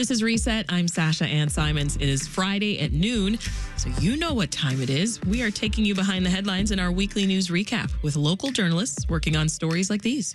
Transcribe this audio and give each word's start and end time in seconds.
This 0.00 0.10
is 0.10 0.22
Reset. 0.22 0.64
I'm 0.70 0.88
Sasha 0.88 1.26
Ann 1.26 1.50
Simons. 1.50 1.96
It 1.96 2.08
is 2.08 2.26
Friday 2.26 2.80
at 2.80 2.90
noon, 2.90 3.38
so 3.76 3.90
you 4.00 4.16
know 4.16 4.32
what 4.32 4.50
time 4.50 4.80
it 4.80 4.88
is. 4.88 5.20
We 5.24 5.42
are 5.42 5.50
taking 5.50 5.84
you 5.84 5.94
behind 5.94 6.24
the 6.24 6.30
headlines 6.30 6.70
in 6.70 6.80
our 6.80 6.90
weekly 6.90 7.26
news 7.26 7.48
recap 7.48 7.92
with 8.02 8.16
local 8.16 8.50
journalists 8.50 9.06
working 9.10 9.36
on 9.36 9.46
stories 9.46 9.90
like 9.90 10.00
these. 10.00 10.32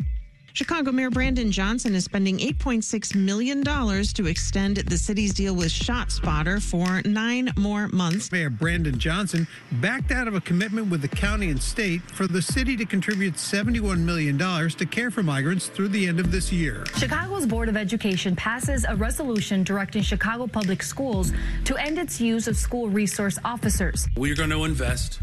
Chicago 0.55 0.94
Mayor 0.94 1.09
Brandon 1.09 1.52
Johnson 1.52 1.95
is 1.95 2.05
spending 2.05 2.38
$8.6 2.38 3.13
million 3.13 3.61
to 3.61 4.25
extend 4.25 4.77
the 4.77 4.98
city's 4.98 5.34
deal 5.34 5.54
with 5.54 5.68
ShotSpotter 5.68 6.63
for 6.63 7.02
nine 7.05 7.52
more 7.57 7.89
months. 7.89 8.31
Mayor 8.31 8.50
Brandon 8.50 8.98
Johnson 8.98 9.45
backed 9.73 10.13
out 10.13 10.30
of 10.30 10.34
a 10.34 10.39
commitment 10.39 10.89
with 10.89 11.02
the 11.02 11.09
county 11.09 11.49
and 11.49 11.62
state 11.62 12.02
for 12.09 12.26
the 12.26 12.41
city 12.41 12.77
to 12.77 12.86
contribute 12.86 13.34
$71 13.34 13.99
million 13.99 14.38
to 14.38 14.86
care 14.86 15.12
for 15.12 15.23
migrants 15.23 15.68
through 15.68 15.89
the 15.89 16.07
end 16.07 16.21
of 16.21 16.31
this 16.31 16.54
year. 16.54 16.85
Chicago's 16.95 17.45
Board 17.45 17.67
of 17.67 17.76
Education 17.76 18.34
passes 18.34 18.85
a 18.88 18.95
resolution 18.95 19.62
directing 19.62 20.03
Chicago 20.03 20.48
Public 20.48 20.84
Schools 20.84 21.34
to 21.66 21.76
end 21.76 21.99
its 21.99 22.22
use 22.22 22.48
of 22.48 22.55
school 22.55 22.88
resource 22.88 23.38
officers. 23.44 24.08
We're 24.16 24.35
going 24.35 24.52
to 24.52 24.63
invest 24.63 24.95
it's 24.95 25.20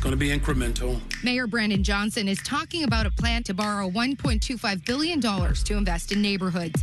going 0.00 0.12
to 0.12 0.16
be 0.16 0.28
incremental. 0.28 1.00
Mayor 1.22 1.46
Brandon 1.46 1.84
Johnson 1.84 2.28
is 2.28 2.38
talking 2.42 2.84
about 2.84 3.06
a 3.06 3.10
plan 3.10 3.42
to 3.44 3.54
borrow 3.54 3.90
$1.25 3.90 4.84
billion 4.84 5.20
to 5.20 5.76
invest 5.76 6.12
in 6.12 6.22
neighborhoods. 6.22 6.82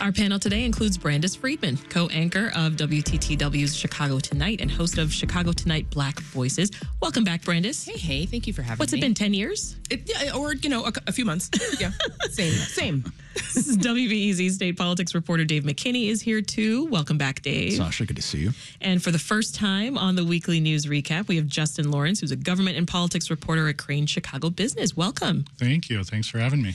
Our 0.00 0.12
panel 0.12 0.38
today 0.38 0.64
includes 0.64 0.96
Brandis 0.96 1.34
Friedman, 1.34 1.76
co 1.88 2.06
anchor 2.08 2.52
of 2.54 2.74
WTTW's 2.74 3.74
Chicago 3.74 4.20
Tonight 4.20 4.60
and 4.60 4.70
host 4.70 4.96
of 4.96 5.12
Chicago 5.12 5.50
Tonight 5.50 5.90
Black 5.90 6.20
Voices. 6.20 6.70
Welcome 7.00 7.24
back, 7.24 7.42
Brandis. 7.42 7.84
Hey, 7.84 7.98
hey, 7.98 8.26
thank 8.26 8.46
you 8.46 8.52
for 8.52 8.62
having 8.62 8.78
What's 8.78 8.92
me. 8.92 8.98
What's 8.98 9.04
it 9.04 9.08
been, 9.08 9.14
10 9.14 9.34
years? 9.34 9.76
It, 9.90 10.08
yeah, 10.08 10.36
or, 10.36 10.54
you 10.54 10.68
know, 10.68 10.84
a, 10.86 10.92
a 11.08 11.12
few 11.12 11.24
months. 11.24 11.50
Yeah, 11.80 11.90
same, 12.30 12.52
same. 12.52 13.04
this 13.34 13.68
is 13.68 13.76
WBEZ 13.78 14.50
state 14.50 14.76
politics 14.76 15.14
reporter 15.14 15.44
Dave 15.44 15.62
McKinney 15.62 16.08
is 16.08 16.20
here 16.20 16.40
too. 16.40 16.86
Welcome 16.86 17.18
back, 17.18 17.42
Dave. 17.42 17.74
Sasha, 17.74 18.04
good 18.04 18.16
to 18.16 18.22
see 18.22 18.38
you. 18.38 18.52
And 18.80 19.02
for 19.02 19.10
the 19.12 19.18
first 19.18 19.54
time 19.54 19.96
on 19.96 20.16
the 20.16 20.24
weekly 20.24 20.58
news 20.58 20.86
recap, 20.86 21.28
we 21.28 21.36
have 21.36 21.46
Justin 21.46 21.90
Lawrence, 21.90 22.20
who's 22.20 22.32
a 22.32 22.36
government 22.36 22.76
and 22.76 22.88
politics 22.88 23.30
reporter 23.30 23.68
at 23.68 23.78
Crain 23.78 24.06
Chicago 24.06 24.50
Business. 24.50 24.96
Welcome. 24.96 25.44
Thank 25.56 25.88
you. 25.88 26.02
Thanks 26.02 26.26
for 26.26 26.38
having 26.38 26.62
me. 26.62 26.74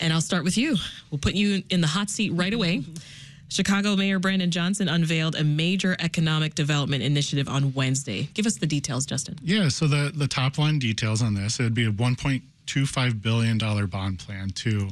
And 0.00 0.12
I'll 0.12 0.20
start 0.20 0.44
with 0.44 0.56
you. 0.56 0.76
We'll 1.10 1.18
put 1.18 1.34
you 1.34 1.62
in 1.70 1.80
the 1.80 1.86
hot 1.86 2.10
seat 2.10 2.30
right 2.30 2.52
away. 2.52 2.84
Chicago 3.48 3.96
Mayor 3.96 4.18
Brandon 4.18 4.50
Johnson 4.50 4.88
unveiled 4.88 5.34
a 5.34 5.42
major 5.42 5.96
economic 6.00 6.54
development 6.54 7.02
initiative 7.02 7.48
on 7.48 7.72
Wednesday. 7.72 8.28
Give 8.34 8.46
us 8.46 8.56
the 8.56 8.66
details, 8.66 9.06
Justin. 9.06 9.38
Yeah, 9.42 9.68
so 9.68 9.86
the, 9.86 10.12
the 10.14 10.28
top 10.28 10.58
line 10.58 10.78
details 10.78 11.22
on 11.22 11.34
this, 11.34 11.58
it 11.58 11.62
would 11.62 11.74
be 11.74 11.86
a 11.86 11.90
$1.25 11.90 13.22
billion 13.22 13.58
bond 13.86 14.18
plan 14.18 14.50
to 14.50 14.90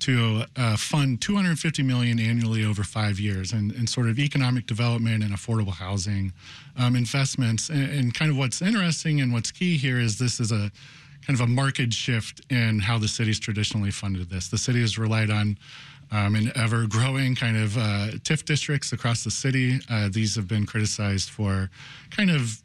to 0.00 0.44
uh, 0.56 0.78
fund 0.78 1.20
250 1.20 1.82
million 1.82 2.18
annually 2.18 2.64
over 2.64 2.82
five 2.82 3.20
years 3.20 3.52
and, 3.52 3.70
and 3.72 3.86
sort 3.86 4.08
of 4.08 4.18
economic 4.18 4.66
development 4.66 5.22
and 5.22 5.34
affordable 5.34 5.74
housing 5.74 6.32
um, 6.78 6.96
investments 6.96 7.68
and, 7.68 7.90
and 7.90 8.14
kind 8.14 8.30
of 8.30 8.38
what's 8.38 8.62
interesting 8.62 9.20
and 9.20 9.30
what's 9.30 9.50
key 9.50 9.76
here 9.76 10.00
is 10.00 10.18
this 10.18 10.40
is 10.40 10.52
a 10.52 10.72
kind 11.26 11.38
of 11.38 11.40
a 11.40 11.46
market 11.46 11.92
shift 11.92 12.40
in 12.50 12.80
how 12.80 12.98
the 12.98 13.08
city's 13.08 13.38
traditionally 13.38 13.90
funded 13.90 14.30
this 14.30 14.48
the 14.48 14.58
city 14.58 14.80
has 14.80 14.98
relied 14.98 15.30
on 15.30 15.56
um, 16.12 16.34
in 16.34 16.50
ever 16.56 16.86
growing 16.86 17.34
kind 17.34 17.56
of 17.56 17.76
uh, 17.76 18.08
TIF 18.24 18.44
districts 18.44 18.92
across 18.92 19.24
the 19.24 19.30
city. 19.30 19.78
Uh, 19.88 20.08
these 20.10 20.34
have 20.34 20.48
been 20.48 20.66
criticized 20.66 21.30
for 21.30 21.70
kind 22.10 22.30
of 22.30 22.62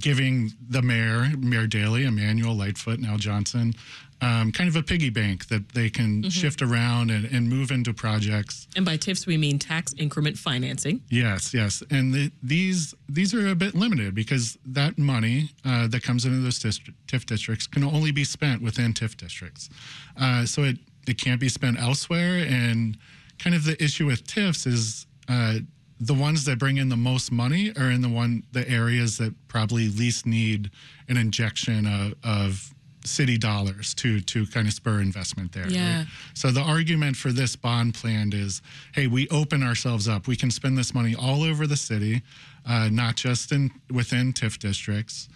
giving 0.00 0.52
the 0.68 0.80
mayor, 0.80 1.28
Mayor 1.38 1.66
Daley, 1.66 2.04
Emanuel 2.04 2.54
Lightfoot, 2.54 2.98
now 2.98 3.16
Johnson, 3.16 3.74
um, 4.22 4.52
kind 4.52 4.68
of 4.68 4.76
a 4.76 4.82
piggy 4.82 5.10
bank 5.10 5.48
that 5.48 5.70
they 5.70 5.90
can 5.90 6.22
mm-hmm. 6.22 6.28
shift 6.28 6.62
around 6.62 7.10
and, 7.10 7.24
and, 7.26 7.48
move 7.48 7.72
into 7.72 7.92
projects. 7.92 8.68
And 8.76 8.86
by 8.86 8.96
TIFs, 8.96 9.26
we 9.26 9.36
mean 9.36 9.58
tax 9.58 9.92
increment 9.98 10.38
financing. 10.38 11.02
Yes, 11.10 11.52
yes. 11.52 11.82
And 11.90 12.14
the, 12.14 12.30
these 12.42 12.94
these 13.08 13.34
are 13.34 13.48
a 13.48 13.56
bit 13.56 13.74
limited 13.74 14.14
because 14.14 14.56
that 14.64 14.96
money 14.96 15.50
uh, 15.64 15.88
that 15.88 16.04
comes 16.04 16.24
into 16.24 16.38
those 16.38 16.60
TIF 16.60 17.26
districts 17.26 17.66
can 17.66 17.82
only 17.82 18.12
be 18.12 18.24
spent 18.24 18.62
within 18.62 18.94
TIF 18.94 19.16
districts. 19.16 19.68
Uh, 20.16 20.46
so 20.46 20.62
it 20.62 20.78
it 21.08 21.18
can't 21.18 21.40
be 21.40 21.48
spent 21.48 21.80
elsewhere. 21.80 22.46
And 22.48 22.96
kind 23.40 23.56
of 23.56 23.64
the 23.64 23.82
issue 23.82 24.06
with 24.06 24.24
TIFs 24.24 24.66
is 24.68 25.06
uh, 25.28 25.58
the 25.98 26.14
ones 26.14 26.44
that 26.44 26.60
bring 26.60 26.76
in 26.76 26.88
the 26.88 26.96
most 26.96 27.32
money 27.32 27.72
are 27.76 27.90
in 27.90 28.02
the 28.02 28.08
one 28.08 28.44
the 28.52 28.68
areas 28.68 29.18
that 29.18 29.34
probably 29.48 29.88
least 29.88 30.26
need 30.26 30.70
an 31.08 31.16
injection 31.16 31.86
of, 31.86 32.14
of 32.22 32.72
city 33.04 33.36
dollars 33.36 33.94
to 33.94 34.20
to 34.20 34.46
kind 34.46 34.66
of 34.66 34.72
spur 34.72 35.00
investment 35.00 35.52
there. 35.52 35.68
Yeah. 35.68 35.98
Right? 35.98 36.06
So 36.34 36.50
the 36.50 36.60
argument 36.60 37.16
for 37.16 37.32
this 37.32 37.56
bond 37.56 37.94
plan 37.94 38.32
is, 38.32 38.62
hey, 38.94 39.06
we 39.06 39.28
open 39.28 39.62
ourselves 39.62 40.08
up. 40.08 40.26
We 40.26 40.36
can 40.36 40.50
spend 40.50 40.78
this 40.78 40.94
money 40.94 41.14
all 41.14 41.42
over 41.42 41.66
the 41.66 41.76
city, 41.76 42.22
uh, 42.66 42.88
not 42.90 43.16
just 43.16 43.52
in 43.52 43.70
within 43.90 44.32
TIF 44.32 44.58
districts, 44.58 45.28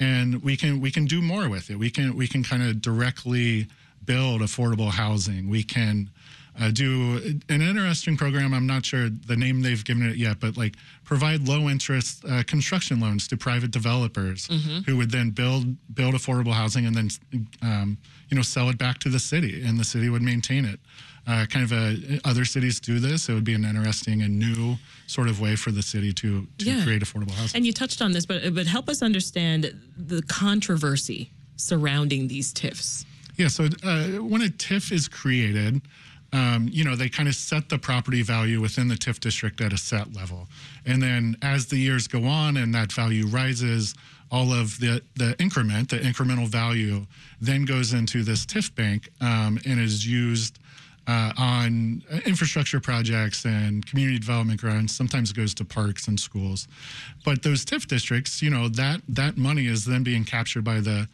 and 0.00 0.42
we 0.42 0.56
can 0.56 0.80
we 0.80 0.90
can 0.90 1.04
do 1.06 1.22
more 1.22 1.48
with 1.48 1.70
it. 1.70 1.78
We 1.78 1.90
can 1.90 2.16
we 2.16 2.28
can 2.28 2.42
kind 2.42 2.62
of 2.62 2.80
directly 2.80 3.68
build 4.04 4.42
affordable 4.42 4.90
housing. 4.90 5.48
We 5.48 5.62
can 5.62 6.10
uh, 6.60 6.70
do 6.70 7.40
an 7.48 7.62
interesting 7.62 8.16
program. 8.16 8.54
I'm 8.54 8.66
not 8.66 8.84
sure 8.84 9.08
the 9.08 9.36
name 9.36 9.62
they've 9.62 9.84
given 9.84 10.08
it 10.08 10.16
yet, 10.16 10.38
but 10.40 10.56
like 10.56 10.76
provide 11.04 11.48
low 11.48 11.68
interest 11.68 12.24
uh, 12.24 12.42
construction 12.46 13.00
loans 13.00 13.26
to 13.28 13.36
private 13.36 13.70
developers 13.70 14.48
mm-hmm. 14.48 14.80
who 14.80 14.96
would 14.96 15.10
then 15.10 15.30
build 15.30 15.76
build 15.94 16.14
affordable 16.14 16.52
housing 16.52 16.86
and 16.86 16.94
then 16.94 17.08
um, 17.62 17.98
you 18.28 18.36
know 18.36 18.42
sell 18.42 18.68
it 18.68 18.78
back 18.78 18.98
to 19.00 19.08
the 19.08 19.18
city, 19.18 19.64
and 19.64 19.78
the 19.78 19.84
city 19.84 20.08
would 20.08 20.22
maintain 20.22 20.64
it. 20.64 20.78
Uh, 21.26 21.46
kind 21.46 21.64
of 21.64 21.72
a, 21.72 22.20
other 22.26 22.44
cities 22.44 22.78
do 22.78 22.98
this. 22.98 23.30
It 23.30 23.34
would 23.34 23.44
be 23.44 23.54
an 23.54 23.64
interesting 23.64 24.20
and 24.22 24.38
new 24.38 24.76
sort 25.06 25.28
of 25.28 25.40
way 25.40 25.56
for 25.56 25.72
the 25.72 25.82
city 25.82 26.12
to 26.12 26.46
to 26.58 26.64
yeah. 26.64 26.84
create 26.84 27.02
affordable 27.02 27.32
housing. 27.32 27.56
And 27.56 27.66
you 27.66 27.72
touched 27.72 28.00
on 28.00 28.12
this, 28.12 28.26
but 28.26 28.54
but 28.54 28.66
help 28.66 28.88
us 28.88 29.02
understand 29.02 29.74
the 29.96 30.22
controversy 30.22 31.30
surrounding 31.56 32.28
these 32.28 32.52
TIFs. 32.52 33.06
Yeah, 33.36 33.48
so 33.48 33.68
uh, 33.82 34.04
when 34.22 34.42
a 34.42 34.48
TIF 34.48 34.92
is 34.92 35.08
created, 35.08 35.82
um, 36.34 36.68
you 36.70 36.82
know, 36.82 36.96
they 36.96 37.08
kind 37.08 37.28
of 37.28 37.36
set 37.36 37.68
the 37.68 37.78
property 37.78 38.20
value 38.22 38.60
within 38.60 38.88
the 38.88 38.96
TIF 38.96 39.20
district 39.20 39.60
at 39.60 39.72
a 39.72 39.78
set 39.78 40.12
level. 40.12 40.48
And 40.84 41.00
then 41.00 41.36
as 41.42 41.66
the 41.66 41.76
years 41.76 42.08
go 42.08 42.24
on 42.24 42.56
and 42.56 42.74
that 42.74 42.90
value 42.90 43.26
rises, 43.26 43.94
all 44.32 44.52
of 44.52 44.80
the, 44.80 45.00
the 45.14 45.40
increment, 45.40 45.90
the 45.90 45.98
incremental 45.98 46.48
value, 46.48 47.06
then 47.40 47.64
goes 47.64 47.92
into 47.92 48.24
this 48.24 48.44
TIF 48.44 48.74
bank 48.74 49.10
um, 49.20 49.60
and 49.64 49.78
is 49.78 50.04
used 50.04 50.58
uh, 51.06 51.32
on 51.38 52.02
infrastructure 52.26 52.80
projects 52.80 53.44
and 53.44 53.86
community 53.86 54.18
development 54.18 54.60
grants. 54.60 54.92
Sometimes 54.92 55.30
it 55.30 55.36
goes 55.36 55.54
to 55.54 55.64
parks 55.64 56.08
and 56.08 56.18
schools. 56.18 56.66
But 57.24 57.44
those 57.44 57.64
TIF 57.64 57.86
districts, 57.86 58.42
you 58.42 58.50
know, 58.50 58.68
that, 58.70 59.02
that 59.08 59.36
money 59.36 59.66
is 59.66 59.84
then 59.84 60.02
being 60.02 60.24
captured 60.24 60.64
by 60.64 60.80
the 60.80 61.08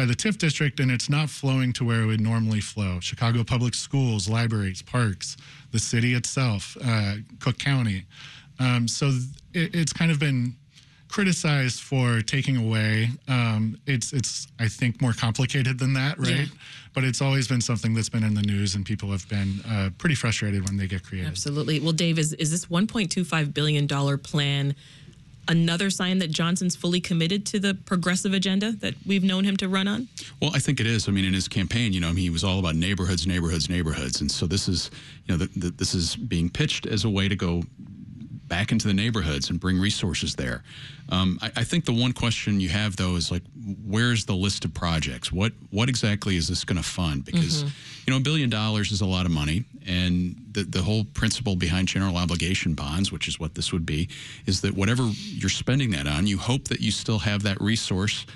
by 0.00 0.06
the 0.06 0.14
TIF 0.14 0.38
district 0.38 0.80
and 0.80 0.90
it's 0.90 1.10
not 1.10 1.28
flowing 1.28 1.74
to 1.74 1.84
where 1.84 2.00
it 2.00 2.06
would 2.06 2.22
normally 2.22 2.62
flow. 2.62 3.00
Chicago 3.00 3.44
Public 3.44 3.74
Schools, 3.74 4.30
libraries, 4.30 4.80
parks, 4.80 5.36
the 5.72 5.78
city 5.78 6.14
itself, 6.14 6.74
uh, 6.82 7.16
Cook 7.38 7.58
County. 7.58 8.06
Um, 8.58 8.88
so 8.88 9.08
it, 9.52 9.74
it's 9.74 9.92
kind 9.92 10.10
of 10.10 10.18
been 10.18 10.56
criticized 11.08 11.82
for 11.82 12.22
taking 12.22 12.56
away. 12.56 13.10
Um, 13.28 13.78
it's 13.86 14.14
it's 14.14 14.46
I 14.58 14.68
think 14.68 15.02
more 15.02 15.12
complicated 15.12 15.78
than 15.78 15.92
that, 15.92 16.18
right? 16.18 16.30
Yeah. 16.30 16.44
But 16.94 17.04
it's 17.04 17.20
always 17.20 17.46
been 17.46 17.60
something 17.60 17.92
that's 17.92 18.08
been 18.08 18.24
in 18.24 18.32
the 18.32 18.42
news, 18.42 18.76
and 18.76 18.86
people 18.86 19.10
have 19.10 19.28
been 19.28 19.60
uh, 19.68 19.90
pretty 19.98 20.14
frustrated 20.14 20.66
when 20.66 20.78
they 20.78 20.86
get 20.86 21.04
created. 21.04 21.28
Absolutely. 21.28 21.78
Well, 21.78 21.92
Dave, 21.92 22.18
is 22.18 22.32
is 22.34 22.50
this 22.50 22.66
1.25 22.66 23.52
billion 23.52 23.86
dollar 23.86 24.16
plan? 24.16 24.74
Another 25.50 25.90
sign 25.90 26.18
that 26.20 26.30
Johnson's 26.30 26.76
fully 26.76 27.00
committed 27.00 27.44
to 27.46 27.58
the 27.58 27.74
progressive 27.74 28.32
agenda 28.32 28.72
that 28.72 28.94
we've 29.04 29.24
known 29.24 29.44
him 29.44 29.56
to 29.58 29.68
run 29.68 29.88
on? 29.88 30.08
Well, 30.40 30.52
I 30.54 30.60
think 30.60 30.80
it 30.80 30.86
is. 30.86 31.08
I 31.08 31.12
mean, 31.12 31.24
in 31.24 31.34
his 31.34 31.48
campaign, 31.48 31.92
you 31.92 32.00
know, 32.00 32.08
I 32.08 32.12
mean, 32.12 32.22
he 32.22 32.30
was 32.30 32.44
all 32.44 32.60
about 32.60 32.76
neighborhoods, 32.76 33.26
neighborhoods, 33.26 33.68
neighborhoods, 33.68 34.20
and 34.20 34.30
so 34.30 34.46
this 34.46 34.68
is, 34.68 34.90
you 35.26 35.34
know, 35.34 35.44
the, 35.44 35.58
the, 35.58 35.70
this 35.70 35.94
is 35.94 36.14
being 36.14 36.48
pitched 36.48 36.86
as 36.86 37.04
a 37.04 37.10
way 37.10 37.28
to 37.28 37.36
go 37.36 37.62
back 38.50 38.72
into 38.72 38.86
the 38.86 38.92
neighborhoods 38.92 39.48
and 39.48 39.58
bring 39.58 39.78
resources 39.78 40.34
there. 40.34 40.62
Um, 41.08 41.38
I, 41.40 41.50
I, 41.56 41.64
think 41.64 41.86
the 41.86 41.92
one 41.92 42.12
question 42.12 42.60
you 42.60 42.68
have 42.68 42.96
though 42.96 43.16
is 43.16 43.30
like, 43.30 43.42
where's 43.86 44.26
the 44.26 44.34
list 44.34 44.66
of 44.66 44.74
projects? 44.74 45.32
What 45.32 45.52
what 45.70 45.88
exactly 45.88 46.36
is 46.36 46.48
this 46.48 46.64
going 46.64 46.76
to 46.76 46.82
fund? 46.82 47.24
Because 47.24 47.64
mm-hmm. 47.64 47.68
you 48.06 48.10
know, 48.12 48.18
a 48.18 48.22
billion 48.22 48.50
dollars 48.50 48.92
is 48.92 49.00
a 49.00 49.06
lot 49.06 49.24
of 49.24 49.32
money, 49.32 49.64
and 49.86 50.36
the 50.52 50.64
the 50.64 50.82
whole 50.82 51.04
principle 51.04 51.56
behind 51.56 51.88
general 51.88 52.16
obligation 52.16 52.74
bonds, 52.74 53.10
which 53.10 53.26
is 53.26 53.40
what 53.40 53.54
this 53.54 53.72
would 53.72 53.86
be, 53.86 54.08
is 54.44 54.60
that 54.60 54.74
whatever 54.74 55.08
you're 55.14 55.48
spending 55.48 55.90
that 55.92 56.06
on, 56.06 56.26
you 56.26 56.36
hope 56.36 56.68
that 56.68 56.80
you 56.80 56.90
still 56.90 57.20
have 57.20 57.42
that 57.44 57.60
resource 57.60 58.26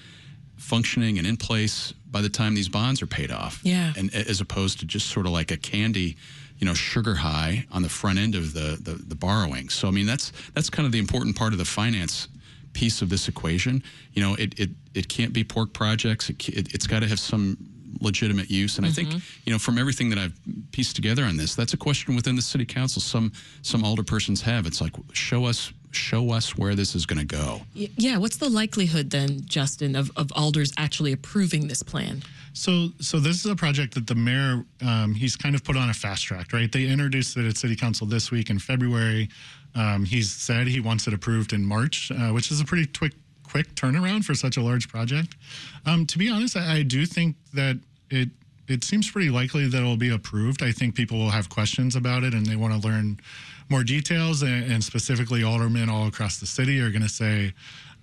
functioning 0.57 1.19
and 1.19 1.27
in 1.27 1.37
place 1.37 1.93
by 2.11 2.23
the 2.23 2.29
time 2.29 2.55
these 2.55 2.69
bonds 2.69 3.03
are 3.03 3.07
paid 3.07 3.31
off. 3.31 3.61
Yeah. 3.65 3.93
And 3.97 4.15
as 4.15 4.41
opposed 4.41 4.79
to 4.81 4.87
just 4.87 5.09
sort 5.09 5.27
of 5.27 5.33
like 5.33 5.51
a 5.51 5.57
candy 5.57 6.17
you 6.59 6.67
know 6.67 6.75
sugar 6.75 7.15
high 7.15 7.67
on 7.71 7.83
the 7.83 7.89
front 7.89 8.19
end 8.19 8.35
of 8.35 8.55
the, 8.55 8.79
the, 8.81 8.95
the 8.95 9.15
borrowing. 9.15 9.69
So 9.69 9.89
I 9.89 9.91
mean 9.91 10.07
that's 10.07 10.33
that's 10.55 10.71
kind 10.71 10.87
of 10.87 10.93
the 10.93 10.99
important 10.99 11.37
part 11.37 11.53
of 11.53 11.59
the 11.59 11.65
finance 11.65 12.29
piece 12.73 13.03
of 13.03 13.09
this 13.09 13.29
equation. 13.29 13.83
You 14.13 14.23
know, 14.23 14.35
it 14.35 14.59
it, 14.59 14.71
it 14.95 15.09
can't 15.09 15.33
be 15.33 15.45
pork 15.45 15.73
projects. 15.73 16.31
It, 16.31 16.49
it, 16.49 16.73
has 16.73 16.87
got 16.87 17.01
to 17.01 17.09
have 17.09 17.21
some 17.21 17.57
legitimate 18.01 18.51
use. 18.51 18.77
And 18.77 18.87
I 18.87 18.91
think 18.91 19.09
mm-hmm. 19.09 19.19
you 19.45 19.53
know 19.53 19.59
from 19.59 19.79
everything 19.79 20.11
that 20.11 20.19
I've 20.19 20.35
pieced 20.73 20.97
together 20.97 21.25
on 21.25 21.37
this, 21.37 21.55
that's 21.55 21.73
a 21.73 21.77
question 21.77 22.15
within 22.15 22.37
the 22.37 22.43
city 22.43 22.65
council. 22.65 23.01
Some 23.01 23.33
some 23.63 23.83
alderpersons 23.83 24.43
have. 24.43 24.67
It's 24.67 24.81
like 24.81 24.93
show 25.13 25.47
us 25.47 25.73
show 25.91 26.33
us 26.33 26.57
where 26.57 26.75
this 26.75 26.95
is 26.95 27.07
going 27.07 27.21
to 27.21 27.25
go. 27.25 27.63
Yeah, 27.75 28.19
what's 28.19 28.37
the 28.37 28.49
likelihood 28.49 29.11
then, 29.11 29.43
Justin, 29.47 29.95
of, 29.95 30.11
of 30.17 30.33
alders 30.35 30.73
actually 30.77 31.13
approving 31.13 31.69
this 31.69 31.83
plan? 31.85 32.23
So, 32.55 32.91
so 33.01 33.19
this 33.19 33.45
is 33.45 33.51
a 33.51 33.57
project 33.57 33.95
that 33.95 34.07
the 34.07 34.15
mayor 34.15 34.65
um, 34.87 35.15
he's 35.15 35.35
kind 35.37 35.55
of 35.55 35.65
put 35.65 35.77
on 35.77 35.91
a 35.91 35.95
fast 35.95 36.25
track, 36.25 36.53
right? 36.53 36.71
They 36.71 36.87
introduced 36.87 37.37
it 37.37 37.47
at 37.47 37.57
City 37.57 37.75
Council 37.75 38.07
this 38.07 38.31
week 38.31 38.49
in 38.49 38.61
February. 38.61 39.29
Um, 39.75 40.05
he's 40.05 40.31
said 40.31 40.69
he 40.69 40.79
wants 40.79 41.09
it 41.09 41.15
approved 41.15 41.53
in 41.53 41.65
March, 41.65 42.13
uh, 42.13 42.31
which 42.31 42.51
is 42.53 42.61
a 42.61 42.65
pretty 42.65 42.87
quick 42.87 43.13
quick 43.43 43.75
turnaround 43.75 44.25
for 44.25 44.35
such 44.35 44.57
a 44.57 44.63
large 44.63 44.89
project. 44.89 45.37
Um, 45.85 46.07
to 46.07 46.19
be 46.19 46.29
honest, 46.31 46.57
I, 46.57 46.79
I 46.79 46.83
do 46.83 47.07
think 47.07 47.37
that 47.53 47.77
it 48.09 48.29
it 48.69 48.85
seems 48.85 49.11
pretty 49.11 49.31
likely 49.31 49.69
that 49.69 49.77
it'll 49.77 49.97
be 49.97 50.11
approved. 50.11 50.63
I 50.63 50.73
think 50.73 50.95
people 50.95 51.19
will 51.19 51.31
have 51.31 51.51
questions 51.51 51.97
about 51.97 52.23
it 52.23 52.35
and 52.35 52.47
they 52.47 52.57
want 52.57 52.81
to 52.81 52.89
learn 52.89 53.21
more 53.69 53.85
details. 53.85 54.43
And, 54.43 54.73
and 54.73 54.83
specifically, 54.83 55.43
aldermen 55.43 55.89
all 55.91 56.07
across 56.07 56.39
the 56.39 56.47
city 56.47 56.81
are 56.81 56.91
going 56.91 57.03
to 57.03 57.09
say, 57.09 57.53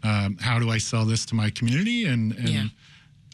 um, 0.04 0.38
"How 0.42 0.60
do 0.60 0.70
I 0.70 0.78
sell 0.78 1.06
this 1.06 1.26
to 1.28 1.36
my 1.36 1.50
community?" 1.50 2.06
And, 2.06 2.34
and 2.34 2.50
Yeah. 2.50 2.64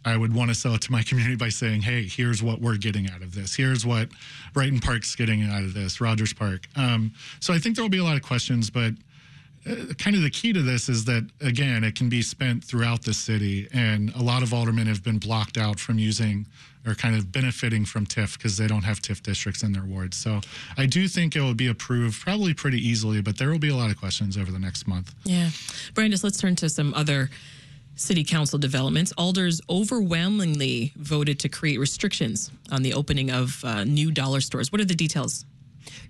I 0.08 0.18
would 0.18 0.34
want 0.34 0.50
to 0.50 0.56
sell 0.56 0.74
it 0.76 0.82
to 0.82 0.92
my 0.92 1.04
community 1.04 1.36
by 1.36 1.50
saying, 1.50 1.82
"Hey, 1.82 2.04
here's 2.08 2.42
what 2.42 2.62
we're 2.62 2.78
getting 2.78 3.10
out 3.10 3.22
of 3.22 3.34
this. 3.34 3.56
Here's 3.56 3.86
what 3.86 4.10
Brighton 4.54 4.80
Park's 4.80 5.16
getting 5.16 5.44
out 5.44 5.64
of 5.64 5.74
this. 5.74 6.00
Rogers 6.00 6.34
Park." 6.34 6.68
Um, 6.76 7.12
so 7.40 7.54
I 7.54 7.60
think 7.60 7.76
there 7.76 7.84
will 7.84 7.90
be 7.90 7.98
a 7.98 8.04
lot 8.04 8.16
of 8.16 8.24
questions, 8.24 8.70
but 8.70 8.94
uh, 9.70 9.94
kind 9.98 10.16
of 10.16 10.22
the 10.22 10.30
key 10.30 10.54
to 10.54 10.62
this 10.62 10.88
is 10.88 11.06
that 11.06 11.30
again, 11.42 11.84
it 11.84 11.96
can 11.96 12.10
be 12.10 12.22
spent 12.22 12.64
throughout 12.64 13.04
the 13.04 13.14
city, 13.14 13.68
and 13.74 14.14
a 14.16 14.22
lot 14.22 14.44
of 14.44 14.54
aldermen 14.54 14.88
have 14.88 15.04
been 15.04 15.18
blocked 15.18 15.58
out 15.58 15.80
from 15.80 16.00
using 16.00 16.46
or 16.86 16.96
kind 16.96 17.16
of 17.16 17.32
benefiting 17.32 17.84
from 17.84 18.06
TIF 18.06 18.38
because 18.38 18.56
they 18.56 18.66
don't 18.66 18.84
have 18.84 19.02
TIF 19.02 19.22
districts 19.22 19.62
in 19.62 19.74
their 19.74 19.84
wards. 19.84 20.16
So 20.16 20.40
I 20.78 20.86
do 20.86 21.08
think 21.10 21.36
it 21.36 21.42
will 21.42 21.54
be 21.54 21.68
approved 21.68 22.22
probably 22.22 22.54
pretty 22.54 22.80
easily, 22.80 23.22
but 23.22 23.38
there 23.38 23.50
will 23.50 23.60
be 23.60 23.70
a 23.70 23.76
lot 23.76 23.92
of 23.92 23.98
questions 23.98 24.38
over 24.38 24.52
the 24.52 24.60
next 24.60 24.88
month. 24.88 25.14
Yeah. 25.26 25.50
Brandis, 25.94 26.24
let's 26.24 26.40
turn 26.40 26.56
to 26.58 26.70
some 26.70 26.94
other 26.94 27.30
city 27.98 28.24
council 28.24 28.58
developments. 28.58 29.12
Alders 29.18 29.60
overwhelmingly 29.70 30.94
voted 30.96 31.40
to 31.40 31.50
create 31.50 31.80
restrictions 31.80 32.52
on 32.72 32.84
the 32.84 32.94
opening 32.94 33.30
of 33.32 33.64
uh, 33.66 33.84
new 33.84 34.12
dollar 34.12 34.40
stores. 34.40 34.72
What 34.72 34.80
are 34.80 34.86
the 34.86 34.96
details? 34.96 35.46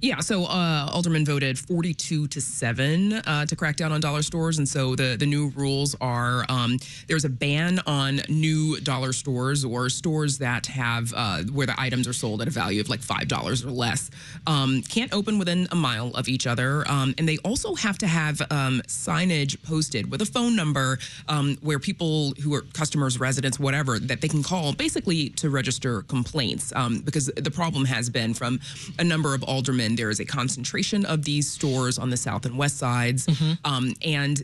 Yeah, 0.02 0.20
so 0.20 0.46
uh, 0.46 0.90
Alderman 0.94 1.26
voted 1.26 1.58
42 1.58 2.28
to 2.28 2.42
7 2.42 3.14
uh, 3.14 3.46
to 3.46 3.56
crack 3.56 3.76
down 3.76 3.92
on 3.92 4.02
dollar 4.02 4.22
stores. 4.22 4.58
And 4.58 4.68
so 4.68 4.96
the, 4.96 5.16
the 5.18 5.26
new 5.26 5.50
rules 5.50 5.96
are 6.02 6.46
um, 6.50 6.78
there's 7.08 7.26
a 7.26 7.30
ban 7.30 7.80
on 7.88 8.22
new 8.30 8.80
dollar 8.82 9.14
stores 9.14 9.66
or 9.66 9.90
stores 9.90 10.38
that 10.40 10.66
have 10.68 11.14
uh, 11.16 11.44
where 11.44 11.68
the 11.68 11.80
items 11.80 12.08
are 12.08 12.14
sold 12.14 12.42
at 12.42 12.48
a 12.48 12.52
value 12.52 12.82
of 12.82 12.90
like 12.90 13.02
$5 13.02 13.66
or 13.66 13.72
less. 13.72 14.10
Um, 14.46 14.82
can't 14.84 15.14
open 15.14 15.40
within 15.40 15.68
a 15.72 15.76
mile 15.76 16.12
of 16.16 16.28
each 16.28 16.48
other. 16.48 16.90
Um, 16.90 17.14
and 17.18 17.28
they 17.28 17.38
also 17.40 17.76
have 17.76 17.98
to 18.00 18.08
have 18.08 18.42
um, 18.52 18.82
signage 18.88 19.62
posted 19.64 20.12
with 20.12 20.22
a 20.22 20.26
phone 20.26 20.56
number 20.56 21.00
um, 21.28 21.58
where 21.62 21.80
people 21.80 22.34
who 22.44 22.54
are 22.54 22.62
customers, 22.74 23.20
residents, 23.20 23.60
whatever, 23.60 24.00
that 24.00 24.22
they 24.22 24.28
can 24.28 24.44
call 24.44 24.74
basically 24.74 25.30
to 25.30 25.50
register 25.50 26.04
complaints. 26.04 26.74
Um, 26.76 27.00
because 27.00 27.28
the 27.28 27.52
problem 27.52 27.86
has 27.86 28.10
been 28.10 28.34
from 28.34 28.60
a 29.00 29.04
number 29.04 29.34
of 29.34 29.44
aldermen, 29.44 29.67
there 29.74 30.10
is 30.10 30.20
a 30.20 30.26
concentration 30.26 31.06
of 31.06 31.24
these 31.24 31.50
stores 31.50 31.98
on 32.00 32.10
the 32.10 32.18
south 32.18 32.46
and 32.46 32.58
west 32.58 32.78
sides, 32.78 33.28
um, 33.66 33.94
and 34.04 34.38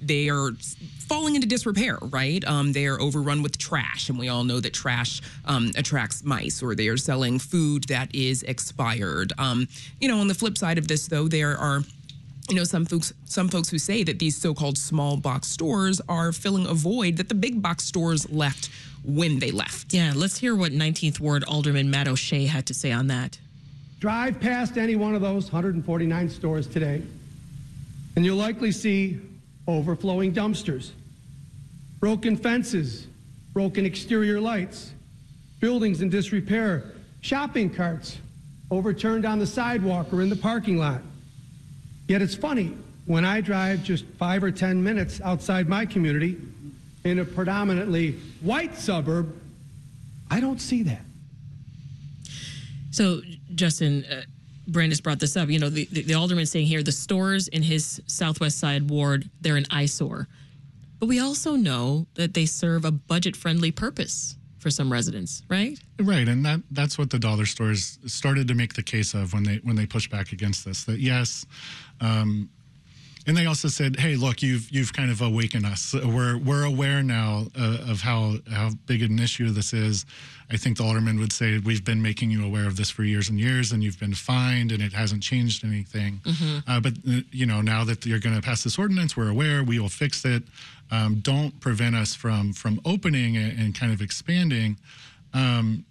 they 0.00 0.28
are 0.28 0.52
falling 1.06 1.34
into 1.34 1.46
disrepair, 1.46 1.98
right? 2.10 2.44
Um, 2.46 2.72
they 2.72 2.86
are 2.86 3.00
overrun 3.00 3.42
with 3.42 3.58
trash, 3.58 4.08
and 4.08 4.18
we 4.18 4.28
all 4.28 4.44
know 4.44 4.60
that 4.60 4.72
trash 4.72 5.20
um, 5.44 5.70
attracts 5.76 6.24
mice, 6.24 6.62
or 6.62 6.74
they 6.74 6.88
are 6.88 6.96
selling 6.96 7.38
food 7.38 7.84
that 7.84 8.14
is 8.14 8.42
expired. 8.44 9.32
Um, 9.38 9.68
you 10.00 10.08
know, 10.08 10.20
on 10.20 10.28
the 10.28 10.34
flip 10.34 10.56
side 10.56 10.78
of 10.78 10.88
this, 10.88 11.08
though, 11.08 11.28
there 11.28 11.56
are 11.56 11.82
you 12.48 12.56
know 12.56 12.64
some 12.64 12.84
folks 12.84 13.12
some 13.26 13.48
folks 13.48 13.68
who 13.68 13.78
say 13.78 14.02
that 14.02 14.18
these 14.18 14.36
so-called 14.36 14.76
small 14.76 15.16
box 15.16 15.48
stores 15.48 16.00
are 16.08 16.32
filling 16.32 16.66
a 16.66 16.74
void 16.74 17.16
that 17.16 17.28
the 17.28 17.34
big 17.34 17.62
box 17.62 17.84
stores 17.84 18.28
left 18.30 18.70
when 19.04 19.38
they 19.38 19.50
left. 19.50 19.92
Yeah, 19.92 20.12
let's 20.14 20.38
hear 20.38 20.54
what 20.54 20.72
19th 20.72 21.20
Ward 21.20 21.44
Alderman 21.44 21.90
Matt 21.90 22.08
O'Shea 22.08 22.46
had 22.46 22.66
to 22.66 22.74
say 22.74 22.92
on 22.92 23.06
that. 23.08 23.38
Drive 24.00 24.40
past 24.40 24.78
any 24.78 24.96
one 24.96 25.14
of 25.14 25.20
those 25.20 25.52
149 25.52 26.30
stores 26.30 26.66
today, 26.66 27.02
and 28.16 28.24
you'll 28.24 28.38
likely 28.38 28.72
see 28.72 29.20
overflowing 29.68 30.32
dumpsters, 30.32 30.92
broken 32.00 32.34
fences, 32.34 33.06
broken 33.52 33.84
exterior 33.84 34.40
lights, 34.40 34.92
buildings 35.60 36.00
in 36.00 36.08
disrepair, 36.08 36.92
shopping 37.20 37.68
carts 37.68 38.16
overturned 38.70 39.26
on 39.26 39.38
the 39.38 39.46
sidewalk 39.46 40.10
or 40.14 40.22
in 40.22 40.30
the 40.30 40.36
parking 40.36 40.78
lot. 40.78 41.02
Yet 42.08 42.22
it's 42.22 42.34
funny, 42.34 42.74
when 43.04 43.26
I 43.26 43.42
drive 43.42 43.82
just 43.82 44.06
five 44.18 44.42
or 44.42 44.50
10 44.50 44.82
minutes 44.82 45.20
outside 45.20 45.68
my 45.68 45.84
community 45.84 46.38
in 47.04 47.18
a 47.18 47.24
predominantly 47.24 48.12
white 48.40 48.78
suburb, 48.78 49.34
I 50.30 50.40
don't 50.40 50.60
see 50.60 50.84
that. 50.84 51.02
So, 52.92 53.20
Justin, 53.60 54.04
uh, 54.06 54.22
Brandis 54.66 55.02
brought 55.02 55.20
this 55.20 55.36
up. 55.36 55.50
You 55.50 55.58
know, 55.58 55.68
the, 55.68 55.84
the, 55.92 56.02
the 56.02 56.14
alderman 56.14 56.46
saying 56.46 56.66
here 56.66 56.82
the 56.82 56.92
stores 56.92 57.46
in 57.48 57.62
his 57.62 58.00
Southwest 58.06 58.58
Side 58.58 58.88
ward, 58.88 59.28
they're 59.42 59.56
an 59.56 59.66
eyesore. 59.70 60.28
But 60.98 61.08
we 61.08 61.20
also 61.20 61.56
know 61.56 62.06
that 62.14 62.32
they 62.32 62.46
serve 62.46 62.84
a 62.84 62.90
budget 62.90 63.36
friendly 63.36 63.70
purpose 63.70 64.36
for 64.58 64.70
some 64.70 64.90
residents, 64.90 65.42
right? 65.48 65.78
Right, 65.98 66.26
and 66.26 66.44
that 66.44 66.60
that's 66.70 66.98
what 66.98 67.10
the 67.10 67.18
dollar 67.18 67.46
stores 67.46 67.98
started 68.06 68.48
to 68.48 68.54
make 68.54 68.74
the 68.74 68.82
case 68.82 69.14
of 69.14 69.32
when 69.34 69.42
they 69.42 69.56
when 69.62 69.76
they 69.76 69.86
pushed 69.86 70.10
back 70.10 70.32
against 70.32 70.64
this. 70.64 70.84
That 70.84 70.98
yes, 70.98 71.46
um, 72.00 72.48
and 73.26 73.36
they 73.36 73.46
also 73.46 73.68
said, 73.68 73.98
"Hey, 73.98 74.16
look, 74.16 74.42
you've 74.42 74.70
you've 74.70 74.92
kind 74.92 75.10
of 75.10 75.20
awakened 75.22 75.66
us. 75.66 75.94
We're 75.94 76.38
we're 76.38 76.64
aware 76.64 77.02
now 77.02 77.46
uh, 77.58 77.78
of 77.88 78.00
how 78.02 78.36
how 78.50 78.70
big 78.86 79.02
an 79.02 79.18
issue 79.18 79.50
this 79.50 79.72
is." 79.72 80.06
I 80.52 80.56
think 80.56 80.78
the 80.78 80.84
alderman 80.84 81.18
would 81.20 81.32
say, 81.32 81.58
"We've 81.58 81.84
been 81.84 82.02
making 82.02 82.30
you 82.30 82.44
aware 82.44 82.66
of 82.66 82.76
this 82.76 82.90
for 82.90 83.04
years 83.04 83.28
and 83.28 83.38
years, 83.38 83.72
and 83.72 83.84
you've 83.84 84.00
been 84.00 84.14
fined, 84.14 84.72
and 84.72 84.82
it 84.82 84.92
hasn't 84.92 85.22
changed 85.22 85.64
anything." 85.64 86.20
Uh, 86.66 86.80
but 86.80 86.94
uh, 87.08 87.20
you 87.30 87.46
know, 87.46 87.60
now 87.60 87.84
that 87.84 88.04
you're 88.04 88.18
going 88.18 88.34
to 88.34 88.42
pass 88.42 88.64
this 88.64 88.78
ordinance, 88.78 89.16
we're 89.16 89.30
aware. 89.30 89.62
We 89.62 89.78
will 89.78 89.88
fix 89.88 90.24
it. 90.24 90.42
Um, 90.90 91.20
don't 91.20 91.58
prevent 91.60 91.94
us 91.94 92.14
from 92.14 92.52
from 92.52 92.80
opening 92.84 93.36
and, 93.36 93.58
and 93.58 93.74
kind 93.74 93.92
of 93.92 94.02
expanding. 94.02 94.76
Um, 95.32 95.84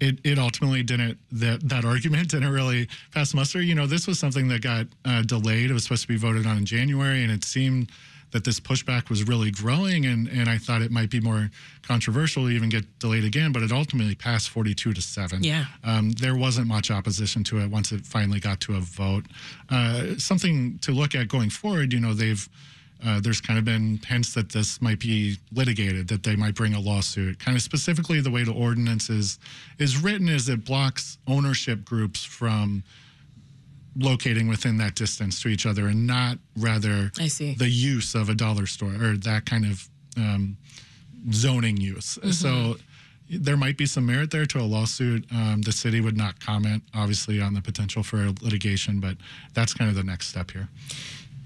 it, 0.00 0.18
it 0.24 0.38
ultimately 0.38 0.82
didn't 0.82 1.18
that 1.32 1.68
that 1.68 1.84
argument 1.84 2.28
didn't 2.34 2.50
really 2.50 2.88
pass 3.12 3.34
muster. 3.34 3.62
You 3.62 3.74
know, 3.74 3.86
this 3.86 4.06
was 4.06 4.18
something 4.18 4.48
that 4.48 4.62
got 4.62 4.86
uh, 5.04 5.22
delayed. 5.22 5.70
It 5.70 5.74
was 5.74 5.84
supposed 5.84 6.02
to 6.02 6.08
be 6.08 6.16
voted 6.16 6.46
on 6.46 6.58
in 6.58 6.66
January, 6.66 7.22
and 7.22 7.32
it 7.32 7.44
seemed 7.44 7.90
that 8.34 8.42
this 8.42 8.58
pushback 8.58 9.08
was 9.08 9.22
really 9.22 9.52
growing, 9.52 10.04
and 10.06 10.26
and 10.26 10.50
I 10.50 10.58
thought 10.58 10.82
it 10.82 10.90
might 10.90 11.08
be 11.08 11.20
more 11.20 11.50
controversial, 11.82 12.46
to 12.46 12.50
even 12.50 12.68
get 12.68 12.84
delayed 12.98 13.24
again. 13.24 13.52
But 13.52 13.62
it 13.62 13.70
ultimately 13.70 14.16
passed 14.16 14.50
forty 14.50 14.74
two 14.74 14.92
to 14.92 15.00
seven. 15.00 15.44
Yeah. 15.44 15.66
Um, 15.84 16.10
there 16.10 16.36
wasn't 16.36 16.66
much 16.66 16.90
opposition 16.90 17.44
to 17.44 17.60
it 17.60 17.70
once 17.70 17.92
it 17.92 18.04
finally 18.04 18.40
got 18.40 18.60
to 18.62 18.74
a 18.74 18.80
vote. 18.80 19.26
Uh, 19.70 20.16
something 20.18 20.78
to 20.80 20.90
look 20.90 21.14
at 21.14 21.28
going 21.28 21.48
forward. 21.48 21.92
You 21.92 22.00
know, 22.00 22.12
they've 22.12 22.46
uh, 23.06 23.20
there's 23.20 23.40
kind 23.40 23.56
of 23.58 23.64
been 23.64 24.00
hints 24.04 24.34
that 24.34 24.50
this 24.50 24.82
might 24.82 24.98
be 24.98 25.36
litigated, 25.52 26.08
that 26.08 26.24
they 26.24 26.34
might 26.34 26.56
bring 26.56 26.74
a 26.74 26.80
lawsuit. 26.80 27.38
Kind 27.38 27.56
of 27.56 27.62
specifically, 27.62 28.20
the 28.20 28.30
way 28.32 28.42
the 28.42 28.52
ordinance 28.52 29.10
is, 29.10 29.38
is 29.78 30.02
written 30.02 30.28
is 30.28 30.48
it 30.48 30.64
blocks 30.64 31.18
ownership 31.28 31.84
groups 31.84 32.24
from 32.24 32.82
locating 33.96 34.48
within 34.48 34.76
that 34.78 34.94
distance 34.94 35.40
to 35.42 35.48
each 35.48 35.66
other, 35.66 35.86
and 35.88 36.06
not 36.06 36.38
rather 36.56 37.12
I 37.18 37.28
see. 37.28 37.54
the 37.54 37.68
use 37.68 38.14
of 38.14 38.28
a 38.28 38.34
dollar 38.34 38.66
store 38.66 38.94
or 38.94 39.16
that 39.18 39.46
kind 39.46 39.64
of 39.64 39.88
um, 40.16 40.56
zoning 41.32 41.76
use. 41.76 42.18
So 42.32 42.76
there 43.30 43.56
might 43.56 43.76
be 43.76 43.86
some 43.86 44.06
merit 44.06 44.30
there 44.30 44.46
to 44.46 44.58
a 44.60 44.62
lawsuit. 44.62 45.24
Um, 45.32 45.62
the 45.62 45.72
city 45.72 46.00
would 46.00 46.16
not 46.16 46.40
comment, 46.40 46.82
obviously, 46.94 47.40
on 47.40 47.54
the 47.54 47.62
potential 47.62 48.02
for 48.02 48.32
litigation, 48.42 49.00
but 49.00 49.16
that's 49.54 49.72
kind 49.74 49.88
of 49.88 49.96
the 49.96 50.04
next 50.04 50.28
step 50.28 50.50
here. 50.50 50.68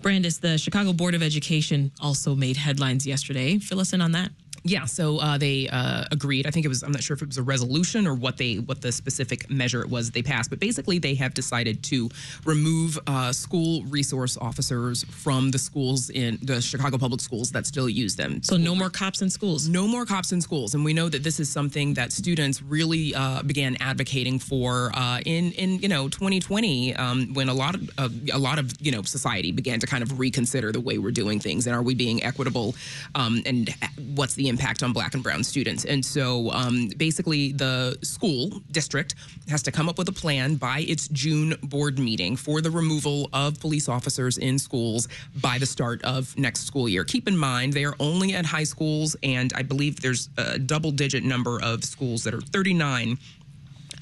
Brandis, 0.00 0.38
the 0.38 0.58
Chicago 0.58 0.92
Board 0.92 1.14
of 1.14 1.22
Education 1.22 1.90
also 2.00 2.34
made 2.34 2.56
headlines 2.56 3.06
yesterday. 3.06 3.58
Fill 3.58 3.80
us 3.80 3.92
in 3.92 4.00
on 4.00 4.12
that. 4.12 4.30
Yeah, 4.68 4.84
so 4.84 5.18
uh, 5.18 5.38
they 5.38 5.66
uh, 5.68 6.04
agreed. 6.12 6.46
I 6.46 6.50
think 6.50 6.66
it 6.66 6.68
was. 6.68 6.82
I'm 6.82 6.92
not 6.92 7.02
sure 7.02 7.14
if 7.14 7.22
it 7.22 7.28
was 7.28 7.38
a 7.38 7.42
resolution 7.42 8.06
or 8.06 8.14
what 8.14 8.36
they 8.36 8.56
what 8.56 8.82
the 8.82 8.92
specific 8.92 9.48
measure 9.48 9.80
it 9.80 9.88
was 9.88 10.10
they 10.10 10.22
passed, 10.22 10.50
but 10.50 10.60
basically 10.60 10.98
they 10.98 11.14
have 11.14 11.32
decided 11.32 11.82
to 11.84 12.10
remove 12.44 12.98
uh, 13.06 13.32
school 13.32 13.82
resource 13.84 14.36
officers 14.36 15.04
from 15.04 15.50
the 15.50 15.58
schools 15.58 16.10
in 16.10 16.38
the 16.42 16.60
Chicago 16.60 16.98
public 16.98 17.22
schools 17.22 17.50
that 17.52 17.66
still 17.66 17.88
use 17.88 18.14
them. 18.14 18.42
So, 18.42 18.58
no 18.58 18.74
more 18.74 18.90
cops 18.90 19.22
in 19.22 19.30
schools. 19.30 19.68
No 19.68 19.86
more 19.86 20.04
cops 20.04 20.32
in 20.32 20.42
schools, 20.42 20.74
and 20.74 20.84
we 20.84 20.92
know 20.92 21.08
that 21.08 21.24
this 21.24 21.40
is 21.40 21.48
something 21.48 21.94
that 21.94 22.12
students 22.12 22.60
really 22.60 23.14
uh, 23.14 23.42
began 23.42 23.74
advocating 23.80 24.38
for 24.38 24.90
uh, 24.94 25.20
in 25.24 25.52
in 25.52 25.78
you 25.78 25.88
know 25.88 26.10
2020 26.10 26.94
um, 26.96 27.32
when 27.32 27.48
a 27.48 27.54
lot 27.54 27.74
of 27.74 27.90
uh, 27.96 28.08
a 28.34 28.38
lot 28.38 28.58
of 28.58 28.74
you 28.82 28.92
know 28.92 29.00
society 29.00 29.50
began 29.50 29.80
to 29.80 29.86
kind 29.86 30.02
of 30.02 30.18
reconsider 30.18 30.72
the 30.72 30.80
way 30.80 30.98
we're 30.98 31.10
doing 31.10 31.40
things 31.40 31.66
and 31.66 31.74
are 31.74 31.82
we 31.82 31.94
being 31.94 32.22
equitable 32.22 32.74
um, 33.14 33.40
and 33.46 33.74
what's 34.14 34.34
the 34.34 34.48
impact 34.48 34.57
impact 34.58 34.82
on 34.82 34.92
black 34.92 35.14
and 35.14 35.22
brown 35.22 35.44
students. 35.44 35.84
And 35.84 36.04
so 36.04 36.50
um, 36.50 36.88
basically, 36.96 37.52
the 37.52 37.96
school 38.02 38.60
district 38.72 39.14
has 39.48 39.62
to 39.62 39.70
come 39.70 39.88
up 39.88 39.98
with 39.98 40.08
a 40.08 40.12
plan 40.12 40.56
by 40.56 40.80
its 40.80 41.06
June 41.08 41.54
board 41.62 41.98
meeting 41.98 42.34
for 42.34 42.60
the 42.60 42.70
removal 42.70 43.30
of 43.32 43.60
police 43.60 43.88
officers 43.88 44.36
in 44.36 44.58
schools 44.58 45.06
by 45.40 45.58
the 45.58 45.66
start 45.66 46.02
of 46.02 46.36
next 46.36 46.66
school 46.66 46.88
year. 46.88 47.04
Keep 47.04 47.28
in 47.28 47.36
mind, 47.36 47.72
they 47.72 47.84
are 47.84 47.94
only 48.00 48.34
at 48.34 48.44
high 48.44 48.64
schools, 48.64 49.14
and 49.22 49.52
I 49.54 49.62
believe 49.62 50.00
there's 50.00 50.28
a 50.36 50.58
double 50.58 50.90
digit 50.90 51.22
number 51.22 51.62
of 51.62 51.84
schools 51.84 52.24
that 52.24 52.34
are 52.34 52.40
39 52.40 53.16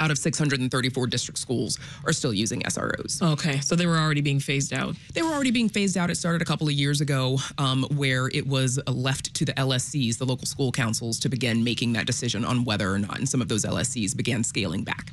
out 0.00 0.10
of 0.10 0.18
634 0.18 1.06
district 1.06 1.38
schools 1.38 1.78
are 2.04 2.12
still 2.12 2.32
using 2.32 2.60
SROs. 2.62 3.22
Okay, 3.32 3.60
so 3.60 3.76
they 3.76 3.86
were 3.86 3.98
already 3.98 4.20
being 4.20 4.40
phased 4.40 4.72
out. 4.72 4.94
They 5.12 5.22
were 5.22 5.30
already 5.30 5.50
being 5.50 5.68
phased 5.68 5.96
out. 5.96 6.10
It 6.10 6.16
started 6.16 6.42
a 6.42 6.44
couple 6.44 6.66
of 6.66 6.74
years 6.74 7.00
ago, 7.00 7.38
um, 7.58 7.84
where 7.94 8.28
it 8.28 8.46
was 8.46 8.78
left 8.86 9.34
to 9.34 9.44
the 9.44 9.52
LSCs, 9.54 10.18
the 10.18 10.26
local 10.26 10.46
school 10.46 10.72
councils, 10.72 11.18
to 11.20 11.28
begin 11.28 11.64
making 11.64 11.92
that 11.94 12.06
decision 12.06 12.44
on 12.44 12.64
whether 12.64 12.92
or 12.92 12.98
not, 12.98 13.18
and 13.18 13.28
some 13.28 13.40
of 13.40 13.48
those 13.48 13.64
LSCs 13.64 14.16
began 14.16 14.44
scaling 14.44 14.84
back. 14.84 15.10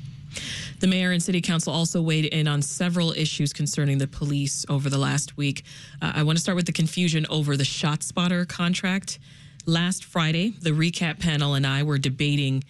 The 0.80 0.88
mayor 0.88 1.12
and 1.12 1.22
city 1.22 1.42
council 1.42 1.72
also 1.74 2.02
weighed 2.02 2.26
in 2.26 2.48
on 2.48 2.62
several 2.62 3.12
issues 3.14 3.54
concerning 3.54 4.00
the 4.00 4.08
police 4.08 4.66
over 4.70 4.90
the 4.90 4.98
last 4.98 5.38
week. 5.38 5.64
Uh, 6.02 6.14
I 6.16 6.24
want 6.24 6.38
to 6.38 6.42
start 6.42 6.56
with 6.56 6.66
the 6.66 6.72
confusion 6.74 7.26
over 7.30 7.56
the 7.56 7.64
ShotSpotter 7.64 8.48
contract. 8.48 9.20
Last 9.66 10.04
Friday, 10.04 10.50
the 10.50 10.72
recap 10.72 11.20
panel 11.20 11.54
and 11.54 11.66
I 11.66 11.84
were 11.84 11.98
debating 11.98 12.64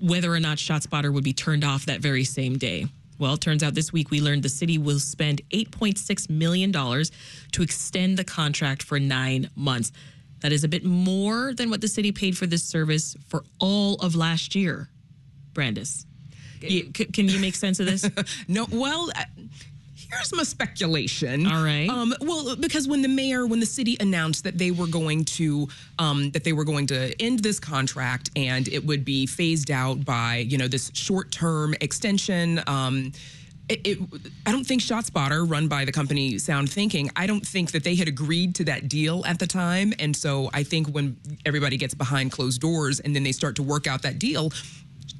whether 0.00 0.32
or 0.32 0.40
not 0.40 0.58
ShotSpotter 0.58 1.12
would 1.12 1.24
be 1.24 1.32
turned 1.32 1.64
off 1.64 1.86
that 1.86 2.00
very 2.00 2.24
same 2.24 2.58
day. 2.58 2.86
Well, 3.18 3.34
it 3.34 3.40
turns 3.40 3.62
out 3.64 3.74
this 3.74 3.92
week 3.92 4.10
we 4.10 4.20
learned 4.20 4.44
the 4.44 4.48
city 4.48 4.78
will 4.78 5.00
spend 5.00 5.40
$8.6 5.50 6.30
million 6.30 6.70
to 6.72 7.62
extend 7.62 8.16
the 8.16 8.24
contract 8.24 8.82
for 8.82 9.00
nine 9.00 9.50
months. 9.56 9.90
That 10.40 10.52
is 10.52 10.62
a 10.62 10.68
bit 10.68 10.84
more 10.84 11.52
than 11.52 11.68
what 11.68 11.80
the 11.80 11.88
city 11.88 12.12
paid 12.12 12.38
for 12.38 12.46
this 12.46 12.62
service 12.62 13.16
for 13.26 13.42
all 13.58 13.94
of 13.94 14.14
last 14.14 14.54
year. 14.54 14.88
Brandis, 15.52 16.06
you- 16.60 16.84
can 16.92 17.28
you 17.28 17.40
make 17.40 17.56
sense 17.56 17.80
of 17.80 17.86
this? 17.86 18.08
No, 18.48 18.66
well, 18.70 19.10
here's 20.10 20.34
my 20.34 20.42
speculation. 20.42 21.46
All 21.46 21.62
right. 21.62 21.88
Um, 21.88 22.14
well, 22.20 22.56
because 22.56 22.88
when 22.88 23.02
the 23.02 23.08
mayor, 23.08 23.46
when 23.46 23.60
the 23.60 23.66
city 23.66 23.96
announced 24.00 24.44
that 24.44 24.58
they 24.58 24.70
were 24.70 24.86
going 24.86 25.24
to, 25.24 25.68
um, 25.98 26.30
that 26.30 26.44
they 26.44 26.52
were 26.52 26.64
going 26.64 26.86
to 26.88 27.20
end 27.22 27.40
this 27.40 27.60
contract 27.60 28.30
and 28.36 28.68
it 28.68 28.84
would 28.84 29.04
be 29.04 29.26
phased 29.26 29.70
out 29.70 30.04
by, 30.04 30.38
you 30.38 30.58
know, 30.58 30.68
this 30.68 30.90
short-term 30.94 31.74
extension. 31.80 32.60
Um, 32.66 33.12
it, 33.68 33.86
it, 33.86 33.98
I 34.46 34.52
don't 34.52 34.64
think 34.64 34.80
ShotSpotter, 34.80 35.48
run 35.48 35.68
by 35.68 35.84
the 35.84 35.92
company 35.92 36.34
SoundThinking, 36.34 37.10
I 37.14 37.26
don't 37.26 37.46
think 37.46 37.72
that 37.72 37.84
they 37.84 37.96
had 37.96 38.08
agreed 38.08 38.54
to 38.56 38.64
that 38.64 38.88
deal 38.88 39.22
at 39.26 39.38
the 39.38 39.46
time. 39.46 39.92
And 39.98 40.16
so 40.16 40.48
I 40.54 40.62
think 40.62 40.88
when 40.88 41.18
everybody 41.44 41.76
gets 41.76 41.92
behind 41.92 42.32
closed 42.32 42.62
doors 42.62 42.98
and 43.00 43.14
then 43.14 43.24
they 43.24 43.32
start 43.32 43.56
to 43.56 43.62
work 43.62 43.86
out 43.86 44.02
that 44.02 44.18
deal, 44.18 44.52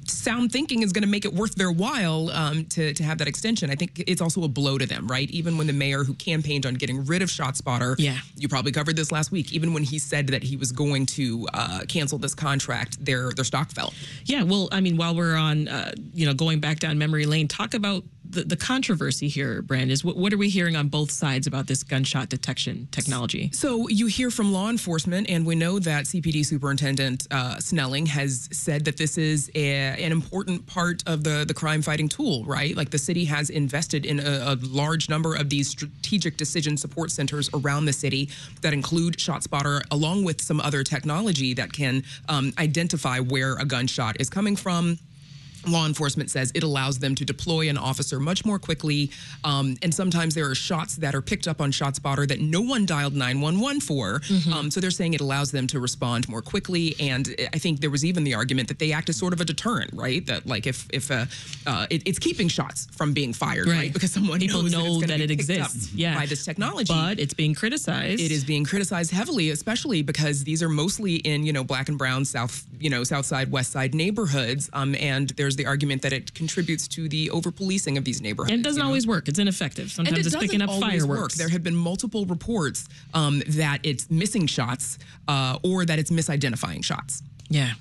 SoundThinking 0.05 0.83
is 0.83 0.91
going 0.91 1.03
to 1.03 1.09
make 1.09 1.25
it 1.25 1.33
worth 1.33 1.55
their 1.55 1.71
while 1.71 2.29
um, 2.31 2.65
to, 2.65 2.93
to 2.93 3.03
have 3.03 3.17
that 3.19 3.27
extension. 3.27 3.69
I 3.69 3.75
think 3.75 4.03
it's 4.07 4.21
also 4.21 4.43
a 4.43 4.47
blow 4.47 4.77
to 4.77 4.85
them, 4.85 5.07
right? 5.07 5.29
Even 5.29 5.57
when 5.57 5.67
the 5.67 5.73
mayor 5.73 6.03
who 6.03 6.13
campaigned 6.15 6.65
on 6.65 6.73
getting 6.75 7.05
rid 7.05 7.21
of 7.21 7.29
ShotSpotter, 7.29 7.95
Yeah. 7.97 8.17
you 8.35 8.47
probably 8.47 8.71
covered 8.71 8.95
this 8.95 9.11
last 9.11 9.31
week. 9.31 9.53
Even 9.53 9.73
when 9.73 9.83
he 9.83 9.99
said 9.99 10.27
that 10.27 10.43
he 10.43 10.55
was 10.57 10.71
going 10.71 11.05
to 11.07 11.47
uh, 11.53 11.81
cancel 11.87 12.17
this 12.17 12.33
contract, 12.35 13.03
their 13.03 13.31
their 13.31 13.45
stock 13.45 13.71
fell. 13.71 13.93
Yeah, 14.25 14.43
well, 14.43 14.67
I 14.71 14.81
mean, 14.81 14.97
while 14.97 15.15
we're 15.15 15.35
on, 15.35 15.67
uh, 15.67 15.91
you 16.13 16.25
know, 16.25 16.33
going 16.33 16.59
back 16.59 16.79
down 16.79 16.97
memory 16.97 17.25
lane, 17.25 17.47
talk 17.47 17.73
about 17.73 18.03
the, 18.29 18.43
the 18.43 18.55
controversy 18.55 19.27
here, 19.27 19.61
Brandis. 19.61 20.03
What, 20.03 20.15
what 20.15 20.31
are 20.31 20.37
we 20.37 20.49
hearing 20.49 20.75
on 20.75 20.87
both 20.87 21.11
sides 21.11 21.47
about 21.47 21.67
this 21.67 21.83
gunshot 21.83 22.29
detection 22.29 22.87
technology? 22.91 23.49
So 23.53 23.87
you 23.89 24.07
hear 24.07 24.29
from 24.29 24.53
law 24.53 24.69
enforcement, 24.69 25.29
and 25.29 25.45
we 25.45 25.55
know 25.55 25.79
that 25.79 26.05
CPD 26.05 26.45
Superintendent 26.45 27.27
uh, 27.31 27.59
Snelling 27.59 28.05
has 28.07 28.47
said 28.51 28.85
that 28.85 28.97
this 28.97 29.17
is 29.17 29.49
a, 29.55 29.73
an 30.03 30.11
important 30.11 30.65
part 30.67 31.03
of 31.07 31.23
the 31.23 31.45
the 31.47 31.53
crime 31.53 31.81
fighting 31.81 32.07
tool, 32.07 32.43
right? 32.45 32.75
Like 32.75 32.91
the 32.91 32.97
city 32.97 33.25
has 33.25 33.49
invested 33.49 34.05
in 34.05 34.19
a, 34.19 34.53
a 34.53 34.57
large 34.61 35.09
number 35.09 35.35
of 35.35 35.49
these 35.49 35.69
strategic 35.69 36.37
decision 36.37 36.77
support 36.77 37.11
centers 37.11 37.49
around 37.53 37.85
the 37.85 37.93
city 37.93 38.29
that 38.61 38.73
include 38.73 39.17
ShotSpotter, 39.17 39.81
along 39.91 40.23
with 40.23 40.41
some 40.41 40.61
other 40.61 40.83
technology 40.83 41.53
that 41.55 41.73
can 41.73 42.03
um, 42.27 42.53
identify 42.59 43.19
where 43.19 43.55
a 43.55 43.65
gunshot 43.65 44.17
is 44.19 44.29
coming 44.29 44.55
from 44.55 44.99
law 45.67 45.85
enforcement 45.85 46.29
says 46.29 46.51
it 46.55 46.63
allows 46.63 46.99
them 46.99 47.15
to 47.15 47.25
deploy 47.25 47.69
an 47.69 47.77
officer 47.77 48.19
much 48.19 48.45
more 48.45 48.59
quickly. 48.59 49.11
Um, 49.43 49.77
and 49.81 49.93
sometimes 49.93 50.35
there 50.35 50.49
are 50.49 50.55
shots 50.55 50.95
that 50.97 51.15
are 51.15 51.21
picked 51.21 51.47
up 51.47 51.61
on 51.61 51.71
ShotSpotter 51.71 52.27
that 52.27 52.39
no 52.39 52.61
one 52.61 52.85
dialed 52.85 53.13
911 53.13 53.81
for. 53.81 54.21
Um, 54.53 54.71
so 54.71 54.79
they're 54.79 54.91
saying 54.91 55.13
it 55.13 55.21
allows 55.21 55.51
them 55.51 55.67
to 55.67 55.79
respond 55.79 56.27
more 56.27 56.41
quickly. 56.41 56.95
And 56.99 57.35
I 57.53 57.57
think 57.59 57.81
there 57.81 57.89
was 57.89 58.03
even 58.03 58.23
the 58.23 58.33
argument 58.33 58.67
that 58.69 58.79
they 58.79 58.91
act 58.91 59.09
as 59.09 59.17
sort 59.17 59.33
of 59.33 59.41
a 59.41 59.45
deterrent, 59.45 59.91
right? 59.93 60.25
That 60.25 60.45
like 60.45 60.65
if 60.65 60.87
if 60.91 61.11
uh, 61.11 61.25
uh, 61.67 61.87
it, 61.89 62.03
it's 62.05 62.19
keeping 62.19 62.47
shots 62.47 62.87
from 62.91 63.13
being 63.13 63.33
fired, 63.33 63.67
right? 63.67 63.75
Right. 63.75 63.93
Because 63.93 64.11
someone 64.11 64.39
People 64.39 64.63
knows 64.63 64.71
know 64.71 64.99
that, 65.01 65.07
that 65.07 65.21
it 65.21 65.31
exists. 65.31 65.93
Yeah. 65.93 66.15
by 66.15 66.25
this 66.25 66.45
technology. 66.45 66.93
But 66.93 67.19
it's 67.19 67.33
being 67.33 67.53
criticized. 67.53 68.21
It 68.21 68.31
is 68.31 68.43
being 68.43 68.65
criticized 68.65 69.11
heavily, 69.11 69.49
especially 69.49 70.01
because 70.01 70.43
these 70.43 70.63
are 70.63 70.69
mostly 70.69 71.15
in 71.17 71.43
you 71.45 71.53
know 71.53 71.63
black 71.63 71.89
and 71.89 71.97
brown 71.97 72.25
South 72.25 72.65
you 72.79 72.89
know 72.89 73.03
South 73.03 73.25
Side 73.25 73.51
West 73.51 73.71
Side 73.71 73.93
neighborhoods, 73.93 74.69
um, 74.73 74.95
and 74.95 75.29
there's 75.31 75.48
the 75.55 75.65
argument 75.65 76.01
that 76.01 76.13
it 76.13 76.33
contributes 76.33 76.87
to 76.89 77.09
the 77.09 77.29
over 77.31 77.51
policing 77.51 77.97
of 77.97 78.05
these 78.05 78.21
neighborhoods. 78.21 78.51
And 78.51 78.61
it 78.61 78.63
doesn't 78.63 78.79
you 78.79 78.83
know? 78.83 78.87
always 78.87 79.07
work. 79.07 79.27
It's 79.27 79.39
ineffective. 79.39 79.85
And 79.85 79.91
Sometimes 79.91 80.19
it 80.19 80.33
it's 80.33 80.35
picking 80.35 80.61
up 80.61 80.69
always 80.69 81.01
fireworks. 81.01 81.21
work. 81.21 81.31
There 81.33 81.49
have 81.49 81.63
been 81.63 81.75
multiple 81.75 82.25
reports 82.25 82.87
um, 83.13 83.41
that 83.47 83.79
it's 83.83 84.09
missing 84.09 84.47
shots 84.47 84.97
uh, 85.27 85.57
or 85.63 85.85
that 85.85 85.99
it's 85.99 86.11
misidentifying 86.11 86.83
shots. 86.83 87.23
Yeah. 87.49 87.73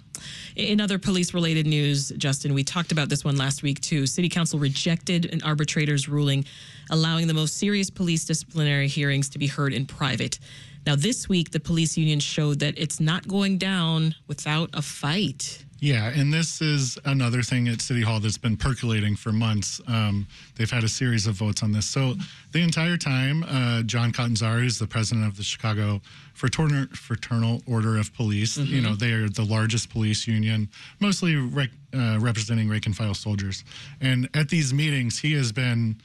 In 0.56 0.80
other 0.80 0.98
police 0.98 1.34
related 1.34 1.66
news, 1.66 2.08
Justin, 2.16 2.54
we 2.54 2.64
talked 2.64 2.90
about 2.90 3.08
this 3.08 3.24
one 3.24 3.36
last 3.36 3.62
week 3.62 3.80
too. 3.80 4.06
City 4.06 4.28
Council 4.28 4.58
rejected 4.58 5.32
an 5.32 5.42
arbitrator's 5.42 6.08
ruling 6.08 6.44
allowing 6.90 7.26
the 7.26 7.34
most 7.34 7.58
serious 7.58 7.90
police 7.90 8.24
disciplinary 8.24 8.88
hearings 8.88 9.28
to 9.30 9.38
be 9.38 9.46
heard 9.46 9.72
in 9.72 9.86
private. 9.86 10.38
Now, 10.86 10.96
this 10.96 11.28
week, 11.28 11.50
the 11.50 11.60
police 11.60 11.98
union 11.98 12.18
showed 12.18 12.60
that 12.60 12.74
it's 12.78 12.98
not 12.98 13.28
going 13.28 13.58
down 13.58 14.14
without 14.26 14.70
a 14.72 14.80
fight. 14.80 15.64
Yeah, 15.80 16.08
and 16.08 16.34
this 16.34 16.60
is 16.60 16.98
another 17.04 17.42
thing 17.42 17.68
at 17.68 17.80
City 17.80 18.02
Hall 18.02 18.18
that's 18.18 18.36
been 18.36 18.56
percolating 18.56 19.14
for 19.14 19.30
months. 19.30 19.80
Um, 19.86 20.26
they've 20.56 20.70
had 20.70 20.82
a 20.82 20.88
series 20.88 21.28
of 21.28 21.36
votes 21.36 21.62
on 21.62 21.70
this. 21.70 21.86
So 21.86 22.14
the 22.50 22.62
entire 22.62 22.96
time, 22.96 23.44
uh, 23.44 23.82
John 23.82 24.10
Catanzara, 24.10 24.64
is 24.64 24.80
the 24.80 24.88
president 24.88 25.26
of 25.28 25.36
the 25.36 25.44
Chicago 25.44 26.00
Fraternal, 26.34 26.86
Fraternal 26.94 27.62
Order 27.68 27.96
of 27.96 28.12
Police, 28.14 28.58
you 28.58 28.80
know, 28.80 28.94
they 28.96 29.12
are 29.12 29.28
the 29.28 29.44
largest 29.44 29.90
police 29.90 30.26
union, 30.26 30.68
mostly 30.98 31.36
rec, 31.36 31.70
uh, 31.94 32.18
representing 32.20 32.68
rank 32.68 32.86
and 32.86 32.96
file 32.96 33.14
soldiers. 33.14 33.62
And 34.00 34.28
at 34.34 34.48
these 34.48 34.74
meetings, 34.74 35.18
he 35.18 35.32
has 35.34 35.52
been, 35.52 36.00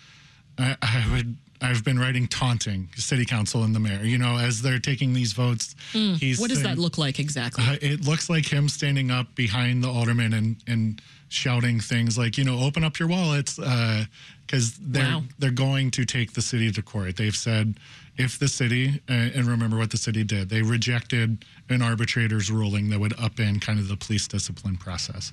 I, 0.58 0.76
I 0.82 1.08
would. 1.12 1.38
I've 1.64 1.84
been 1.84 1.98
writing 1.98 2.28
taunting 2.28 2.90
city 2.96 3.26
council 3.26 3.64
and 3.64 3.74
the 3.74 3.80
mayor. 3.80 4.04
You 4.04 4.18
know, 4.18 4.38
as 4.38 4.62
they're 4.62 4.80
taking 4.80 5.14
these 5.14 5.34
votes, 5.34 5.76
he's 5.94 6.40
What 6.40 6.50
does 6.50 6.60
saying- 6.62 6.76
that 6.76 6.82
look 6.82 6.98
like 6.98 7.20
exactly? 7.20 7.64
uh, 7.66 7.78
it 7.82 8.06
looks 8.06 8.30
like 8.30 8.46
him 8.52 8.68
standing 8.70 9.10
up 9.12 9.34
behind 9.36 9.84
the 9.84 9.90
alderman 9.90 10.34
and 10.34 10.58
and 10.68 11.02
shouting 11.30 11.80
things 11.80 12.16
like, 12.16 12.38
you 12.38 12.44
know, 12.44 12.60
open 12.60 12.84
up 12.84 13.00
your 13.00 13.08
wallets, 13.08 13.56
because 13.56 14.74
they're 14.80 15.04
Wow. 15.04 15.24
they're 15.40 15.50
going 15.52 15.90
to 15.92 16.06
take 16.06 16.34
the 16.34 16.42
city 16.42 16.72
to 16.72 16.82
court. 16.84 17.16
They've 17.16 17.36
said 17.36 17.80
if 18.18 18.38
the 18.38 18.48
city 18.48 19.00
uh, 19.10 19.14
and 19.14 19.48
remember 19.48 19.78
what 19.78 19.90
the 19.90 19.98
city 19.98 20.24
did, 20.24 20.50
they 20.50 20.62
rejected 20.62 21.44
an 21.70 21.82
arbitrator's 21.82 22.52
ruling 22.52 22.90
that 22.90 23.00
would 23.00 23.14
upend 23.14 23.62
kind 23.62 23.80
of 23.80 23.88
the 23.88 23.98
police 23.98 24.28
discipline 24.28 24.78
process. 24.78 25.32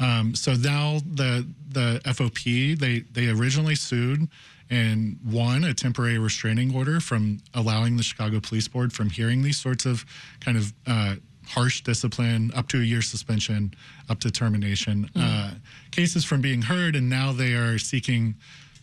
Um, 0.00 0.34
so 0.34 0.54
now 0.54 1.00
the 1.14 1.46
the 1.68 2.00
FOP 2.06 2.78
they 2.78 3.00
they 3.12 3.28
originally 3.28 3.74
sued 3.74 4.28
and 4.72 5.18
won, 5.22 5.64
a 5.64 5.74
temporary 5.74 6.18
restraining 6.18 6.74
order 6.74 6.98
from 6.98 7.38
allowing 7.52 7.98
the 7.98 8.02
Chicago 8.02 8.40
Police 8.40 8.68
Board 8.68 8.90
from 8.90 9.10
hearing 9.10 9.42
these 9.42 9.58
sorts 9.58 9.84
of 9.84 10.06
kind 10.40 10.56
of 10.56 10.72
uh, 10.86 11.16
harsh 11.46 11.82
discipline, 11.82 12.50
up 12.56 12.68
to 12.68 12.78
a 12.78 12.82
year 12.82 13.02
suspension, 13.02 13.74
up 14.08 14.18
to 14.20 14.30
termination 14.30 15.10
uh, 15.14 15.52
cases 15.90 16.24
from 16.24 16.40
being 16.40 16.62
heard, 16.62 16.96
and 16.96 17.10
now 17.10 17.32
they 17.32 17.52
are 17.52 17.78
seeking 17.78 18.34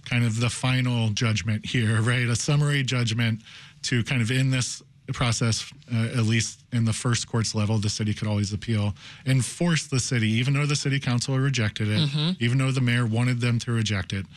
kind 0.06 0.24
of 0.24 0.40
the 0.40 0.50
final 0.50 1.10
judgment 1.10 1.66
here, 1.66 2.02
right? 2.12 2.28
A 2.30 2.36
summary 2.36 2.84
judgment 2.84 3.42
to 3.84 4.04
kind 4.04 4.22
of 4.22 4.30
end 4.30 4.54
this 4.54 4.84
process, 5.12 5.74
uh, 5.92 6.10
at 6.16 6.26
least 6.26 6.66
in 6.72 6.86
the 6.86 6.94
first 6.94 7.28
courts 7.28 7.56
level, 7.56 7.80
the 7.80 7.90
city 7.90 8.14
could 8.14 8.28
always 8.28 8.54
appeal 8.54 8.94
and 9.26 9.44
force 9.44 9.88
the 9.88 10.00
city, 10.00 10.28
even 10.30 10.54
though 10.54 10.68
the 10.68 10.76
city 10.76 11.00
council 11.00 11.36
rejected 11.40 11.88
it, 11.88 12.36
even 12.40 12.60
though 12.60 12.70
the 12.70 12.82
mayor 12.82 13.08
wanted 13.08 13.42
them 13.42 13.58
to 13.58 13.72
reject 13.72 14.14
it, 14.14 14.28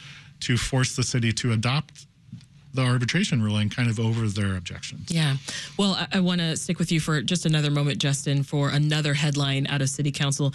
to 0.43 0.57
force 0.57 0.97
the 0.97 1.03
city 1.03 1.33
to 1.33 1.53
adopt 1.53 2.07
the 2.75 2.83
arbitration 2.83 3.43
ruling 3.43 3.69
kind 3.69 3.91
of 3.91 4.01
over 4.01 4.27
their 4.29 4.57
objections. 4.57 5.11
Yeah. 5.11 5.37
Well, 5.79 5.93
I, 5.93 6.19
I 6.19 6.21
want 6.21 6.41
to 6.41 6.57
stick 6.57 6.79
with 6.79 6.91
you 6.91 7.01
for 7.01 7.21
just 7.23 7.45
another 7.45 7.71
moment, 7.71 7.99
Justin, 7.99 8.43
for 8.43 8.71
another 8.71 9.15
headline 9.15 9.67
out 9.67 9.83
of 9.83 9.91
City 9.91 10.11
Council. 10.11 10.55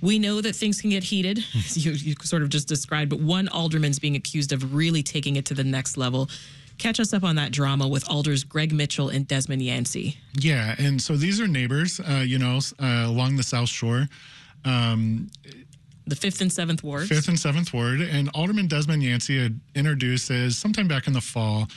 We 0.00 0.18
know 0.18 0.40
that 0.40 0.56
things 0.56 0.80
can 0.80 0.90
get 0.90 1.04
heated, 1.04 1.44
as 1.54 1.84
you, 1.84 1.92
you 1.92 2.14
sort 2.22 2.42
of 2.42 2.48
just 2.48 2.68
described, 2.68 3.10
but 3.10 3.20
one 3.20 3.48
alderman's 3.48 3.98
being 3.98 4.16
accused 4.16 4.52
of 4.52 4.74
really 4.74 5.02
taking 5.02 5.36
it 5.36 5.44
to 5.46 5.54
the 5.54 5.64
next 5.64 5.96
level. 5.98 6.30
Catch 6.78 6.98
us 6.98 7.12
up 7.12 7.22
on 7.22 7.36
that 7.36 7.52
drama 7.52 7.86
with 7.86 8.08
alders 8.08 8.42
Greg 8.42 8.72
Mitchell 8.72 9.10
and 9.10 9.28
Desmon 9.28 9.62
Yancy. 9.62 10.16
Yeah, 10.38 10.74
and 10.78 11.00
so 11.00 11.14
these 11.14 11.38
are 11.38 11.46
neighbors, 11.46 12.00
uh, 12.00 12.24
you 12.26 12.38
know, 12.38 12.60
uh, 12.82 13.04
along 13.06 13.36
the 13.36 13.42
South 13.42 13.68
Shore. 13.68 14.08
Um, 14.64 15.30
the 16.10 16.16
fifth 16.16 16.40
and 16.40 16.52
seventh 16.52 16.82
ward. 16.82 17.08
Fifth 17.08 17.28
and 17.28 17.38
seventh 17.38 17.72
ward, 17.72 18.00
and 18.00 18.28
Alderman 18.34 18.68
Desmon 18.68 19.02
Yancy 19.02 19.40
had 19.40 19.60
introduced 19.74 20.30
as 20.30 20.58
sometime 20.58 20.88
back 20.88 21.06
in 21.06 21.12
the 21.12 21.20
fall, 21.20 21.68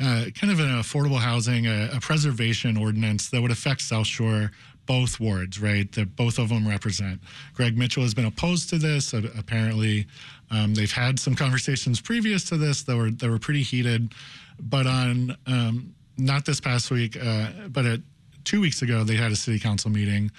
uh, 0.00 0.26
kind 0.34 0.52
of 0.52 0.60
an 0.60 0.68
affordable 0.68 1.18
housing, 1.18 1.66
a, 1.66 1.90
a, 1.92 2.00
preservation 2.00 2.76
ordinance 2.76 3.28
that 3.30 3.42
would 3.42 3.50
affect 3.50 3.82
South 3.82 4.06
Shore 4.06 4.52
both 4.86 5.20
wards, 5.20 5.60
right? 5.60 5.90
That 5.92 6.16
both 6.16 6.38
of 6.38 6.48
them 6.48 6.66
represent. 6.66 7.20
Greg 7.54 7.76
Mitchell 7.76 8.02
has 8.02 8.14
been 8.14 8.24
opposed 8.24 8.70
to 8.70 8.78
this. 8.78 9.12
Apparently, 9.12 10.06
um, 10.50 10.74
they've 10.74 10.90
had 10.90 11.18
some 11.18 11.34
conversations 11.34 12.00
previous 12.00 12.44
to 12.44 12.56
this 12.56 12.82
that 12.84 12.96
were 12.96 13.10
that 13.10 13.28
were 13.28 13.38
pretty 13.38 13.62
heated, 13.62 14.14
but 14.60 14.86
on 14.86 15.36
um, 15.46 15.94
not 16.16 16.44
this 16.44 16.60
past 16.60 16.90
week, 16.90 17.16
uh, 17.20 17.50
but 17.68 17.86
at 17.86 18.00
two 18.44 18.60
weeks 18.60 18.82
ago, 18.82 19.04
they 19.04 19.16
had 19.16 19.32
a 19.32 19.36
city 19.36 19.58
council 19.58 19.90
meeting, 19.90 20.30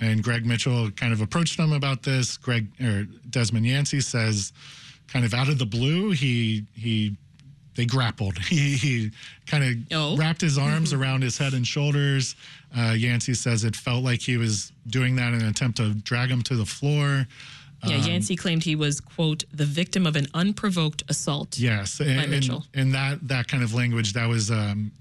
and 0.00 0.22
Greg 0.22 0.46
Mitchell 0.46 0.90
kind 0.92 1.12
of 1.12 1.20
approached 1.20 1.56
them 1.56 1.72
about 1.72 2.02
this. 2.02 2.36
Greg 2.36 2.66
or 2.80 3.04
Desmon 3.28 3.66
Yancy 3.66 4.00
says, 4.00 4.52
kind 5.08 5.24
of 5.24 5.34
out 5.34 5.48
of 5.48 5.58
the 5.58 5.66
blue, 5.66 6.10
he 6.10 6.64
he 6.74 7.16
they 7.74 7.86
grappled. 7.86 8.38
He, 8.50 8.76
he 8.76 9.10
kind 9.46 9.64
of 9.64 9.96
oh. 9.96 10.16
wrapped 10.16 10.40
his 10.40 10.58
arms 10.58 10.92
mm-hmm. 10.92 11.02
around 11.02 11.22
his 11.22 11.38
head 11.38 11.54
and 11.54 11.66
shoulders. 11.66 12.34
Uh, 12.76 12.94
Yancy 12.96 13.34
says 13.34 13.64
it 13.64 13.76
felt 13.76 14.04
like 14.04 14.20
he 14.20 14.36
was 14.36 14.72
doing 14.88 15.16
that 15.16 15.32
in 15.32 15.40
an 15.40 15.48
attempt 15.48 15.78
to 15.78 15.94
drag 15.94 16.30
him 16.30 16.42
to 16.42 16.56
the 16.56 16.66
floor. 16.66 17.26
Yeah, 17.84 17.96
um, 17.96 18.02
Yancy 18.02 18.36
claimed 18.36 18.64
he 18.64 18.76
was 18.76 19.00
quote 19.00 19.44
the 19.52 19.64
victim 19.64 20.06
of 20.06 20.16
an 20.16 20.26
unprovoked 20.34 21.02
assault. 21.08 21.58
Yes, 21.58 22.00
and, 22.00 22.34
and, 22.34 22.64
and, 22.74 22.94
that 22.94 23.26
that 23.28 23.48
kind 23.48 23.62
of 23.62 23.72
language 23.72 24.12
that 24.12 24.28
was 24.28 24.50
um, 24.50 24.92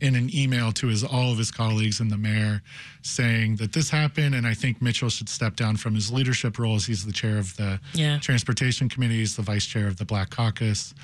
in 0.00 0.16
an 0.16 0.28
email 0.34 0.72
to 0.72 0.88
his 0.88 1.04
all 1.04 1.30
of 1.32 1.38
his 1.38 1.50
colleagues 1.50 2.00
and 2.00 2.10
the 2.10 2.16
mayor 2.16 2.62
saying 3.02 3.56
that 3.56 3.72
this 3.72 3.88
happened 3.88 4.34
and 4.34 4.46
I 4.46 4.54
think 4.54 4.82
Mitchell 4.82 5.08
should 5.08 5.28
step 5.28 5.56
down 5.56 5.76
from 5.76 5.94
his 5.94 6.12
leadership 6.12 6.58
role 6.58 6.74
as 6.74 6.84
he's 6.84 7.06
the 7.06 7.12
chair 7.12 7.38
of 7.38 7.56
the 7.56 7.80
yeah. 7.94 8.18
transportation 8.18 8.88
committee, 8.88 9.18
he's 9.18 9.36
the 9.36 9.42
vice 9.42 9.66
chair 9.66 9.86
of 9.86 9.96
the 9.96 10.04
Black 10.04 10.30
Caucus. 10.30 10.94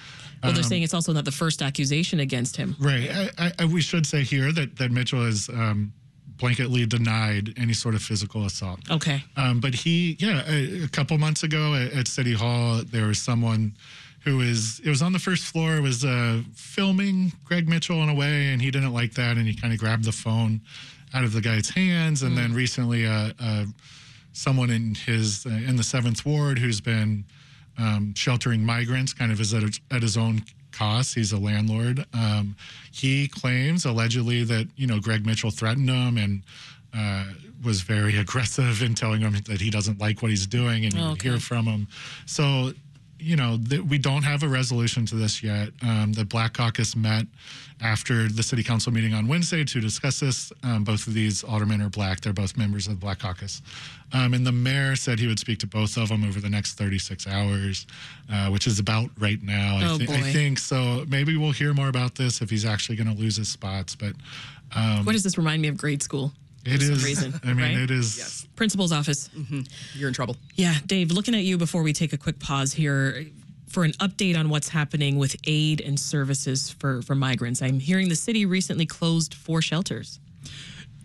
Well, 0.43 0.53
they're 0.53 0.63
um, 0.63 0.69
saying 0.69 0.83
it's 0.83 0.95
also 0.95 1.13
not 1.13 1.25
the 1.25 1.33
first 1.33 1.63
accusation 1.63 2.21
against 2.21 2.57
him. 2.57 2.75
Right. 2.81 3.11
I, 3.39 3.53
I, 3.59 3.65
we 3.67 3.81
should 3.81 4.07
say 4.07 4.23
here 4.23 4.53
that, 4.53 4.77
that 4.77 4.91
Mitchell 4.91 5.25
has 5.25 5.49
um, 5.51 5.93
blanketly 6.37 6.89
denied 6.89 7.55
any 7.57 7.75
sort 7.75 7.95
of 7.95 8.03
physical 8.03 8.47
assault. 8.47 8.81
Okay. 8.91 9.23
Um, 9.37 9.61
but 9.61 9.75
he, 9.75 10.17
yeah, 10.19 10.43
a, 10.49 10.85
a 10.85 10.89
couple 10.89 11.17
months 11.19 11.43
ago 11.43 11.75
at, 11.75 11.93
at 11.93 12.09
City 12.09 12.33
Hall, 12.33 12.83
there 12.85 13.07
was 13.07 13.21
someone 13.21 13.75
who 14.21 14.41
is 14.41 14.81
it 14.85 14.89
was 14.89 15.03
on 15.03 15.13
the 15.13 15.19
first 15.19 15.45
floor 15.45 15.81
was 15.81 16.05
uh, 16.05 16.43
filming 16.55 17.33
Greg 17.45 17.69
Mitchell 17.69 18.03
in 18.03 18.09
a 18.09 18.15
way, 18.15 18.53
and 18.53 18.61
he 18.61 18.71
didn't 18.71 18.93
like 18.93 19.15
that, 19.15 19.37
and 19.37 19.47
he 19.47 19.55
kind 19.55 19.73
of 19.73 19.79
grabbed 19.79 20.05
the 20.05 20.13
phone 20.13 20.61
out 21.15 21.25
of 21.25 21.33
the 21.33 21.41
guy's 21.41 21.71
hands. 21.71 22.23
And 22.23 22.33
mm. 22.33 22.37
then 22.37 22.55
recently, 22.55 23.07
uh, 23.07 23.33
uh, 23.41 23.65
someone 24.33 24.71
in 24.71 24.95
his 24.95 25.47
uh, 25.47 25.51
in 25.51 25.77
the 25.77 25.83
seventh 25.83 26.25
ward 26.27 26.59
who's 26.59 26.81
been 26.81 27.25
um, 27.79 28.15
sheltering 28.15 28.65
migrants, 28.65 29.15
kind 29.15 29.33
of 29.33 29.41
is 29.41 29.55
at, 29.55 29.63
at 29.91 30.03
his 30.03 30.17
own 30.17 30.43
cost. 30.71 31.15
He's 31.15 31.33
a 31.33 31.39
landlord. 31.39 32.05
Um, 32.13 32.57
he 32.93 33.27
claims 33.27 33.87
allegedly 33.87 34.45
that 34.45 34.69
you 34.77 34.87
know 34.87 35.01
Greg 35.01 35.25
Mitchell 35.27 35.51
threatened 35.51 35.89
him 35.89 36.19
and. 36.19 36.43
Uh, 36.93 37.25
was 37.65 37.83
very 37.83 38.17
aggressive 38.19 38.83
in 38.83 38.97
telling 38.97 39.21
him 39.21 39.33
that 39.47 39.61
he 39.61 39.71
doesn't 39.71 40.01
like 40.01 40.23
what 40.23 40.31
he's 40.33 40.45
doing 40.45 40.85
and 40.85 40.93
you 40.93 41.05
okay. 41.11 41.29
hear 41.29 41.39
from 41.39 41.65
him. 41.65 41.87
So 42.27 42.73
you 43.21 43.37
know, 43.37 43.59
th- 43.69 43.83
we 43.83 43.99
don't 43.99 44.23
have 44.23 44.43
a 44.43 44.49
resolution 44.49 45.07
to 45.07 45.15
this 45.15 45.43
yet. 45.43 45.71
Um, 45.83 46.13
the 46.13 46.25
Black 46.25 46.55
Caucus 46.55 46.97
met 46.97 47.27
after 47.83 48.29
the 48.29 48.43
city 48.43 48.63
council 48.63 48.93
meeting 48.93 49.15
on 49.15 49.27
Wednesday 49.27 49.65
to 49.65 49.81
discuss 49.81 50.21
this. 50.21 50.53
Um, 50.63 50.85
both 50.85 51.07
of 51.07 51.15
these 51.15 51.43
aldermen 51.45 51.81
are 51.81 51.89
black. 51.89 52.21
They're 52.21 52.33
both 52.33 52.57
members 52.57 52.87
of 52.87 52.95
the 52.95 52.99
Black 53.01 53.19
Caucus. 53.21 53.63
Um, 54.13 54.35
and 54.35 54.47
the 54.47 54.53
mayor 54.53 54.97
said 54.97 55.19
he 55.19 55.27
would 55.27 55.39
speak 55.39 55.59
to 55.61 55.67
both 55.67 55.97
of 55.97 56.09
them 56.09 56.25
over 56.25 56.41
the 56.41 56.51
next 56.51 56.75
36 56.75 57.27
hours, 57.27 57.87
uh, 58.31 58.49
which 58.49 58.67
is 58.67 58.79
about 58.79 59.11
right 59.19 59.43
now. 59.43 59.79
Oh, 59.83 59.95
I, 59.95 59.99
th- 59.99 60.09
boy. 60.11 60.17
I 60.17 60.21
think 60.33 60.59
so. 60.59 61.05
Maybe 61.09 61.37
we'll 61.37 61.53
hear 61.53 61.73
more 61.73 61.89
about 61.89 62.17
this 62.17 62.41
if 62.43 62.51
he's 62.51 62.65
actually 62.65 62.97
going 62.97 63.15
to 63.15 63.21
lose 63.21 63.37
his 63.37 63.49
spots. 63.49 63.95
But 63.95 64.15
um, 64.75 65.05
what 65.05 65.13
does 65.13 65.23
this 65.23 65.39
remind 65.39 65.63
me 65.63 65.69
of 65.69 65.77
grade 65.77 66.03
school? 66.03 66.33
It 66.65 66.83
is. 66.83 67.05
Reason, 67.05 67.33
I 67.43 67.55
mean, 67.55 67.57
right? 67.59 67.77
it 67.77 67.91
is. 67.91 68.19
Yes. 68.19 68.47
Principal's 68.57 68.93
office. 68.93 69.29
Mm-hmm. 69.29 69.61
You're 69.95 70.09
in 70.09 70.15
trouble. 70.15 70.37
Yeah, 70.57 70.75
Dave. 70.87 71.11
Looking 71.11 71.35
at 71.35 71.43
you 71.43 71.57
before 71.57 71.83
we 71.83 71.93
take 71.93 72.13
a 72.13 72.19
quick 72.19 72.39
pause 72.39 72.73
here 72.73 73.25
for 73.69 73.85
an 73.85 73.93
update 73.93 74.37
on 74.37 74.51
what's 74.51 74.69
happening 74.69 75.19
with 75.19 75.37
aid 75.45 75.81
and 75.81 75.99
services 75.99 76.71
for, 76.71 77.03
for 77.03 77.15
migrants. 77.15 77.63
I'm 77.63 77.79
hearing 77.79 78.09
the 78.09 78.17
city 78.17 78.45
recently 78.45 78.85
closed 78.85 79.33
four 79.33 79.63
shelters. 79.63 80.19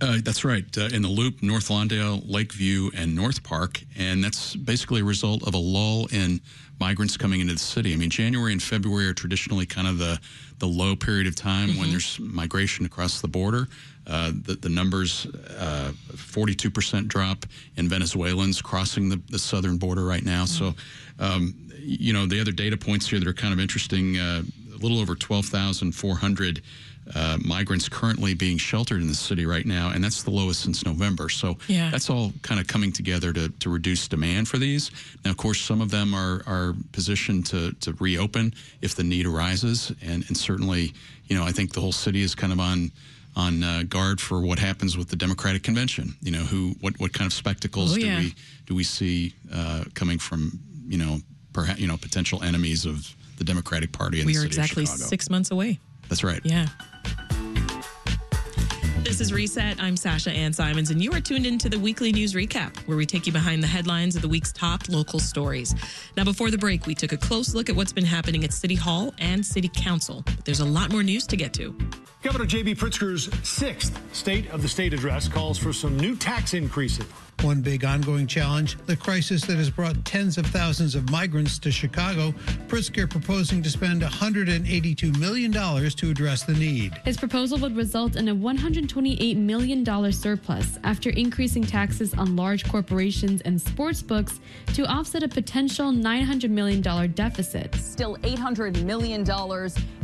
Uh, 0.01 0.17
that's 0.23 0.43
right. 0.43 0.65
Uh, 0.77 0.89
in 0.91 1.01
the 1.01 1.07
Loop, 1.07 1.41
North 1.41 1.69
Lawndale, 1.69 2.21
Lakeview, 2.25 2.91
and 2.95 3.15
North 3.15 3.43
Park. 3.43 3.81
And 3.97 4.23
that's 4.23 4.55
basically 4.55 5.01
a 5.01 5.05
result 5.05 5.47
of 5.47 5.53
a 5.53 5.57
lull 5.57 6.07
in 6.11 6.41
migrants 6.79 7.15
coming 7.15 7.39
into 7.39 7.53
the 7.53 7.59
city. 7.59 7.93
I 7.93 7.95
mean, 7.95 8.09
January 8.09 8.51
and 8.51 8.61
February 8.61 9.07
are 9.07 9.13
traditionally 9.13 9.65
kind 9.65 9.87
of 9.87 9.97
the, 9.97 10.19
the 10.59 10.65
low 10.65 10.95
period 10.95 11.27
of 11.27 11.35
time 11.35 11.69
mm-hmm. 11.69 11.79
when 11.79 11.91
there's 11.91 12.19
migration 12.19 12.85
across 12.85 13.21
the 13.21 13.27
border. 13.27 13.67
Uh, 14.07 14.31
the, 14.43 14.55
the, 14.55 14.69
numbers, 14.69 15.25
uh, 15.57 15.91
42% 16.11 17.07
drop 17.07 17.45
in 17.77 17.89
Venezuelans 17.89 18.61
crossing 18.61 19.09
the, 19.09 19.19
the 19.29 19.39
southern 19.39 19.77
border 19.77 20.05
right 20.05 20.23
now. 20.23 20.43
Mm-hmm. 20.43 20.65
So, 20.65 21.23
um, 21.23 21.55
you 21.79 22.13
know, 22.13 22.25
the 22.25 22.39
other 22.39 22.51
data 22.51 22.77
points 22.77 23.07
here 23.07 23.19
that 23.19 23.27
are 23.27 23.33
kind 23.33 23.53
of 23.53 23.59
interesting 23.59 24.17
uh, 24.17 24.43
a 24.73 24.77
little 24.77 24.99
over 24.99 25.15
12,400 25.15 26.61
uh, 27.13 27.37
migrants 27.43 27.87
currently 27.87 28.33
being 28.33 28.57
sheltered 28.57 29.01
in 29.01 29.07
the 29.07 29.15
city 29.15 29.45
right 29.45 29.65
now, 29.65 29.91
and 29.91 30.03
that's 30.03 30.23
the 30.23 30.31
lowest 30.31 30.61
since 30.61 30.85
November. 30.85 31.29
So 31.29 31.57
yeah. 31.67 31.89
that's 31.91 32.09
all 32.09 32.31
kind 32.41 32.59
of 32.59 32.67
coming 32.67 32.91
together 32.91 33.31
to, 33.33 33.49
to 33.49 33.69
reduce 33.69 34.07
demand 34.07 34.47
for 34.47 34.57
these. 34.57 34.91
Now, 35.23 35.31
of 35.31 35.37
course, 35.37 35.61
some 35.61 35.81
of 35.81 35.91
them 35.91 36.13
are, 36.13 36.41
are 36.47 36.75
positioned 36.93 37.45
to, 37.47 37.73
to 37.73 37.93
reopen 37.99 38.53
if 38.81 38.95
the 38.95 39.03
need 39.03 39.27
arises, 39.27 39.91
and, 40.01 40.25
and 40.27 40.35
certainly, 40.35 40.93
you 41.27 41.37
know, 41.37 41.43
I 41.43 41.51
think 41.51 41.73
the 41.73 41.81
whole 41.81 41.91
city 41.91 42.21
is 42.21 42.33
kind 42.33 42.53
of 42.53 42.59
on 42.59 42.91
on 43.37 43.63
uh, 43.63 43.83
guard 43.89 44.21
for 44.21 44.39
what 44.39 44.57
happens 44.57 44.97
with 44.97 45.09
the 45.09 45.15
Democratic 45.15 45.61
convention. 45.61 46.15
You 46.21 46.31
know, 46.31 46.39
who 46.39 46.73
what 46.79 46.97
what 46.99 47.13
kind 47.13 47.27
of 47.27 47.33
spectacles 47.33 47.93
oh, 47.93 47.97
yeah. 47.97 48.15
do 48.15 48.23
we 48.23 48.35
do 48.65 48.75
we 48.75 48.83
see 48.83 49.33
uh, 49.53 49.83
coming 49.93 50.17
from 50.19 50.57
you 50.87 50.97
know 50.97 51.19
perhaps 51.53 51.79
you 51.79 51.87
know 51.87 51.97
potential 51.97 52.41
enemies 52.43 52.85
of 52.85 53.13
the 53.37 53.43
Democratic 53.43 53.91
Party 53.91 54.21
in 54.21 54.25
we 54.25 54.33
the 54.33 54.39
city 54.39 54.55
We 54.55 54.59
are 54.59 54.61
exactly 54.61 54.83
of 54.83 54.89
six 54.89 55.29
months 55.29 55.51
away. 55.51 55.79
That's 56.09 56.23
right. 56.23 56.41
Yeah. 56.43 56.67
This 59.05 59.21
is 59.21 59.31
Reset. 59.31 59.79
I'm 59.79 59.95
Sasha 59.95 60.31
Ann 60.31 60.51
Simons, 60.51 60.89
and 60.89 61.01
you 61.01 61.11
are 61.13 61.21
tuned 61.21 61.45
into 61.45 61.69
the 61.69 61.77
weekly 61.77 62.11
news 62.11 62.33
recap, 62.33 62.75
where 62.87 62.97
we 62.97 63.05
take 63.05 63.27
you 63.27 63.31
behind 63.31 63.61
the 63.61 63.67
headlines 63.67 64.15
of 64.15 64.23
the 64.23 64.27
week's 64.27 64.51
top 64.51 64.89
local 64.89 65.19
stories. 65.19 65.75
Now, 66.17 66.23
before 66.23 66.49
the 66.49 66.57
break, 66.57 66.87
we 66.87 66.95
took 66.95 67.11
a 67.11 67.17
close 67.17 67.53
look 67.53 67.69
at 67.69 67.75
what's 67.75 67.93
been 67.93 68.03
happening 68.03 68.43
at 68.43 68.51
City 68.51 68.75
Hall 68.75 69.13
and 69.19 69.45
City 69.45 69.69
Council. 69.69 70.23
But 70.25 70.43
there's 70.43 70.59
a 70.59 70.65
lot 70.65 70.91
more 70.91 71.03
news 71.03 71.27
to 71.27 71.37
get 71.37 71.53
to. 71.53 71.77
Governor 72.23 72.45
J.B. 72.45 72.75
Pritzker's 72.75 73.29
sixth 73.47 73.97
State 74.13 74.49
of 74.49 74.63
the 74.63 74.67
State 74.67 74.93
address 74.93 75.27
calls 75.27 75.59
for 75.59 75.71
some 75.71 75.95
new 75.97 76.15
tax 76.15 76.55
increases. 76.55 77.05
One 77.41 77.61
big 77.61 77.85
ongoing 77.85 78.27
challenge 78.27 78.77
the 78.85 78.95
crisis 78.95 79.43
that 79.45 79.57
has 79.57 79.69
brought 79.69 80.03
tens 80.05 80.37
of 80.37 80.45
thousands 80.47 80.95
of 80.95 81.09
migrants 81.11 81.59
to 81.59 81.71
Chicago. 81.71 82.33
Pritzker 82.67 83.09
proposing 83.09 83.61
to 83.63 83.69
spend 83.69 84.01
$182 84.01 85.19
million 85.19 85.51
to 85.51 86.09
address 86.09 86.43
the 86.43 86.53
need. 86.53 86.93
His 87.05 87.17
proposal 87.17 87.57
would 87.59 87.75
result 87.75 88.15
in 88.15 88.29
a 88.29 88.35
$128 88.35 89.37
million 89.37 90.11
surplus 90.11 90.79
after 90.83 91.09
increasing 91.11 91.63
taxes 91.63 92.13
on 92.13 92.35
large 92.35 92.67
corporations 92.67 93.41
and 93.41 93.61
sports 93.61 94.01
books 94.01 94.39
to 94.73 94.85
offset 94.85 95.23
a 95.23 95.27
potential 95.27 95.91
$900 95.91 96.49
million 96.49 96.81
deficit. 96.81 97.75
Still 97.75 98.17
$800 98.17 98.83
million 98.83 99.23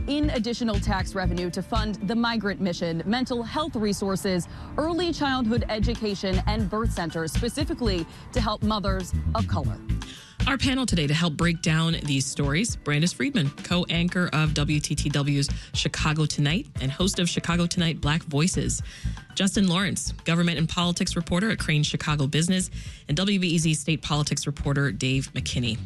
in 0.07 0.29
additional 0.31 0.79
tax 0.79 1.15
revenue 1.15 1.49
to 1.51 1.61
fund 1.61 1.95
the 2.07 2.15
migrant 2.15 2.59
mission, 2.59 3.01
mental 3.05 3.43
health 3.43 3.75
resources, 3.75 4.47
early 4.77 5.13
childhood 5.13 5.65
education, 5.69 6.41
and 6.47 6.69
birth 6.69 6.91
centers, 6.91 7.31
specifically 7.31 8.05
to 8.33 8.41
help 8.41 8.63
mothers 8.63 9.13
of 9.35 9.47
color. 9.47 9.77
Our 10.47 10.57
panel 10.57 10.85
today 10.85 11.07
to 11.07 11.13
help 11.13 11.37
break 11.37 11.61
down 11.61 11.95
these 12.03 12.25
stories 12.25 12.75
Brandis 12.75 13.13
Friedman, 13.13 13.49
co 13.63 13.85
anchor 13.89 14.29
of 14.33 14.49
WTTW's 14.49 15.49
Chicago 15.73 16.25
Tonight 16.25 16.67
and 16.81 16.91
host 16.91 17.19
of 17.19 17.29
Chicago 17.29 17.65
Tonight 17.67 18.01
Black 18.01 18.23
Voices. 18.23 18.81
Justin 19.35 19.67
Lawrence, 19.67 20.11
government 20.25 20.57
and 20.57 20.67
politics 20.67 21.15
reporter 21.15 21.51
at 21.51 21.59
Crain 21.59 21.83
Chicago 21.83 22.27
Business, 22.27 22.69
and 23.07 23.17
WBEZ 23.17 23.75
state 23.75 24.01
politics 24.01 24.45
reporter 24.45 24.91
Dave 24.91 25.31
McKinney. 25.33 25.77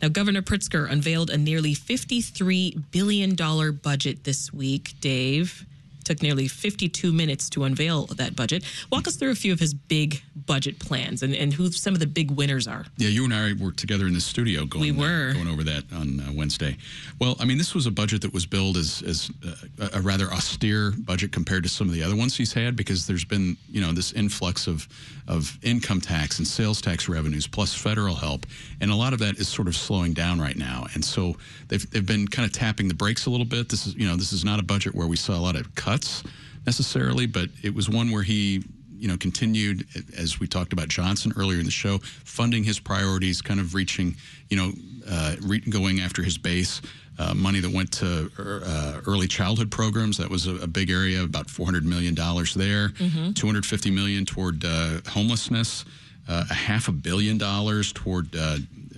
Now, 0.00 0.08
Governor 0.08 0.42
Pritzker 0.42 0.90
unveiled 0.90 1.28
a 1.28 1.36
nearly 1.36 1.74
$53 1.74 2.90
billion 2.90 3.34
budget 3.76 4.24
this 4.24 4.52
week, 4.52 4.94
Dave. 5.00 5.66
Took 6.04 6.22
nearly 6.22 6.48
52 6.48 7.12
minutes 7.12 7.48
to 7.50 7.64
unveil 7.64 8.06
that 8.06 8.36
budget. 8.36 8.64
Walk 8.90 9.06
us 9.08 9.16
through 9.16 9.30
a 9.30 9.34
few 9.34 9.52
of 9.52 9.60
his 9.60 9.74
big 9.74 10.22
budget 10.46 10.78
plans 10.78 11.22
and, 11.22 11.34
and 11.34 11.52
who 11.52 11.70
some 11.70 11.94
of 11.94 12.00
the 12.00 12.06
big 12.06 12.30
winners 12.30 12.66
are. 12.66 12.86
Yeah, 12.96 13.08
you 13.08 13.24
and 13.24 13.34
I 13.34 13.52
were 13.60 13.72
together 13.72 14.06
in 14.06 14.14
the 14.14 14.20
studio 14.20 14.64
going, 14.64 14.82
We 14.82 14.92
were. 14.92 15.32
going 15.32 15.48
over 15.48 15.62
that 15.64 15.84
on 15.92 16.20
uh, 16.20 16.32
Wednesday. 16.32 16.76
Well, 17.20 17.36
I 17.40 17.44
mean, 17.44 17.58
this 17.58 17.74
was 17.74 17.86
a 17.86 17.90
budget 17.90 18.22
that 18.22 18.32
was 18.32 18.46
billed 18.46 18.76
as, 18.76 19.02
as 19.06 19.30
uh, 19.80 19.88
a 19.92 20.00
rather 20.00 20.26
austere 20.32 20.92
budget 20.92 21.32
compared 21.32 21.62
to 21.64 21.68
some 21.68 21.88
of 21.88 21.94
the 21.94 22.02
other 22.02 22.16
ones 22.16 22.36
he's 22.36 22.52
had 22.52 22.76
because 22.76 23.06
there's 23.06 23.24
been, 23.24 23.56
you 23.70 23.80
know, 23.80 23.92
this 23.92 24.12
influx 24.12 24.66
of, 24.66 24.88
of 25.28 25.58
income 25.62 26.00
tax 26.00 26.38
and 26.38 26.46
sales 26.46 26.80
tax 26.80 27.08
revenues 27.08 27.46
plus 27.46 27.74
federal 27.74 28.14
help. 28.14 28.46
And 28.80 28.90
a 28.90 28.94
lot 28.94 29.12
of 29.12 29.18
that 29.20 29.38
is 29.38 29.48
sort 29.48 29.68
of 29.68 29.76
slowing 29.76 30.12
down 30.12 30.40
right 30.40 30.56
now. 30.56 30.86
And 30.94 31.04
so 31.04 31.36
they've, 31.68 31.88
they've 31.90 32.06
been 32.06 32.28
kind 32.28 32.46
of 32.46 32.52
tapping 32.52 32.88
the 32.88 32.94
brakes 32.94 33.26
a 33.26 33.30
little 33.30 33.46
bit. 33.46 33.68
This 33.68 33.86
is, 33.86 33.94
you 33.94 34.06
know, 34.06 34.16
this 34.16 34.32
is 34.32 34.44
not 34.44 34.58
a 34.58 34.62
budget 34.62 34.94
where 34.94 35.06
we 35.06 35.16
saw 35.16 35.34
a 35.34 35.42
lot 35.42 35.56
of 35.56 35.74
cuts 35.74 36.22
necessarily, 36.66 37.26
but 37.26 37.48
it 37.62 37.74
was 37.74 37.88
one 37.88 38.10
where 38.10 38.22
he 38.22 38.64
you 39.00 39.08
know, 39.08 39.16
continued 39.16 39.86
as 40.16 40.38
we 40.38 40.46
talked 40.46 40.74
about 40.74 40.88
Johnson 40.88 41.32
earlier 41.36 41.58
in 41.58 41.64
the 41.64 41.70
show, 41.70 41.98
funding 41.98 42.62
his 42.62 42.78
priorities, 42.78 43.40
kind 43.40 43.58
of 43.58 43.74
reaching, 43.74 44.14
you 44.50 44.58
know, 44.58 44.72
uh, 45.08 45.36
re- 45.40 45.60
going 45.60 46.00
after 46.00 46.22
his 46.22 46.36
base. 46.36 46.82
Uh, 47.20 47.34
money 47.34 47.60
that 47.60 47.70
went 47.70 47.92
to 47.92 48.30
uh, 48.38 49.00
early 49.06 49.28
childhood 49.28 49.70
programs 49.70 50.16
that 50.16 50.30
was 50.30 50.46
a, 50.46 50.54
a, 50.62 50.66
big 50.66 50.88
area, 50.90 51.22
about 51.22 51.50
400 51.50 51.84
million 51.84 52.14
dollars 52.14 52.54
there. 52.54 52.88
Mm-hmm. 52.96 53.32
250 53.32 53.90
million 53.90 54.24
toward 54.24 54.64
uh, 54.64 55.00
homelessness, 55.06 55.84
uh, 56.30 56.44
a 56.48 56.54
half 56.54 56.88
a 56.88 56.92
billion 56.92 57.36
dollars 57.36 57.92
toward 57.92 58.34
uh, 58.34 58.56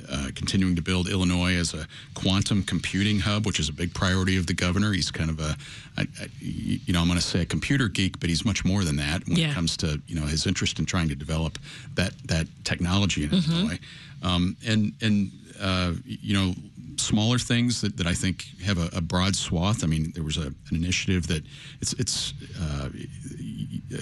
uh, 0.09 0.29
continuing 0.37 0.77
to 0.77 0.83
build 0.83 1.09
Illinois 1.09 1.57
as 1.57 1.75
a 1.75 1.85
quantum 2.15 2.63
computing 2.63 3.19
hub, 3.19 3.45
which 3.45 3.59
is 3.59 3.69
a 3.69 3.73
big 3.73 3.93
priority 3.93 4.37
of 4.37 4.47
the 4.47 4.55
governor. 4.55 4.93
He's 4.93 5.11
kind 5.11 5.29
of 5.31 5.41
a, 5.41 5.57
I, 5.97 6.03
I, 6.21 6.27
you 6.39 6.93
know, 6.93 7.01
I'm 7.01 7.09
going 7.09 7.19
to 7.19 7.25
say 7.27 7.41
a 7.41 7.47
computer 7.47 7.89
geek, 7.89 8.21
but 8.21 8.29
he's 8.31 8.45
much 8.45 8.65
more 8.65 8.85
than 8.85 8.95
that 8.97 9.27
when 9.27 9.37
Yeah. 9.37 9.51
it 9.51 9.55
comes 9.55 9.77
to 9.79 10.01
you 10.07 10.15
know 10.15 10.27
his 10.27 10.47
interest 10.47 10.79
in 10.79 10.85
trying 10.87 11.09
to 11.09 11.17
develop 11.17 11.59
that 11.97 12.13
that 12.29 12.47
technology 12.63 13.25
in 13.25 13.31
Mhm. 13.31 13.51
Illinois, 13.51 13.79
um, 14.23 14.57
and 14.65 14.93
and 15.01 15.33
uh, 15.61 15.93
you 16.05 16.35
know 16.35 16.55
smaller 16.99 17.39
things 17.39 17.81
that, 17.81 17.97
that 17.97 18.07
I 18.07 18.15
think 18.15 18.45
have 18.65 18.79
a, 18.79 18.97
a 18.97 19.01
broad 19.01 19.37
swath. 19.37 19.85
I 19.85 19.87
mean, 19.87 20.13
there 20.15 20.25
was 20.25 20.37
a, 20.37 20.47
an 20.47 20.57
initiative 20.71 21.27
that 21.29 21.43
it's 21.81 21.93
it's 21.95 22.35
uh, 22.61 22.89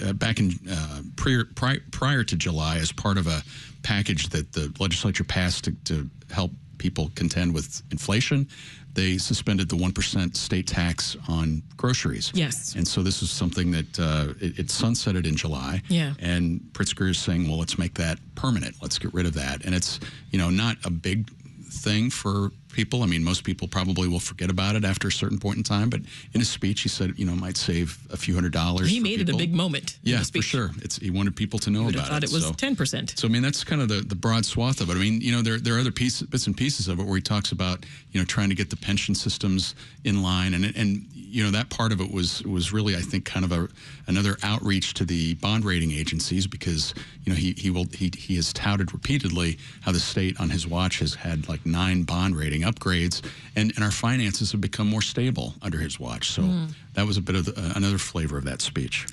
uh, 0.05 0.13
back 0.13 0.39
in 0.39 0.51
uh, 0.69 1.01
prior, 1.15 1.45
prior 1.55 1.79
prior 1.91 2.23
to 2.23 2.35
July 2.35 2.77
as 2.77 2.91
part 2.91 3.17
of 3.17 3.27
a 3.27 3.41
package 3.83 4.29
that 4.29 4.53
the 4.53 4.73
legislature 4.79 5.23
passed 5.23 5.63
to, 5.65 5.71
to 5.85 6.09
help 6.29 6.51
people 6.77 7.11
contend 7.15 7.53
with 7.53 7.81
inflation. 7.91 8.47
They 8.93 9.17
suspended 9.17 9.69
the 9.69 9.77
one 9.77 9.93
percent 9.93 10.35
state 10.35 10.67
tax 10.67 11.15
on 11.27 11.63
groceries. 11.77 12.31
Yes. 12.33 12.75
and 12.75 12.85
so 12.85 13.01
this 13.01 13.21
is 13.21 13.31
something 13.31 13.71
that 13.71 13.99
uh, 13.99 14.33
it, 14.41 14.59
it 14.59 14.67
sunsetted 14.67 15.25
in 15.25 15.35
July. 15.35 15.81
Yeah. 15.87 16.13
And 16.19 16.59
Pritzker 16.73 17.09
is 17.09 17.17
saying, 17.17 17.47
well, 17.47 17.57
let's 17.57 17.77
make 17.77 17.93
that 17.93 18.19
permanent. 18.35 18.75
Let's 18.81 18.99
get 18.99 19.13
rid 19.13 19.25
of 19.25 19.33
that. 19.35 19.63
And 19.65 19.73
it's, 19.73 19.99
you 20.31 20.39
know, 20.39 20.49
not 20.49 20.75
a 20.83 20.89
big 20.89 21.29
thing 21.71 22.09
for 22.09 22.51
people. 22.73 23.03
I 23.03 23.05
mean, 23.05 23.23
most 23.23 23.43
people 23.43 23.67
probably 23.67 24.07
will 24.07 24.19
forget 24.19 24.49
about 24.49 24.75
it 24.75 24.85
after 24.85 25.07
a 25.07 25.11
certain 25.11 25.39
point 25.39 25.57
in 25.57 25.63
time. 25.63 25.89
But 25.89 26.01
in 26.33 26.39
his 26.39 26.49
speech, 26.49 26.81
he 26.81 26.89
said, 26.89 27.13
you 27.17 27.25
know, 27.25 27.33
it 27.33 27.39
might 27.39 27.57
save 27.57 27.97
a 28.11 28.17
few 28.17 28.33
hundred 28.33 28.53
dollars. 28.53 28.89
He 28.89 28.99
made 28.99 29.21
it 29.21 29.29
a 29.29 29.35
big 29.35 29.53
moment. 29.53 29.97
Yeah, 30.03 30.23
for 30.23 30.41
sure. 30.41 30.71
It's 30.81 30.97
he 30.97 31.09
wanted 31.09 31.35
people 31.35 31.59
to 31.59 31.69
know 31.69 31.89
about 31.89 32.07
thought 32.07 32.23
it. 32.23 32.31
it 32.31 32.33
was 32.33 32.45
so. 32.45 32.53
10%. 32.53 33.17
So 33.17 33.27
I 33.27 33.31
mean, 33.31 33.41
that's 33.41 33.63
kind 33.63 33.81
of 33.81 33.87
the, 33.87 34.01
the 34.01 34.15
broad 34.15 34.45
swath 34.45 34.81
of 34.81 34.89
it. 34.89 34.93
I 34.93 34.99
mean, 34.99 35.21
you 35.21 35.31
know, 35.31 35.41
there 35.41 35.59
there 35.59 35.75
are 35.75 35.79
other 35.79 35.91
pieces, 35.91 36.27
bits 36.27 36.47
and 36.47 36.55
pieces 36.55 36.87
of 36.87 36.99
it 36.99 37.05
where 37.05 37.15
he 37.15 37.21
talks 37.21 37.51
about 37.51 37.85
you 38.11 38.19
know 38.19 38.25
trying 38.25 38.49
to 38.49 38.55
get 38.55 38.69
the 38.69 38.77
pension 38.77 39.15
systems 39.15 39.75
in 40.03 40.21
line, 40.21 40.53
and 40.53 40.65
and 40.75 41.05
you 41.31 41.43
know 41.43 41.51
that 41.51 41.69
part 41.69 41.91
of 41.91 42.01
it 42.01 42.11
was 42.11 42.43
was 42.43 42.71
really 42.73 42.95
I 42.95 43.01
think 43.01 43.25
kind 43.25 43.45
of 43.45 43.51
a 43.51 43.67
another 44.07 44.37
outreach 44.43 44.93
to 44.95 45.05
the 45.05 45.33
bond 45.35 45.63
rating 45.65 45.91
agencies 45.91 46.45
because 46.47 46.93
you 47.23 47.31
know 47.31 47.37
he 47.37 47.53
he 47.57 47.69
will 47.69 47.85
he 47.93 48.11
he 48.17 48.35
has 48.35 48.51
touted 48.53 48.91
repeatedly 48.93 49.57
how 49.81 49.91
the 49.91 49.99
state 49.99 50.39
on 50.39 50.49
his 50.49 50.67
watch 50.67 50.99
has 50.99 51.15
had 51.15 51.47
like 51.49 51.65
nine 51.65 52.03
bond 52.03 52.35
rating 52.35 52.61
upgrades, 52.61 53.21
and 53.55 53.71
and 53.75 53.83
our 53.83 53.91
finances 53.91 54.51
have 54.51 54.61
become 54.61 54.87
more 54.87 55.01
stable 55.01 55.53
under 55.61 55.79
his 55.79 55.99
watch. 55.99 56.29
So 56.31 56.41
Mm. 56.43 56.73
that 56.95 57.07
was 57.07 57.17
a 57.17 57.21
bit 57.21 57.35
of 57.35 57.45
the, 57.45 57.53
uh, 57.57 57.73
another 57.75 57.97
flavor 57.97 58.37
of 58.37 58.43
that 58.45 58.61
speech. 58.61 59.05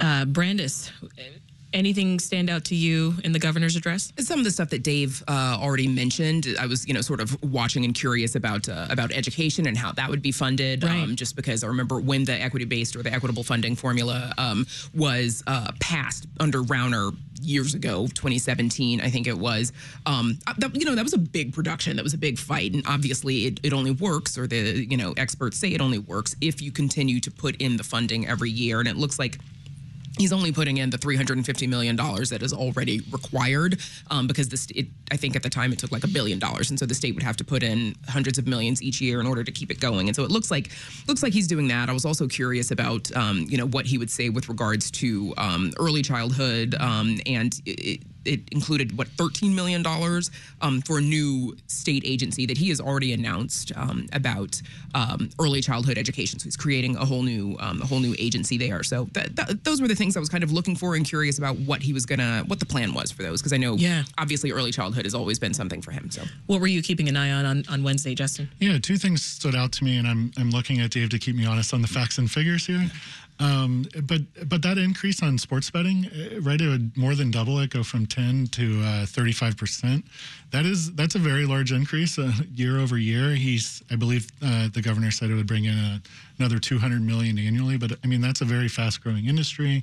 Uh, 0.00 0.24
Brandis, 0.24 0.90
anything 1.74 2.18
stand 2.18 2.48
out 2.48 2.64
to 2.66 2.74
you 2.74 3.14
in 3.24 3.32
the 3.32 3.38
governor's 3.38 3.76
address? 3.76 4.12
Some 4.18 4.38
of 4.38 4.44
the 4.44 4.50
stuff 4.50 4.70
that 4.70 4.82
Dave 4.82 5.22
uh, 5.28 5.58
already 5.60 5.88
mentioned, 5.88 6.46
I 6.58 6.66
was, 6.66 6.86
you 6.86 6.94
know, 6.94 7.00
sort 7.00 7.20
of 7.20 7.36
watching 7.42 7.84
and 7.84 7.94
curious 7.94 8.34
about 8.34 8.68
uh, 8.68 8.86
about 8.88 9.12
education 9.12 9.66
and 9.66 9.76
how 9.76 9.92
that 9.92 10.08
would 10.08 10.22
be 10.22 10.32
funded. 10.32 10.84
Um, 10.84 11.16
just 11.16 11.36
because 11.36 11.64
I 11.64 11.66
remember 11.66 12.00
when 12.00 12.24
the 12.24 12.40
equity 12.40 12.64
based 12.64 12.96
or 12.96 13.02
the 13.02 13.12
equitable 13.12 13.42
funding 13.42 13.76
formula 13.76 14.32
um, 14.38 14.66
was 14.94 15.42
uh, 15.46 15.72
passed 15.80 16.26
under 16.40 16.62
Rauner 16.62 17.14
years 17.42 17.74
ago, 17.74 18.06
2017, 18.06 19.00
I 19.00 19.10
think 19.10 19.26
it 19.26 19.36
was. 19.36 19.72
Um, 20.06 20.38
that, 20.56 20.74
you 20.74 20.84
know, 20.84 20.94
that 20.94 21.02
was 21.02 21.12
a 21.12 21.18
big 21.18 21.52
production. 21.52 21.96
That 21.96 22.02
was 22.02 22.14
a 22.14 22.18
big 22.18 22.38
fight, 22.38 22.72
and 22.72 22.84
obviously, 22.86 23.46
it, 23.46 23.60
it 23.62 23.72
only 23.72 23.90
works, 23.90 24.38
or 24.38 24.46
the 24.46 24.86
you 24.88 24.96
know 24.96 25.12
experts 25.16 25.58
say 25.58 25.68
it 25.68 25.80
only 25.80 25.98
works 25.98 26.36
if 26.40 26.62
you 26.62 26.70
continue 26.72 27.20
to 27.20 27.30
put 27.30 27.56
in 27.56 27.76
the 27.76 27.84
funding 27.84 28.26
every 28.26 28.50
year. 28.50 28.78
And 28.78 28.88
it 28.88 28.96
looks 28.96 29.18
like 29.18 29.38
he's 30.18 30.32
only 30.32 30.52
putting 30.52 30.76
in 30.76 30.90
the 30.90 30.98
350 30.98 31.66
million 31.66 31.96
dollars 31.96 32.30
that 32.30 32.42
is 32.42 32.52
already 32.52 33.00
required 33.10 33.80
um, 34.10 34.26
because 34.26 34.48
the 34.48 34.56
st- 34.56 34.86
it, 34.86 34.86
I 35.10 35.16
think 35.16 35.36
at 35.36 35.42
the 35.42 35.50
time 35.50 35.72
it 35.72 35.78
took 35.78 35.92
like 35.92 36.04
a 36.04 36.08
billion 36.08 36.38
dollars, 36.38 36.70
and 36.70 36.78
so 36.78 36.86
the 36.86 36.94
state 36.94 37.14
would 37.14 37.22
have 37.22 37.36
to 37.38 37.44
put 37.44 37.62
in 37.62 37.94
hundreds 38.08 38.38
of 38.38 38.46
millions 38.46 38.82
each 38.82 39.00
year 39.00 39.20
in 39.20 39.26
order 39.26 39.42
to 39.42 39.52
keep 39.52 39.70
it 39.70 39.80
going. 39.80 40.08
And 40.08 40.16
so 40.16 40.22
it 40.24 40.30
looks 40.30 40.50
like 40.50 40.70
looks 41.08 41.22
like 41.22 41.32
he's 41.32 41.46
doing 41.46 41.68
that. 41.68 41.88
I 41.88 41.92
was 41.92 42.04
also 42.04 42.28
curious 42.28 42.70
about 42.70 43.14
um, 43.16 43.46
you 43.48 43.58
know 43.58 43.66
what 43.66 43.86
he 43.86 43.98
would 43.98 44.10
say 44.10 44.28
with 44.28 44.48
regards 44.48 44.90
to 44.92 45.34
um, 45.36 45.72
early 45.78 46.02
childhood, 46.02 46.74
um, 46.78 47.18
and 47.26 47.60
it, 47.66 48.00
it 48.24 48.40
included 48.52 48.96
what 48.96 49.08
13 49.08 49.54
million 49.54 49.82
dollars 49.82 50.30
um, 50.60 50.80
for 50.82 50.98
a 50.98 51.00
new 51.00 51.56
state 51.66 52.02
agency 52.06 52.46
that 52.46 52.56
he 52.58 52.68
has 52.70 52.80
already 52.80 53.12
announced 53.12 53.72
um, 53.76 54.06
about 54.12 54.60
um, 54.94 55.28
early 55.40 55.60
childhood 55.60 55.98
education. 55.98 56.38
So 56.38 56.44
he's 56.44 56.56
creating 56.56 56.96
a 56.96 57.04
whole 57.04 57.22
new 57.22 57.56
um, 57.60 57.82
a 57.82 57.86
whole 57.86 58.00
new 58.00 58.14
agency 58.18 58.56
there. 58.58 58.82
So 58.82 59.08
that, 59.12 59.36
that, 59.36 59.64
those 59.64 59.80
were 59.80 59.88
the 59.88 59.94
things 59.94 60.16
I 60.16 60.20
was 60.20 60.28
kind 60.28 60.44
of 60.44 60.52
looking 60.52 60.76
for 60.76 60.94
and 60.94 61.04
curious 61.04 61.38
about 61.38 61.56
what 61.58 61.82
he 61.82 61.92
was 61.92 62.06
gonna 62.06 62.44
what 62.46 62.60
the 62.60 62.66
plan 62.66 62.94
was 62.94 63.10
for 63.10 63.22
those 63.22 63.40
because 63.40 63.52
I 63.52 63.56
know 63.58 63.74
Yeah. 63.74 64.04
obviously 64.18 64.52
early 64.52 64.70
childhood 64.72 65.04
has 65.04 65.14
always 65.14 65.38
been 65.38 65.54
something 65.54 65.80
for 65.82 65.90
him. 65.90 66.10
So 66.10 66.22
What 66.46 66.60
were 66.60 66.66
you 66.66 66.82
keeping 66.82 67.08
an 67.08 67.16
eye 67.16 67.32
on 67.32 67.44
on, 67.46 67.64
on 67.68 67.82
Wednesday, 67.82 68.14
Justin? 68.14 68.48
Yeah, 68.60 68.78
two 68.78 68.96
things 68.96 69.22
stood 69.22 69.54
out 69.54 69.72
to 69.72 69.84
me, 69.84 69.98
and 69.98 70.06
I'm 70.06 70.32
I'm 70.36 70.50
looking 70.50 70.80
at 70.80 70.90
Dave 70.90 71.10
to 71.10 71.18
keep 71.18 71.36
me 71.36 71.44
honest 71.46 71.74
on 71.74 71.82
the 71.82 71.88
facts 71.88 72.18
and 72.18 72.30
figures 72.30 72.66
here. 72.66 72.90
Um, 73.40 73.84
but 74.04 74.20
but 74.48 74.62
that 74.62 74.78
increase 74.78 75.22
on 75.22 75.38
sports 75.38 75.68
betting, 75.68 76.06
uh, 76.06 76.40
right? 76.40 76.60
It 76.60 76.68
would 76.68 76.96
more 76.96 77.16
than 77.16 77.32
double 77.32 77.58
it, 77.58 77.70
go 77.70 77.82
from 77.82 78.06
10 78.06 78.46
to 78.48 79.06
35 79.06 79.56
percent. 79.56 80.04
That 80.52 80.64
is 80.64 80.92
that's 80.92 81.16
a 81.16 81.18
very 81.18 81.44
large 81.44 81.72
increase 81.72 82.16
uh, 82.18 82.30
year 82.54 82.78
over 82.78 82.96
year. 82.96 83.34
He's 83.34 83.82
I 83.90 83.96
believe 83.96 84.28
uh, 84.40 84.68
the 84.72 84.80
governor 84.80 85.10
said 85.10 85.30
it 85.30 85.34
would 85.34 85.48
bring 85.48 85.64
in 85.64 85.76
a, 85.76 86.00
another 86.38 86.58
200 86.58 87.02
million 87.02 87.38
annually. 87.38 87.76
But 87.76 87.98
I 88.04 88.06
mean 88.06 88.20
that's 88.20 88.40
a 88.40 88.44
very 88.44 88.68
fast 88.68 89.02
growing 89.02 89.26
industry. 89.26 89.82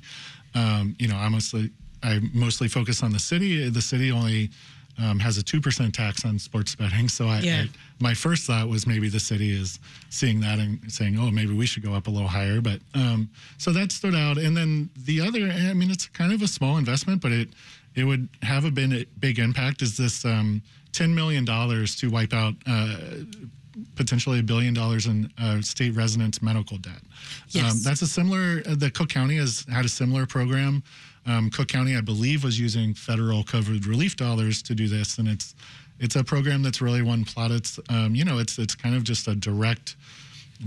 Um, 0.54 0.96
you 0.98 1.08
know, 1.08 1.16
I 1.16 1.28
mostly 1.28 1.70
I 2.02 2.20
mostly 2.32 2.68
focus 2.68 3.02
on 3.02 3.12
the 3.12 3.18
city. 3.18 3.68
The 3.68 3.82
city 3.82 4.10
only 4.10 4.50
um, 4.98 5.18
has 5.18 5.38
a 5.38 5.42
two 5.42 5.60
percent 5.60 5.94
tax 5.94 6.24
on 6.24 6.38
sports 6.38 6.74
betting, 6.74 7.08
so 7.08 7.26
I, 7.26 7.40
Yeah. 7.40 7.62
I 7.62 7.68
my 8.00 8.14
first 8.14 8.46
thought 8.46 8.68
was 8.68 8.86
maybe 8.86 9.08
the 9.08 9.20
city 9.20 9.50
is 9.50 9.78
seeing 10.10 10.40
that 10.40 10.58
and 10.58 10.80
saying, 10.92 11.18
"Oh, 11.18 11.30
maybe 11.30 11.54
we 11.54 11.66
should 11.66 11.82
go 11.82 11.94
up 11.94 12.06
a 12.06 12.10
little 12.10 12.28
higher." 12.28 12.60
But 12.60 12.80
um, 12.94 13.30
so 13.58 13.72
that 13.72 13.92
stood 13.92 14.14
out. 14.14 14.38
And 14.38 14.56
then 14.56 14.90
the 15.04 15.20
other, 15.20 15.50
I 15.50 15.72
mean, 15.72 15.90
it's 15.90 16.08
kind 16.08 16.32
of 16.32 16.42
a 16.42 16.48
small 16.48 16.78
investment, 16.78 17.22
but 17.22 17.32
it 17.32 17.48
it 17.94 18.04
would 18.04 18.28
have 18.42 18.64
a 18.64 18.70
been 18.70 18.92
a 18.92 19.04
big 19.20 19.38
impact. 19.38 19.82
Is 19.82 19.96
this 19.96 20.24
um, 20.24 20.62
ten 20.92 21.14
million 21.14 21.44
dollars 21.44 21.96
to 21.96 22.08
wipe 22.10 22.32
out? 22.34 22.54
Uh, 22.66 22.96
potentially 23.96 24.38
a 24.38 24.42
billion 24.42 24.74
dollars 24.74 25.06
in 25.06 25.32
uh, 25.38 25.60
state 25.62 25.94
residents' 25.94 26.42
medical 26.42 26.76
debt. 26.76 27.00
Yes. 27.48 27.72
Um, 27.72 27.78
that's 27.82 28.02
a 28.02 28.06
similar. 28.06 28.62
Uh, 28.66 28.74
the 28.74 28.90
Cook 28.90 29.08
County 29.08 29.36
has 29.36 29.64
had 29.72 29.84
a 29.84 29.88
similar 29.88 30.26
program. 30.26 30.82
Um, 31.26 31.50
Cook 31.50 31.68
County, 31.68 31.96
I 31.96 32.00
believe, 32.00 32.44
was 32.44 32.58
using 32.58 32.94
federal 32.94 33.44
COVID 33.44 33.86
relief 33.86 34.16
dollars 34.16 34.62
to 34.62 34.74
do 34.74 34.88
this, 34.88 35.18
and 35.18 35.28
it's 35.28 35.54
it's 36.00 36.16
a 36.16 36.24
program 36.24 36.62
that's 36.62 36.80
really 36.80 37.02
one 37.02 37.24
plot. 37.24 37.50
It's 37.50 37.78
um, 37.88 38.14
you 38.14 38.24
know, 38.24 38.38
it's 38.38 38.58
it's 38.58 38.74
kind 38.74 38.94
of 38.94 39.04
just 39.04 39.28
a 39.28 39.34
direct. 39.34 39.96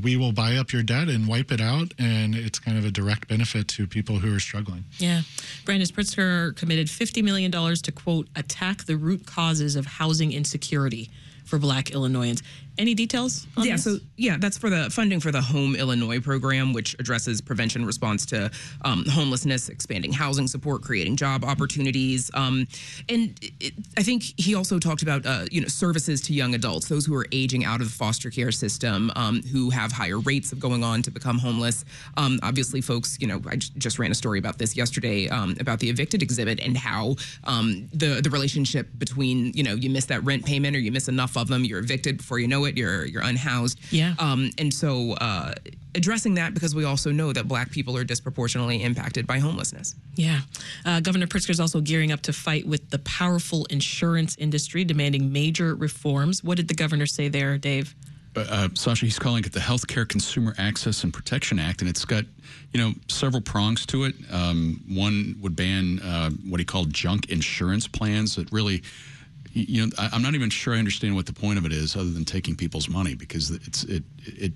We 0.03 0.17
will 0.17 0.33
buy 0.33 0.57
up 0.57 0.73
your 0.73 0.83
debt 0.83 1.07
and 1.07 1.25
wipe 1.25 1.53
it 1.53 1.61
out, 1.61 1.93
and 1.97 2.35
it's 2.35 2.59
kind 2.59 2.77
of 2.77 2.83
a 2.83 2.91
direct 2.91 3.29
benefit 3.29 3.69
to 3.69 3.87
people 3.87 4.19
who 4.19 4.35
are 4.35 4.41
struggling. 4.41 4.83
Yeah. 4.97 5.21
Brandis 5.63 5.89
Pritzker 5.89 6.53
committed 6.57 6.87
$50 6.87 7.23
million 7.23 7.49
to, 7.49 7.91
quote, 7.93 8.27
attack 8.35 8.83
the 8.83 8.97
root 8.97 9.25
causes 9.25 9.77
of 9.77 9.85
housing 9.85 10.33
insecurity 10.33 11.09
for 11.45 11.59
black 11.59 11.91
Illinoisans. 11.91 12.43
Any 12.77 12.93
details? 12.93 13.47
On 13.55 13.65
yeah, 13.65 13.73
this? 13.73 13.85
so 13.85 13.97
yeah, 14.17 14.35
that's 14.38 14.57
for 14.57 14.69
the 14.69 14.89
funding 14.89 15.21
for 15.21 15.31
the 15.31 15.41
Home 15.41 15.75
Illinois 15.75 16.19
program, 16.19 16.73
which 16.73 16.95
addresses 16.99 17.39
prevention 17.39 17.85
response 17.85 18.25
to 18.27 18.51
um, 18.81 19.05
homelessness, 19.09 19.69
expanding 19.69 20.11
housing 20.11 20.47
support, 20.47 20.81
creating 20.81 21.15
job 21.15 21.45
opportunities, 21.45 22.29
um, 22.33 22.67
and 23.07 23.39
it, 23.61 23.73
I 23.97 24.03
think 24.03 24.23
he 24.38 24.55
also 24.55 24.77
talked 24.77 25.03
about 25.03 25.25
uh, 25.25 25.45
you 25.49 25.61
know 25.61 25.67
services 25.67 26.21
to 26.23 26.33
young 26.33 26.53
adults, 26.53 26.89
those 26.89 27.05
who 27.05 27.15
are 27.15 27.27
aging 27.31 27.63
out 27.63 27.79
of 27.79 27.88
the 27.88 27.93
foster 27.93 28.29
care 28.29 28.51
system, 28.51 29.09
um, 29.15 29.41
who 29.43 29.69
have 29.69 29.85
have 29.85 29.91
higher 29.91 30.17
rates 30.19 30.51
of 30.51 30.59
going 30.59 30.83
on 30.83 31.03
to 31.03 31.11
become 31.11 31.38
homeless. 31.38 31.85
Um, 32.17 32.39
obviously, 32.41 32.81
folks, 32.81 33.17
you 33.21 33.27
know, 33.27 33.39
I 33.47 33.57
j- 33.57 33.71
just 33.77 33.99
ran 33.99 34.11
a 34.11 34.15
story 34.15 34.39
about 34.39 34.57
this 34.57 34.75
yesterday 34.75 35.29
um, 35.29 35.55
about 35.59 35.79
the 35.79 35.89
evicted 35.89 36.23
exhibit 36.23 36.59
and 36.59 36.75
how 36.75 37.15
um, 37.43 37.88
the 37.93 38.19
the 38.21 38.31
relationship 38.31 38.88
between 38.97 39.51
you 39.53 39.63
know 39.63 39.75
you 39.75 39.91
miss 39.91 40.05
that 40.05 40.23
rent 40.23 40.43
payment 40.43 40.75
or 40.75 40.79
you 40.79 40.91
miss 40.91 41.07
enough 41.07 41.38
of 41.38 41.47
them, 41.47 41.63
you're 41.63 41.79
evicted 41.79 42.17
before 42.17 42.39
you 42.39 42.47
know 42.47 42.64
it, 42.65 42.78
you're 42.78 43.06
you're 43.06 43.23
unhoused. 43.23 43.80
Yeah. 43.91 44.15
Um, 44.19 44.51
and 44.58 44.73
so 44.73 45.13
uh, 45.13 45.54
addressing 45.95 46.36
that 46.36 46.54
because 46.54 46.75
we 46.75 46.84
also 46.84 47.12
know 47.12 47.34
that 47.34 47.47
Black 47.47 47.71
people 47.71 47.97
are 47.97 48.04
disproportionately 48.04 48.84
impacted 48.84 49.25
by 49.25 49.39
homelessness. 49.39 49.95
Yeah. 50.15 50.41
Uh, 50.86 50.99
Governor 50.99 51.28
Pritzker 51.28 51.51
is 51.51 51.60
also 51.60 51.82
gearing 51.82 52.12
up 52.12 52.21
to 52.23 52.34
fight 52.34 52.67
with 52.67 52.89
the 52.89 52.99
powerful 52.99 53.65
insurance 53.69 54.36
industry, 54.38 54.84
demanding 54.84 55.32
major 55.32 55.75
reforms. 55.75 56.43
What 56.43 56.58
did 56.58 56.67
the 56.67 56.75
governor 56.75 57.06
say 57.06 57.28
there, 57.28 57.58
Dave? 57.58 57.95
Uh, 58.36 58.45
uh, 58.49 58.69
Sasha, 58.73 59.06
he's 59.06 59.19
calling 59.19 59.43
it 59.45 59.54
the 59.54 59.60
Healthcare 59.60 60.08
Consumer 60.08 60.54
Access 60.58 61.04
and 61.04 61.13
Protection 61.13 61.58
Act, 61.58 61.82
and 61.82 61.89
it's 61.89 62.04
got 62.06 62.25
you 62.73 62.82
know 62.82 62.93
several 63.08 63.41
prongs 63.41 63.86
to 63.88 64.04
it. 64.04 64.15
Um, 64.32 64.84
one 64.89 65.38
would 65.41 65.56
ban 65.56 65.99
uh, 65.99 66.32
what 66.49 66.60
he 66.60 66.65
called 66.65 66.93
junk 66.93 67.30
insurance 67.30 67.88
plans 67.88 68.36
that 68.36 68.51
really. 68.51 68.84
You 69.57 69.85
know, 69.87 69.91
I, 69.97 70.09
I'm 70.11 70.21
not 70.21 70.35
even 70.35 70.49
sure 70.49 70.73
I 70.75 70.79
understand 70.79 71.15
what 71.15 71.25
the 71.27 71.33
point 71.33 71.57
of 71.57 71.65
it 71.65 71.71
is, 71.71 71.95
other 71.95 72.09
than 72.09 72.25
taking 72.25 72.55
people's 72.57 72.89
money, 72.89 73.15
because 73.15 73.51
it's 73.51 73.85
it 73.85 74.03
it 74.25 74.51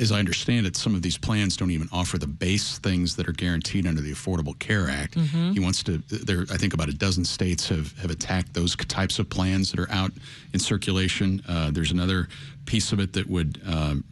as 0.00 0.12
I 0.12 0.20
understand 0.20 0.64
it, 0.66 0.76
some 0.76 0.94
of 0.94 1.02
these 1.02 1.18
plans 1.18 1.56
don't 1.56 1.72
even 1.72 1.88
offer 1.92 2.16
the 2.16 2.26
base 2.28 2.78
things 2.78 3.16
that 3.16 3.28
are 3.28 3.32
guaranteed 3.32 3.86
under 3.86 4.00
the 4.00 4.12
Affordable 4.12 4.56
Care 4.58 4.88
Act. 4.88 5.16
Mhm. 5.16 5.52
He 5.54 5.60
wants 5.60 5.82
to. 5.82 5.98
There, 6.08 6.46
I 6.50 6.56
think 6.56 6.72
about 6.72 6.88
a 6.88 6.94
dozen 6.94 7.24
states 7.24 7.68
have 7.68 7.98
have 7.98 8.12
attacked 8.12 8.54
those 8.54 8.76
types 8.76 9.18
of 9.18 9.28
plans 9.28 9.72
that 9.72 9.80
are 9.80 9.90
out 9.90 10.12
in 10.52 10.60
circulation. 10.60 11.42
Uh, 11.48 11.72
there's 11.72 11.90
another 11.90 12.28
piece 12.66 12.92
of 12.92 13.00
it 13.00 13.12
that 13.14 13.28
would. 13.28 13.60
Um, 13.66 14.04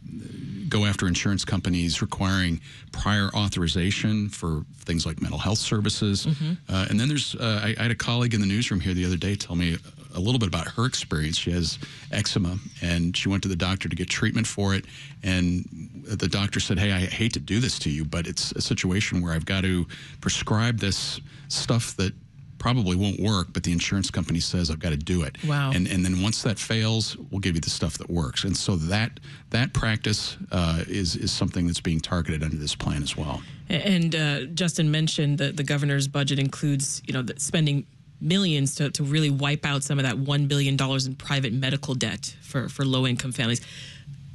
go 0.67 0.83
after 0.85 1.07
insurance 1.07 1.45
companies 1.45 2.01
requiring 2.01 2.59
prior 2.91 3.29
authorization 3.35 4.27
for 4.29 4.65
things 4.79 5.05
like 5.05 5.21
mental 5.21 5.37
health 5.37 5.59
services. 5.59 6.25
Mhm. 6.25 6.57
Uh, 6.67 6.87
and 6.89 6.99
then 6.99 7.07
there's, 7.07 7.35
uh, 7.35 7.61
I, 7.63 7.75
I 7.77 7.83
had 7.83 7.91
a 7.91 7.95
colleague 7.95 8.33
in 8.33 8.41
the 8.41 8.47
newsroom 8.47 8.79
here 8.79 8.95
the 8.95 9.05
other 9.05 9.15
day 9.15 9.35
tell 9.35 9.55
me 9.55 9.77
a 10.15 10.19
little 10.19 10.39
bit 10.39 10.47
about 10.47 10.67
her 10.69 10.85
experience. 10.85 11.37
She 11.37 11.51
has 11.51 11.77
eczema 12.11 12.57
and 12.81 13.15
she 13.15 13.29
went 13.29 13.43
to 13.43 13.47
the 13.49 13.55
doctor 13.55 13.87
to 13.87 13.95
get 13.95 14.09
treatment 14.09 14.47
for 14.47 14.73
it. 14.73 14.85
And 15.21 15.69
the 16.07 16.27
doctor 16.27 16.59
said, 16.59 16.79
Hey, 16.79 16.91
I 16.91 17.01
hate 17.01 17.33
to 17.33 17.39
do 17.39 17.59
this 17.59 17.77
to 17.79 17.91
you, 17.91 18.03
but 18.03 18.25
it's 18.25 18.51
a 18.53 18.61
situation 18.61 19.21
where 19.21 19.33
I've 19.33 19.45
got 19.45 19.61
to 19.61 19.85
prescribe 20.19 20.79
this 20.79 21.21
stuff 21.47 21.95
that 21.97 22.13
probably 22.57 22.95
won't 22.95 23.19
work, 23.19 23.47
but 23.53 23.63
the 23.63 23.71
insurance 23.71 24.09
company 24.09 24.39
says 24.39 24.69
I've 24.69 24.79
got 24.79 24.89
to 24.89 24.97
do 24.97 25.23
it. 25.23 25.37
Wow. 25.45 25.71
And 25.73 25.87
and 25.87 26.03
then 26.03 26.21
once 26.21 26.41
that 26.43 26.59
fails, 26.59 27.17
we'll 27.29 27.41
give 27.41 27.55
you 27.55 27.61
the 27.61 27.69
stuff 27.69 27.97
that 27.97 28.09
works. 28.09 28.43
And 28.43 28.55
so 28.55 28.75
that 28.75 29.19
that 29.51 29.73
practice 29.73 30.37
uh, 30.51 30.83
is 30.87 31.15
is 31.15 31.31
something 31.31 31.67
that's 31.67 31.81
being 31.81 31.99
targeted 31.99 32.43
under 32.43 32.57
this 32.57 32.75
plan 32.75 33.03
as 33.03 33.15
well. 33.15 33.41
And 33.69 34.15
uh, 34.15 34.45
Justin 34.45 34.91
mentioned 34.91 35.39
that 35.39 35.57
the 35.57 35.63
governor's 35.63 36.07
budget 36.07 36.37
includes, 36.37 37.01
you 37.05 37.13
know, 37.13 37.23
the 37.23 37.39
spending 37.39 37.85
millions 38.21 38.75
to, 38.75 38.89
to 38.91 39.03
really 39.03 39.29
wipe 39.29 39.65
out 39.65 39.83
some 39.83 39.99
of 39.99 40.03
that 40.03 40.15
$1 40.15 40.47
billion 40.47 40.77
in 40.79 41.15
private 41.15 41.53
medical 41.53 41.93
debt 41.93 42.35
for, 42.41 42.69
for 42.69 42.85
low 42.85 43.05
income 43.05 43.31
families. 43.31 43.61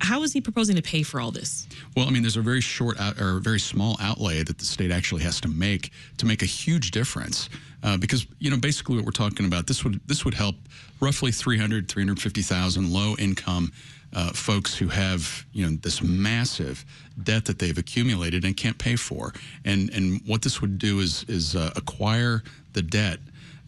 How 0.00 0.22
is 0.22 0.32
he 0.32 0.40
proposing 0.40 0.76
to 0.76 0.82
pay 0.82 1.02
for 1.02 1.20
all 1.20 1.30
this? 1.30 1.68
Well, 1.96 2.06
I 2.06 2.10
mean, 2.10 2.22
there's 2.22 2.36
a 2.36 2.42
very 2.42 2.60
short 2.60 2.98
out, 2.98 3.20
or 3.20 3.38
very 3.38 3.60
small 3.60 3.96
outlay 4.00 4.42
that 4.42 4.58
the 4.58 4.64
state 4.64 4.90
actually 4.90 5.22
has 5.22 5.40
to 5.42 5.48
make 5.48 5.90
to 6.18 6.26
make 6.26 6.42
a 6.42 6.46
huge 6.46 6.90
difference. 6.90 7.48
Uh, 7.82 7.96
because 7.96 8.26
you 8.38 8.50
know, 8.50 8.56
basically, 8.56 8.96
what 8.96 9.04
we're 9.04 9.12
talking 9.12 9.46
about 9.46 9.66
this 9.66 9.84
would 9.84 10.00
this 10.06 10.24
would 10.24 10.34
help 10.34 10.56
roughly 11.00 11.32
300, 11.32 11.88
350,000 11.88 12.92
low 12.92 13.14
income 13.18 13.72
uh, 14.12 14.32
folks 14.32 14.76
who 14.76 14.88
have 14.88 15.44
you 15.52 15.66
know 15.66 15.76
this 15.82 16.02
massive 16.02 16.84
debt 17.22 17.44
that 17.44 17.58
they've 17.58 17.78
accumulated 17.78 18.44
and 18.44 18.56
can't 18.56 18.78
pay 18.78 18.96
for. 18.96 19.32
And 19.64 19.90
and 19.90 20.20
what 20.26 20.42
this 20.42 20.60
would 20.60 20.78
do 20.78 21.00
is 21.00 21.24
is 21.28 21.56
uh, 21.56 21.72
acquire 21.76 22.42
the 22.72 22.82
debt 22.82 23.18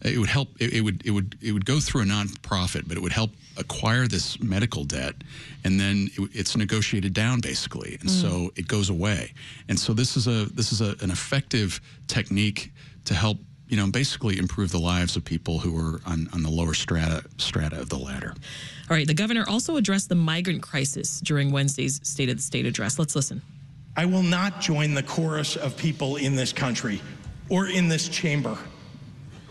it 0.03 0.17
would 0.17 0.29
help 0.29 0.49
it, 0.59 0.73
it, 0.73 0.81
would 0.81 1.05
it 1.05 1.11
would 1.11 1.37
it 1.41 1.51
would 1.51 1.65
go 1.65 1.79
through 1.79 2.01
a 2.01 2.05
nonprofit 2.05 2.87
but 2.87 2.97
it 2.97 3.01
would 3.01 3.11
help 3.13 3.31
acquire 3.57 4.07
this 4.07 4.39
medical 4.41 4.83
debt 4.83 5.15
and 5.63 5.79
then 5.79 6.09
it, 6.17 6.29
it's 6.33 6.57
negotiated 6.57 7.13
down 7.13 7.39
basically 7.39 7.97
and 8.01 8.09
Mm. 8.09 8.21
so 8.21 8.51
it 8.55 8.67
goes 8.67 8.89
away 8.89 9.33
and 9.69 9.79
so 9.79 9.93
this 9.93 10.17
is 10.17 10.27
a 10.27 10.45
this 10.53 10.71
is 10.71 10.81
a, 10.81 10.95
an 11.01 11.11
effective 11.11 11.79
technique 12.07 12.71
to 13.05 13.13
help 13.13 13.37
you 13.67 13.77
know 13.77 13.87
basically 13.87 14.37
improve 14.37 14.71
the 14.71 14.79
lives 14.79 15.15
of 15.15 15.23
people 15.23 15.59
who 15.59 15.75
are 15.77 16.01
on, 16.05 16.27
on 16.33 16.43
the 16.43 16.49
lower 16.49 16.73
strata 16.73 17.23
strata 17.37 17.79
of 17.79 17.89
the 17.89 17.97
ladder 17.97 18.33
All 18.89 18.97
right, 18.97 19.07
the 19.07 19.13
governor 19.13 19.45
also 19.47 19.77
addressed 19.77 20.09
the 20.09 20.15
migrant 20.15 20.61
crisis 20.61 21.21
during 21.21 21.51
Wednesday's 21.51 21.99
State 22.03 22.29
of 22.29 22.35
the 22.35 22.41
State 22.43 22.65
address. 22.65 22.99
Let's 22.99 23.15
listen. 23.15 23.41
I 23.95 24.05
will 24.05 24.23
not 24.23 24.59
join 24.59 24.93
the 24.93 25.03
chorus 25.03 25.55
of 25.55 25.77
people 25.77 26.17
in 26.17 26.35
this 26.35 26.51
country 26.51 27.01
or 27.49 27.67
in 27.67 27.87
this 27.87 28.09
chamber 28.09 28.57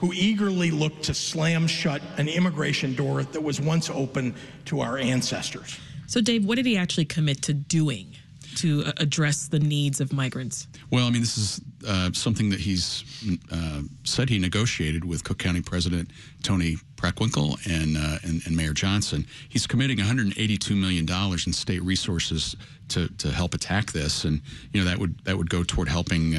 who 0.02 0.12
eagerly 0.12 0.72
looked 0.72 1.04
to 1.04 1.14
slam 1.14 1.64
shut 1.68 2.02
an 2.16 2.28
immigration 2.28 2.92
door 2.92 3.22
that 3.22 3.40
was 3.40 3.60
once 3.60 3.88
open 3.88 4.34
to 4.64 4.80
our 4.80 4.98
ancestors. 4.98 5.78
So, 6.08 6.20
Dave, 6.20 6.44
what 6.44 6.56
did 6.56 6.66
he 6.66 6.76
actually 6.76 7.04
commit 7.04 7.40
to 7.42 7.54
doing 7.54 8.16
to 8.56 8.82
uh, 8.84 8.92
address 8.96 9.46
the 9.46 9.60
needs 9.60 10.00
of 10.00 10.12
migrants? 10.12 10.66
Well, 10.90 11.06
I 11.06 11.10
mean, 11.10 11.20
this 11.20 11.38
is 11.38 11.60
uh, 11.86 12.10
something 12.12 12.50
that 12.50 12.58
he's 12.58 13.04
uh, 13.52 13.82
said 14.02 14.28
he 14.28 14.40
negotiated 14.40 15.04
with 15.04 15.22
Cook 15.22 15.38
County 15.38 15.62
President 15.62 16.10
Toni 16.42 16.78
Preckwinkle 16.96 17.64
and, 17.64 17.96
uh, 17.96 18.18
and 18.24 18.42
and 18.44 18.56
Mayor 18.56 18.72
Johnson. 18.72 19.24
He's 19.48 19.68
committing 19.68 19.98
182 19.98 20.74
million 20.74 21.06
dollars 21.06 21.46
in 21.46 21.52
state 21.52 21.82
resources 21.84 22.56
to 22.88 23.06
to 23.18 23.30
help 23.30 23.54
attack 23.54 23.92
this, 23.92 24.24
and 24.24 24.42
you 24.72 24.80
know 24.80 24.90
that 24.90 24.98
would 24.98 25.24
that 25.24 25.38
would 25.38 25.48
go 25.48 25.62
toward 25.62 25.88
helping. 25.88 26.36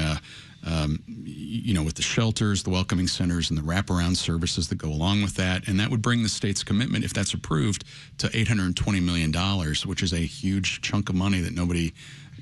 Um, 0.66 1.02
you 1.06 1.74
know, 1.74 1.82
with 1.82 1.94
the 1.94 2.02
shelters, 2.02 2.62
the 2.62 2.70
welcoming 2.70 3.06
centers, 3.06 3.50
and 3.50 3.58
the 3.58 3.62
wraparound 3.62 4.16
services 4.16 4.68
that 4.68 4.76
go 4.76 4.88
along 4.88 5.22
with 5.22 5.34
that. 5.36 5.68
And 5.68 5.78
that 5.80 5.90
would 5.90 6.02
bring 6.02 6.22
the 6.22 6.28
state's 6.28 6.62
commitment, 6.62 7.04
if 7.04 7.12
that's 7.12 7.34
approved, 7.34 7.84
to 8.18 8.28
$820 8.28 9.02
million, 9.02 9.32
which 9.86 10.02
is 10.02 10.12
a 10.12 10.18
huge 10.18 10.80
chunk 10.80 11.08
of 11.08 11.14
money 11.14 11.40
that 11.40 11.54
nobody, 11.54 11.92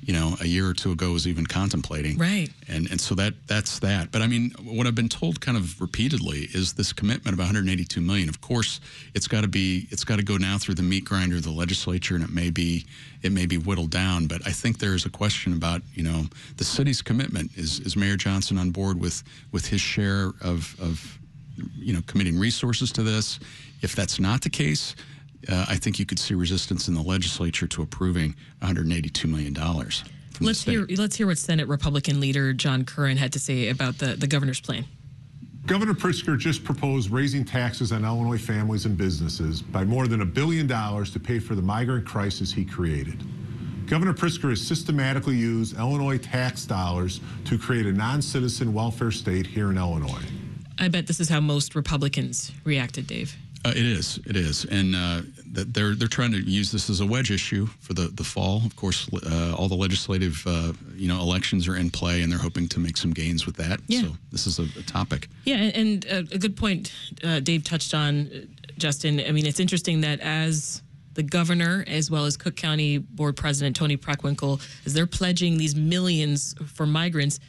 you 0.05 0.13
know, 0.13 0.35
a 0.41 0.45
year 0.45 0.67
or 0.67 0.73
two 0.73 0.91
ago 0.91 1.11
was 1.11 1.27
even 1.27 1.45
contemplating. 1.45 2.17
Right. 2.17 2.49
And 2.67 2.89
and 2.91 2.99
so 2.99 3.15
that 3.15 3.33
that's 3.47 3.79
that. 3.79 4.11
But 4.11 4.21
I 4.21 4.27
mean, 4.27 4.51
what 4.63 4.85
I've 4.87 4.95
been 4.95 5.09
told 5.09 5.39
kind 5.41 5.57
of 5.57 5.79
repeatedly 5.79 6.49
is 6.53 6.73
this 6.73 6.91
commitment 6.91 7.33
of 7.33 7.39
182 7.39 8.01
million. 8.01 8.29
Of 8.29 8.41
course, 8.41 8.81
it's 9.13 9.27
got 9.27 9.41
to 9.41 9.47
be 9.47 9.87
it's 9.91 10.03
got 10.03 10.17
to 10.17 10.23
go 10.23 10.37
now 10.37 10.57
through 10.57 10.75
the 10.75 10.83
meat 10.83 11.05
grinder 11.05 11.37
of 11.37 11.43
the 11.43 11.51
legislature, 11.51 12.15
and 12.15 12.23
it 12.23 12.31
may 12.31 12.49
be 12.49 12.85
it 13.21 13.31
may 13.31 13.45
be 13.45 13.57
whittled 13.57 13.91
down. 13.91 14.27
But 14.27 14.45
I 14.45 14.51
think 14.51 14.79
there's 14.79 15.05
a 15.05 15.09
question 15.09 15.53
about 15.53 15.81
you 15.93 16.03
know 16.03 16.25
the 16.57 16.65
city's 16.65 17.01
commitment. 17.01 17.51
Is 17.57 17.79
is 17.79 17.95
Mayor 17.95 18.17
Johnson 18.17 18.57
on 18.57 18.71
board 18.71 18.99
with 18.99 19.23
with 19.51 19.67
his 19.67 19.81
share 19.81 20.33
of 20.41 20.75
of 20.79 21.19
you 21.75 21.93
know 21.93 22.01
committing 22.07 22.37
resources 22.37 22.91
to 22.93 23.03
this? 23.03 23.39
If 23.81 23.95
that's 23.95 24.19
not 24.19 24.41
the 24.41 24.49
case. 24.49 24.95
Uh, 25.49 25.65
I 25.67 25.75
think 25.75 25.99
you 25.99 26.05
could 26.05 26.19
see 26.19 26.33
resistance 26.33 26.87
in 26.87 26.93
the 26.93 27.01
legislature 27.01 27.67
to 27.67 27.81
approving 27.81 28.35
182 28.59 29.27
million 29.27 29.53
dollars. 29.53 30.03
Let's 30.39 30.63
hear 30.63 30.85
let's 30.97 31.15
hear 31.15 31.27
what 31.27 31.37
Senate 31.37 31.67
Republican 31.67 32.19
leader 32.19 32.53
John 32.53 32.85
Curran 32.85 33.17
had 33.17 33.33
to 33.33 33.39
say 33.39 33.69
about 33.69 33.97
the, 33.97 34.15
the 34.15 34.27
governor's 34.27 34.59
plan. 34.59 34.85
Governor 35.65 35.93
Pritzker 35.93 36.37
just 36.37 36.65
proposed 36.65 37.09
raising 37.09 37.45
taxes 37.45 37.93
on 37.93 38.03
Illinois 38.03 38.37
families 38.37 38.85
and 38.85 38.97
businesses 38.97 39.61
by 39.61 39.85
more 39.85 40.07
than 40.07 40.21
a 40.21 40.25
billion 40.25 40.67
dollars 40.67 41.09
to 41.11 41.19
pay 41.21 41.39
for 41.39 41.55
the 41.55 41.61
migrant 41.61 42.05
crisis 42.05 42.51
he 42.51 42.65
created. 42.65 43.23
Governor 43.85 44.13
Pritzker 44.13 44.49
has 44.49 44.65
systematically 44.65 45.35
used 45.35 45.77
Illinois 45.77 46.17
tax 46.17 46.65
dollars 46.65 47.21
to 47.45 47.57
create 47.57 47.85
a 47.85 47.93
non 47.93 48.21
citizen 48.21 48.73
welfare 48.73 49.11
state 49.11 49.47
here 49.47 49.71
in 49.71 49.77
Illinois. 49.77 50.23
I 50.79 50.87
bet 50.87 51.07
this 51.07 51.19
is 51.19 51.29
how 51.29 51.39
most 51.39 51.75
Republicans 51.75 52.51
reacted, 52.65 53.07
Dave. 53.07 53.37
Uh, 53.65 53.69
it 53.69 53.85
is. 53.85 54.19
It 54.25 54.35
is, 54.35 54.65
and 54.65 54.93
uh, 54.93 55.21
they're 55.45 55.95
they're 55.95 56.07
trying 56.09 56.31
to 56.33 56.39
use 56.39 56.69
this 56.71 56.89
as 56.89 56.99
a 56.99 57.05
wedge 57.05 57.31
issue 57.31 57.65
for 57.79 57.93
the 57.93 58.09
the 58.09 58.23
fall. 58.23 58.61
Of 58.65 58.75
course, 58.75 59.07
uh, 59.13 59.55
all 59.57 59.69
the 59.69 59.75
legislative 59.75 60.43
uh, 60.45 60.73
you 60.95 61.07
know 61.07 61.19
elections 61.21 61.67
are 61.69 61.77
in 61.77 61.89
play, 61.89 62.23
and 62.23 62.31
they're 62.31 62.39
hoping 62.39 62.67
to 62.69 62.79
make 62.79 62.97
some 62.97 63.13
gains 63.13 63.45
with 63.45 63.55
that. 63.57 63.79
Yeah. 63.87 64.01
So 64.01 64.07
this 64.31 64.47
is 64.47 64.59
a, 64.59 64.63
a 64.77 64.83
topic. 64.83 65.29
Yeah, 65.45 65.55
and, 65.55 66.05
and 66.05 66.05
uh, 66.29 66.35
a 66.35 66.37
good 66.37 66.57
point 66.57 66.91
uh, 67.23 67.39
Dave 67.39 67.63
touched 67.63 67.93
on, 67.93 68.49
Justin. 68.77 69.21
I 69.21 69.31
mean, 69.31 69.45
it's 69.45 69.61
interesting 69.61 70.01
that 70.01 70.19
as 70.19 70.81
the 71.13 71.23
governor, 71.23 71.85
as 71.87 72.11
well 72.11 72.25
as 72.25 72.35
Cook 72.35 72.57
County 72.57 72.97
Board 72.97 73.37
President 73.37 73.75
Toni 73.77 73.95
Preckwinkle, 73.95 74.61
as 74.85 74.93
they're 74.93 75.07
pledging 75.07 75.57
these 75.57 75.75
millions 75.75 76.53
for 76.65 76.85
migrants, 76.85 77.39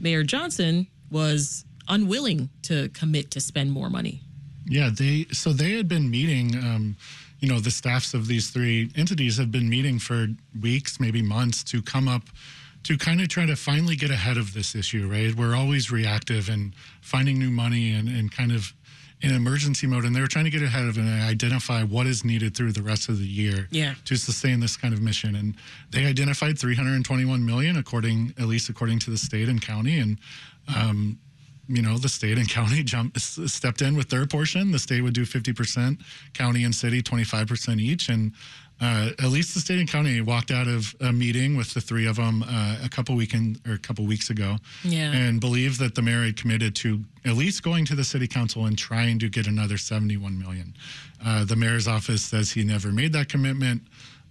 Mayor 0.00 0.22
Johnson 0.22 0.86
was 1.10 1.64
unwilling 1.88 2.50
to 2.62 2.88
commit 2.90 3.30
to 3.30 3.40
spend 3.40 3.70
more 3.72 3.88
money. 3.88 4.22
Yeah, 4.72 4.88
they 4.90 5.26
so 5.32 5.52
they 5.52 5.72
had 5.76 5.86
been 5.88 6.10
meeting. 6.10 6.56
Um, 6.56 6.96
you 7.40 7.48
know, 7.48 7.58
the 7.60 7.70
staffs 7.70 8.14
of 8.14 8.26
these 8.26 8.50
three 8.50 8.90
entities 8.96 9.36
have 9.36 9.50
been 9.50 9.68
meeting 9.68 9.98
for 9.98 10.28
weeks, 10.60 10.98
maybe 11.00 11.20
months, 11.22 11.62
to 11.64 11.82
come 11.82 12.08
up 12.08 12.22
to 12.84 12.96
kind 12.96 13.20
of 13.20 13.28
try 13.28 13.46
to 13.46 13.54
finally 13.56 13.96
get 13.96 14.10
ahead 14.10 14.36
of 14.38 14.54
this 14.54 14.74
issue. 14.74 15.08
Right, 15.10 15.34
we're 15.34 15.54
always 15.54 15.90
reactive 15.90 16.48
and 16.48 16.72
finding 17.02 17.38
new 17.38 17.50
money 17.50 17.92
and, 17.92 18.08
and 18.08 18.32
kind 18.32 18.50
of 18.52 18.72
in 19.20 19.32
emergency 19.34 19.86
mode, 19.86 20.04
and 20.04 20.16
they 20.16 20.20
were 20.20 20.26
trying 20.26 20.46
to 20.46 20.50
get 20.50 20.62
ahead 20.62 20.84
of 20.88 20.96
it 20.98 21.00
and 21.02 21.22
identify 21.22 21.84
what 21.84 22.06
is 22.08 22.24
needed 22.24 22.56
through 22.56 22.72
the 22.72 22.82
rest 22.82 23.08
of 23.08 23.18
the 23.20 23.24
year 23.26 23.68
Yeah. 23.70 23.94
to 24.06 24.16
sustain 24.16 24.58
this 24.58 24.76
kind 24.76 24.92
of 24.92 25.00
mission. 25.00 25.36
And 25.36 25.54
they 25.92 26.06
identified 26.06 26.58
321 26.58 27.46
million, 27.46 27.76
according 27.76 28.34
at 28.36 28.46
least 28.46 28.68
according 28.68 28.98
to 29.00 29.10
the 29.12 29.16
state 29.18 29.48
and 29.48 29.62
county. 29.62 30.00
And 30.00 30.18
um, 30.76 31.20
you 31.68 31.80
know, 31.82 31.96
the 31.98 32.08
state 32.08 32.38
and 32.38 32.48
county 32.48 32.82
jumped 32.82 33.20
stepped 33.20 33.82
in 33.82 33.96
with 33.96 34.08
their 34.08 34.26
portion. 34.26 34.70
The 34.72 34.78
state 34.78 35.00
would 35.02 35.14
do 35.14 35.24
50%, 35.24 36.00
county 36.34 36.64
and 36.64 36.74
city 36.74 37.02
25% 37.02 37.80
each, 37.80 38.08
and 38.08 38.32
uh, 38.80 39.10
at 39.20 39.28
least 39.28 39.54
the 39.54 39.60
state 39.60 39.78
and 39.78 39.88
county 39.88 40.20
walked 40.20 40.50
out 40.50 40.66
of 40.66 40.92
a 41.00 41.12
meeting 41.12 41.56
with 41.56 41.72
the 41.72 41.80
three 41.80 42.06
of 42.06 42.16
them 42.16 42.42
uh, 42.42 42.78
a 42.82 42.88
couple 42.88 43.14
weekend 43.14 43.60
or 43.66 43.74
a 43.74 43.78
couple 43.78 44.04
weeks 44.04 44.28
ago, 44.30 44.56
Yeah. 44.82 45.12
and 45.12 45.40
believed 45.40 45.78
that 45.78 45.94
the 45.94 46.02
mayor 46.02 46.24
had 46.24 46.36
committed 46.36 46.74
to 46.76 47.00
at 47.24 47.34
least 47.36 47.62
going 47.62 47.84
to 47.86 47.94
the 47.94 48.02
city 48.04 48.26
council 48.26 48.66
and 48.66 48.76
trying 48.76 49.20
to 49.20 49.28
get 49.28 49.46
another 49.46 49.78
71 49.78 50.36
million. 50.36 50.74
Uh, 51.24 51.44
the 51.44 51.54
mayor's 51.54 51.86
office 51.86 52.22
says 52.24 52.50
he 52.50 52.64
never 52.64 52.90
made 52.90 53.12
that 53.12 53.28
commitment. 53.28 53.82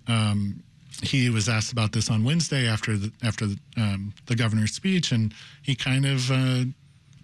Um, 0.08 0.62
he 1.02 1.30
was 1.30 1.48
asked 1.48 1.72
about 1.72 1.94
this 1.94 2.10
on 2.12 2.24
Wednesday 2.24 2.67
after 2.67 2.98
the 2.98 3.12
after 3.24 3.48
the, 3.48 3.58
um, 3.78 4.13
the 4.28 4.36
governor's 4.36 4.74
speech, 4.74 5.12
and 5.13 5.34
he 5.63 5.74
kind 5.76 6.06
of 6.06 6.30
uh, 6.30 6.65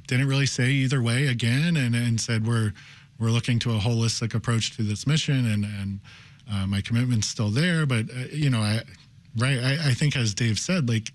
didn't 0.07 0.27
really 0.27 0.45
say 0.45 0.69
either 0.69 1.01
way 1.01 1.27
again, 1.27 1.77
and, 1.77 1.95
and 1.95 2.19
said 2.19 2.47
we're 2.47 2.73
we're 3.19 3.31
looking 3.31 3.59
to 3.59 3.71
a 3.71 3.79
holistic 3.79 4.33
approach 4.33 4.75
to 4.77 4.83
this 4.83 5.05
mission, 5.05 5.45
and 5.45 5.65
and 5.65 5.99
uh, 6.51 6.65
my 6.67 6.81
commitment's 6.81 7.27
still 7.27 7.49
there. 7.49 7.85
But 7.85 8.09
uh, 8.09 8.25
you 8.31 8.49
know, 8.49 8.61
I 8.61 8.81
right, 9.37 9.59
I, 9.59 9.89
I 9.89 9.93
think 9.93 10.15
as 10.15 10.33
Dave 10.33 10.59
said, 10.59 10.89
like 10.89 11.11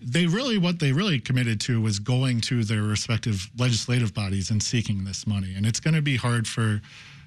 they 0.00 0.26
really 0.26 0.58
what 0.58 0.78
they 0.78 0.92
really 0.92 1.20
committed 1.20 1.60
to 1.62 1.80
was 1.80 1.98
going 1.98 2.40
to 2.42 2.64
their 2.64 2.82
respective 2.82 3.50
legislative 3.58 4.12
bodies 4.12 4.50
and 4.50 4.62
seeking 4.62 5.04
this 5.04 5.26
money, 5.26 5.54
and 5.56 5.64
it's 5.64 5.80
going 5.80 5.94
to 5.94 6.02
be 6.02 6.16
hard 6.16 6.46
for 6.46 6.80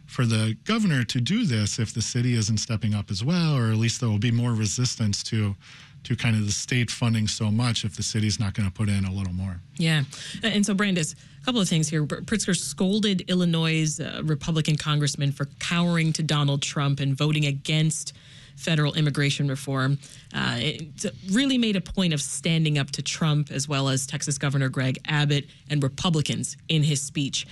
for 0.07 0.25
the 0.25 0.57
governor 0.63 1.03
to 1.03 1.21
do 1.21 1.45
this 1.45 1.79
if 1.79 1.93
the 1.93 2.01
city 2.01 2.33
isn't 2.33 2.57
stepping 2.57 2.95
up 2.95 3.11
as 3.11 3.23
well, 3.23 3.55
or 3.55 3.69
at 3.69 3.77
least 3.77 3.99
there 3.99 4.09
will 4.09 4.17
be 4.17 4.31
more 4.31 4.53
resistance 4.53 5.21
to 5.23 5.55
to 6.03 6.15
kind 6.15 6.37
of 6.37 6.45
the 6.45 6.51
state 6.51 6.89
funding 6.89 7.27
so 7.27 7.51
much 7.51 7.83
if 7.83 7.97
the 7.97 8.03
city's 8.03 8.39
not 8.39 8.53
going 8.53 8.65
to 8.65 8.73
put 8.73 8.87
in 8.87 9.03
a 9.03 9.11
little 9.11 9.33
more. 9.33 9.59
Yeah. 9.75 10.03
And 10.41 10.65
so, 10.65 10.73
Brandis, 10.73 11.13
a 11.41 11.45
couple 11.45 11.59
of 11.59 11.67
things 11.67 11.89
here. 11.89 12.05
Pritzker 12.05 12.55
scolded 12.55 13.29
Illinois' 13.29 13.99
uh, 13.99 14.21
Republican 14.23 14.77
congressman 14.77 15.33
for 15.33 15.45
cowering 15.59 16.13
to 16.13 16.23
Donald 16.23 16.61
Trump 16.61 17.01
and 17.01 17.13
voting 17.13 17.45
against 17.45 18.13
federal 18.55 18.93
immigration 18.93 19.47
reform. 19.47 19.99
Uh, 20.33 20.55
it 20.59 21.05
really 21.31 21.57
made 21.57 21.75
a 21.75 21.81
point 21.81 22.13
of 22.13 22.21
standing 22.21 22.77
up 22.77 22.89
to 22.91 23.01
Trump 23.01 23.51
as 23.51 23.67
well 23.67 23.89
as 23.89 24.07
Texas 24.07 24.37
Governor 24.37 24.69
Greg 24.69 24.99
Abbott 25.05 25.45
and 25.69 25.83
Republicans 25.83 26.57
in 26.69 26.83
his 26.83 27.01
speech. 27.01 27.45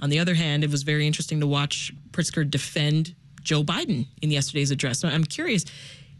On 0.00 0.10
the 0.10 0.18
other 0.18 0.34
hand, 0.34 0.64
it 0.64 0.70
was 0.70 0.82
very 0.82 1.06
interesting 1.06 1.40
to 1.40 1.46
watch 1.46 1.92
Pritzker 2.10 2.48
defend 2.48 3.14
Joe 3.42 3.62
Biden 3.62 4.06
in 4.22 4.30
yesterday's 4.30 4.70
address. 4.70 4.98
So 4.98 5.08
I'm 5.08 5.24
curious 5.24 5.64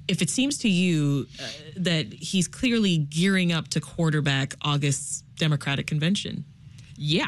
if 0.09 0.23
it 0.23 0.31
seems 0.31 0.59
to 0.59 0.69
you 0.69 1.27
uh, 1.41 1.47
that 1.77 2.13
he's 2.13 2.49
clearly 2.49 2.99
gearing 2.99 3.53
up 3.53 3.69
to 3.69 3.81
quarterback 3.81 4.55
August's 4.63 5.23
Democratic 5.37 5.87
convention. 5.87 6.45
Yeah. 6.97 7.27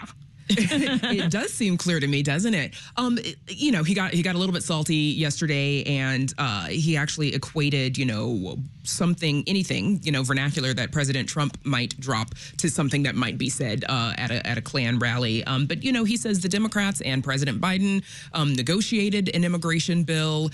it 0.51 1.31
does 1.31 1.53
seem 1.53 1.77
clear 1.77 2.01
to 2.01 2.07
me, 2.07 2.23
doesn't 2.23 2.55
it? 2.55 2.75
Um, 2.97 3.19
it- 3.19 3.37
you 3.49 3.73
know, 3.73 3.83
he 3.83 3.95
got 3.95 4.13
he 4.13 4.23
got 4.23 4.35
a 4.35 4.39
little 4.39 4.53
bit 4.53 4.63
salty 4.63 4.95
yesterday, 4.95 5.83
and 5.85 6.33
uh, 6.39 6.67
he 6.67 6.97
actually 6.97 7.35
equated, 7.35 7.97
you 7.99 8.05
know, 8.05 8.57
something, 8.85 9.43
anything, 9.47 10.01
you 10.03 10.13
know, 10.13 10.23
vernacular 10.23 10.73
that 10.75 10.93
President 10.93 11.29
Trump 11.29 11.57
might 11.65 11.99
drop 12.01 12.35
to 12.59 12.69
something 12.71 13.03
that 13.05 13.15
might 13.15 13.37
be 13.39 13.49
said 13.51 13.85
uh, 13.89 14.13
at 14.17 14.31
a 14.31 14.47
at 14.47 14.59
a 14.59 14.63
Klan 14.63 14.99
rally. 14.99 15.43
Um, 15.45 15.67
but 15.67 15.83
you 15.83 15.93
know, 15.93 16.05
he 16.05 16.17
says 16.17 16.41
the 16.41 16.49
Democrats 16.49 17.01
and 17.01 17.23
President 17.25 17.61
Biden 17.61 18.03
um, 18.33 18.55
negotiated 18.55 19.31
an 19.35 19.45
immigration 19.45 20.05
bill 20.05 20.51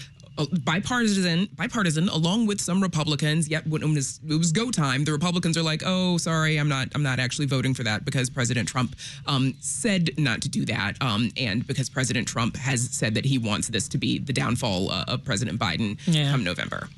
bipartisan, 0.65 1.49
bipartisan, 1.57 2.09
along 2.09 2.47
with 2.47 2.61
some 2.61 2.83
Republicans. 2.83 3.49
Yet 3.49 3.67
when 3.67 3.83
it 3.83 3.89
was, 3.89 4.21
it 4.29 4.35
was 4.37 4.53
go 4.53 4.71
time, 4.71 5.05
the 5.05 5.13
Republicans 5.13 5.57
are 5.57 5.63
like, 5.63 5.83
"Oh, 5.85 6.17
sorry, 6.19 6.57
I'm 6.59 6.69
not, 6.69 6.89
I'm 6.95 7.03
not 7.03 7.19
actually 7.19 7.47
voting 7.47 7.75
for 7.75 7.85
that 7.85 8.05
because 8.05 8.31
President 8.31 8.69
Trump 8.69 8.97
um, 9.27 9.55
said 9.61 10.11
not 10.19 10.41
to 10.43 10.49
do 10.49 10.65
that, 10.67 11.01
um, 11.01 11.31
and 11.37 11.67
because 11.67 11.89
President 11.89 12.27
Trump 12.29 12.57
has 12.57 12.89
said 12.91 13.15
that 13.15 13.25
he 13.25 13.39
wants 13.39 13.69
this 13.69 13.89
to 13.89 13.99
be 13.99 14.19
the 14.19 14.33
downfall 14.33 14.91
uh, 14.91 15.05
of 15.09 15.25
President 15.25 15.59
Biden 15.59 15.99
Yeah. 16.07 16.31
come 16.31 16.45
November." 16.45 16.89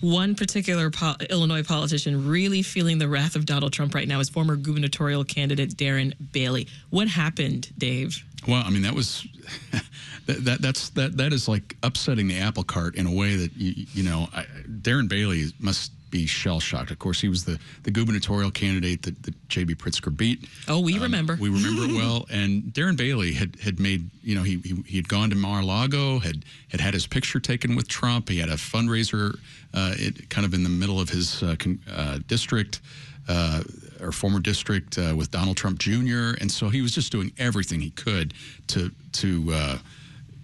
One 0.00 0.36
particular 0.36 0.90
po- 0.90 1.16
Illinois 1.28 1.64
politician 1.64 2.28
really 2.28 2.62
feeling 2.62 2.98
the 2.98 3.08
wrath 3.08 3.34
of 3.34 3.44
Donald 3.44 3.72
Trump 3.72 3.92
right 3.96 4.06
now 4.06 4.20
is 4.20 4.28
former 4.28 4.54
gubernatorial 4.54 5.24
candidate 5.24 5.70
Darren 5.76 6.12
Bailey. 6.32 6.68
What 6.90 7.08
happened, 7.08 7.72
Dave? 7.76 8.24
Well, 8.46 8.62
I 8.64 8.70
mean, 8.70 8.82
that 8.82 8.94
was 8.94 9.26
that, 10.26 10.44
that 10.44 10.62
that's 10.62 10.90
that 10.90 11.16
that 11.16 11.32
is 11.32 11.48
like 11.48 11.76
upsetting 11.82 12.28
the 12.28 12.38
apple 12.38 12.64
cart 12.64 12.94
in 12.94 13.06
a 13.06 13.12
way 13.12 13.36
that 13.36 13.56
you, 13.56 13.86
you 13.92 14.02
know 14.02 14.28
I, 14.34 14.44
Darren 14.66 15.08
Bailey 15.08 15.46
must 15.58 15.92
be 16.10 16.26
shell 16.26 16.60
shocked. 16.60 16.90
Of 16.90 16.98
course, 16.98 17.20
he 17.20 17.28
was 17.28 17.44
the 17.44 17.58
the 17.82 17.90
gubernatorial 17.90 18.50
candidate 18.50 19.02
that, 19.02 19.22
that 19.22 19.48
J.B. 19.48 19.74
Pritzker 19.74 20.14
beat. 20.14 20.46
Oh, 20.66 20.80
we 20.80 20.98
remember. 20.98 21.36
We 21.40 21.48
remember 21.48 21.84
it 21.84 21.92
well. 21.94 22.26
And 22.30 22.64
Darren 22.64 22.96
Bailey 22.96 23.32
had 23.32 23.56
had 23.56 23.80
made 23.80 24.08
you 24.22 24.34
know 24.34 24.42
he 24.42 24.58
he, 24.58 24.82
he 24.86 24.96
had 24.96 25.08
gone 25.08 25.30
to 25.30 25.36
Mar-a-Lago, 25.36 26.18
had 26.18 26.44
had 26.68 26.80
had 26.80 26.94
his 26.94 27.06
picture 27.06 27.40
taken 27.40 27.76
with 27.76 27.88
Trump. 27.88 28.28
He 28.28 28.38
had 28.38 28.48
a 28.48 28.54
fundraiser, 28.54 29.38
uh, 29.74 29.94
it, 29.96 30.30
kind 30.30 30.46
of 30.46 30.54
in 30.54 30.62
the 30.62 30.70
middle 30.70 31.00
of 31.00 31.10
his 31.10 31.42
uh, 31.42 31.56
con, 31.58 31.80
uh, 31.90 32.18
district. 32.26 32.80
Uh, 33.28 33.62
or 34.00 34.10
former 34.10 34.40
district 34.40 34.96
uh, 34.96 35.14
with 35.14 35.30
Donald 35.30 35.54
Trump 35.54 35.78
Jr. 35.78 36.32
And 36.40 36.50
so 36.50 36.70
he 36.70 36.80
was 36.80 36.92
just 36.92 37.12
doing 37.12 37.30
everything 37.36 37.78
he 37.78 37.90
could 37.90 38.32
to 38.68 38.90
to 39.12 39.52
uh, 39.52 39.78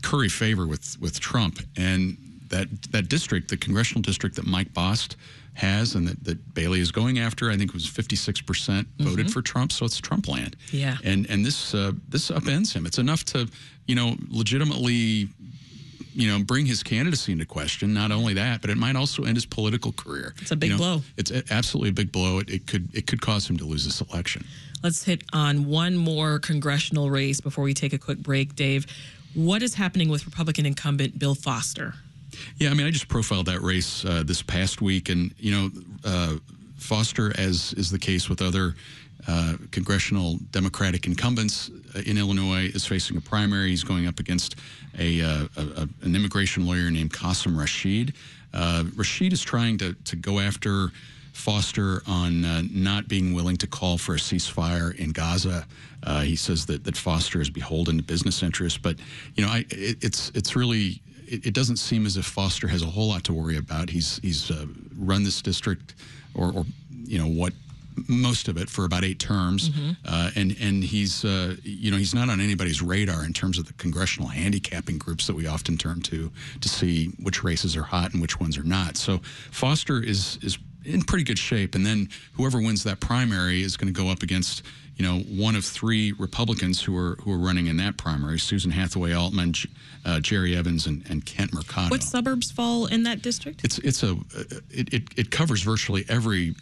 curry 0.05 0.29
favor 0.29 0.67
with 0.67 0.97
with 1.01 1.19
Trump. 1.21 1.59
And 1.77 2.17
that 2.49 2.69
that 2.93 3.09
district, 3.09 3.49
the 3.49 3.57
congressional 3.57 4.03
district 4.03 4.37
that 4.37 4.47
Mike 4.47 4.73
Bost 4.73 5.17
has 5.55 5.95
and 5.95 6.09
that, 6.09 6.23
that 6.25 6.55
Bailey 6.55 6.81
is 6.81 6.91
going 6.91 7.19
after, 7.21 7.49
I 7.51 7.57
think 7.57 7.73
was 7.73 7.87
56% 7.87 8.87
voted 8.99 9.27
Mhm. 9.27 9.31
for 9.33 9.41
Trump. 9.41 9.71
So 9.71 9.87
it's 9.87 9.99
Trump 10.01 10.27
land. 10.29 10.57
Yeah. 10.73 10.97
And 11.05 11.27
and 11.31 11.45
this 11.47 11.75
uh, 11.75 11.93
this 12.09 12.31
upends 12.31 12.73
him. 12.73 12.87
It's 12.87 12.99
enough 12.99 13.25
to 13.27 13.49
you 13.87 13.95
know 13.95 14.17
legitimately 14.29 15.29
you 16.17 16.29
know 16.29 16.39
bring 16.45 16.67
his 16.67 16.83
candidacy 16.83 17.33
into 17.33 17.45
question. 17.47 17.93
Not 17.95 18.11
only 18.13 18.35
that, 18.35 18.61
but 18.61 18.71
it 18.71 18.77
might 18.77 18.97
also 18.97 19.25
end 19.25 19.37
his 19.37 19.47
political 19.47 19.93
career. 19.93 20.35
It's 20.41 20.51
a 20.53 20.57
big 20.57 20.71
You 20.71 20.77
know, 20.77 20.79
blow. 20.79 21.03
It's 21.17 21.33
absolutely 21.51 21.91
a 21.91 21.93
big 21.93 22.13
blow. 22.13 22.39
It, 22.41 22.51
it 22.51 22.67
could 22.67 22.89
it 22.95 23.07
could 23.07 23.21
cause 23.21 23.49
him 23.49 23.57
to 23.59 23.65
lose 23.65 23.85
this 23.85 24.01
election. 24.01 24.45
Let's 24.83 25.03
hit 25.05 25.23
on 25.33 25.65
one 25.67 25.97
more 25.97 26.39
congressional 26.39 27.11
race 27.11 27.41
before 27.41 27.65
we 27.65 27.75
take 27.75 27.93
a 27.95 27.99
quick 27.99 28.19
break, 28.19 28.55
Dave. 28.55 28.87
What 29.35 29.63
is 29.63 29.75
happening 29.75 30.09
with 30.09 30.25
Republican 30.27 30.65
incumbent 30.65 31.19
Bill 31.19 31.35
Foster? 31.35 31.95
Yeah, 32.59 32.71
I 32.71 32.75
mean, 32.75 32.87
I 32.87 32.91
just 32.91 33.09
profiled 33.09 33.47
that 33.47 33.61
race 33.61 34.05
uh, 34.05 34.23
this 34.25 34.43
past 34.43 34.81
week, 34.81 35.09
and 35.09 35.35
you 35.39 35.53
know, 35.53 35.71
uh, 36.05 36.37
Foster, 36.77 37.33
as 37.39 37.73
is 37.75 37.91
the 37.91 37.99
case 37.99 38.29
with 38.29 38.43
other 38.43 38.75
uh, 39.27 39.55
congressional 39.71 40.39
Democratic 40.51 41.07
incumbents 41.07 41.71
uh, 41.95 42.01
in 42.07 42.19
Illinois, 42.19 42.67
is 42.75 42.87
facing 42.87 43.17
a 43.17 43.21
primary. 43.21 43.71
He's 43.71 43.85
going 43.85 44.07
up 44.07 44.21
against 44.21 44.57
a, 44.99 45.21
uh, 45.21 45.47
a, 45.57 45.63
a 45.63 45.89
an 46.03 46.15
immigration 46.15 46.67
lawyer 46.67 46.91
named 46.91 47.13
Qasim 47.13 47.59
Rashid. 47.59 48.15
Uh, 48.53 48.85
Rashid 48.97 49.33
is 49.33 49.43
trying 49.43 49.79
to 49.79 49.95
to 49.95 50.17
go 50.17 50.41
after. 50.41 50.91
Foster 51.35 52.01
on 52.07 52.45
uh, 52.45 52.63
not 52.71 53.09
being 53.09 53.35
willing 53.35 53.57
to 53.59 53.67
call 53.67 53.99
for 53.99 54.15
a 54.15 54.19
ceasefire 54.19 54.95
in 54.97 55.11
Gaza. 55.11 55.67
Uh, 56.05 56.21
he 56.21 56.37
says 56.37 56.65
that, 56.67 56.85
that 56.85 56.97
Foster 56.97 57.41
is 57.41 57.51
beholden 57.51 57.97
to 57.99 58.03
business 58.05 58.43
interests, 58.43 58.79
but 58.81 58.97
you 59.35 59.45
know, 59.45 59.51
I, 59.51 59.65
it, 59.71 60.03
it's 60.03 60.31
it's 60.35 60.55
really 60.55 61.03
it, 61.27 61.47
it 61.47 61.55
doesn't 61.55 61.77
seem 61.79 62.07
as 62.07 62.17
if 62.17 62.25
Foster 62.25 62.69
has 62.69 62.83
a 62.83 62.87
whole 62.87 63.09
lot 63.09 63.25
to 63.25 63.33
worry 63.33 63.57
about. 63.59 63.91
He's 63.91 64.19
he's 64.23 64.51
uh, 64.51 64.67
run 64.97 65.25
this 65.25 65.43
district, 65.43 65.97
or, 66.35 66.53
or 66.53 66.65
you 67.05 67.19
know 67.19 67.27
what 67.27 67.53
most 68.09 68.49
of 68.49 68.57
it 68.57 68.69
for 68.71 68.85
about 68.85 69.03
eight 69.05 69.19
terms, 69.19 69.71
Mhm. 69.71 69.97
uh, 70.05 70.31
and 70.37 70.57
and 70.61 70.85
he's 70.85 71.25
uh, 71.25 71.57
you 71.65 71.91
know 71.91 71.97
he's 71.97 72.15
not 72.15 72.31
on 72.31 72.41
anybody's 72.41 72.81
radar 72.81 73.25
in 73.25 73.33
terms 73.33 73.59
of 73.59 73.67
the 73.67 73.73
congressional 73.75 74.29
handicapping 74.29 74.99
groups 74.99 75.27
that 75.27 75.35
we 75.35 75.47
often 75.49 75.77
turn 75.77 76.01
to 76.03 76.31
to 76.61 76.69
see 76.69 77.07
which 77.21 77.43
races 77.43 77.77
are 77.77 77.83
hot 77.85 78.13
and 78.13 78.23
which 78.23 78.39
ones 78.39 78.57
are 78.57 78.63
not. 78.65 78.97
So 78.97 79.19
Foster 79.51 80.01
is 80.01 80.39
is 80.43 80.59
in 80.85 81.03
pretty 81.03 81.25
good 81.25 81.39
shape, 81.39 81.75
and 81.75 81.85
then 81.85 82.09
whoever 82.35 82.59
wins 82.59 82.85
that 82.85 83.01
primary 83.01 83.63
is 83.63 83.77
going 83.77 83.93
to 83.93 83.99
go 83.99 84.09
up 84.09 84.23
against 84.23 84.63
you 84.97 85.05
know 85.05 85.21
one 85.21 85.57
of 85.57 85.65
three 85.65 86.13
Republicans 86.13 86.83
who 86.83 86.97
are 86.97 87.17
who 87.23 87.33
are 87.33 87.39
running 87.39 87.67
in 87.67 87.77
that 87.79 87.97
primary: 87.97 88.39
Susan 88.39 88.71
Hathaway 88.71 89.13
Altman, 89.13 89.55
uh, 90.05 90.21
Jerry 90.21 90.57
Evans, 90.57 90.87
and, 90.87 91.05
and 91.09 91.25
Kent 91.25 91.53
Mercado. 91.53 91.91
What 91.91 92.03
suburbs 92.03 92.51
fall 92.51 92.87
in 92.87 93.03
that 93.05 93.23
district? 93.23 93.65
It's 93.65 93.79
it's 93.79 94.03
a 94.03 94.17
it, 94.71 94.93
it, 94.93 95.03
it 95.17 95.31
covers 95.31 95.63
virtually 95.63 96.05
every 96.09 96.55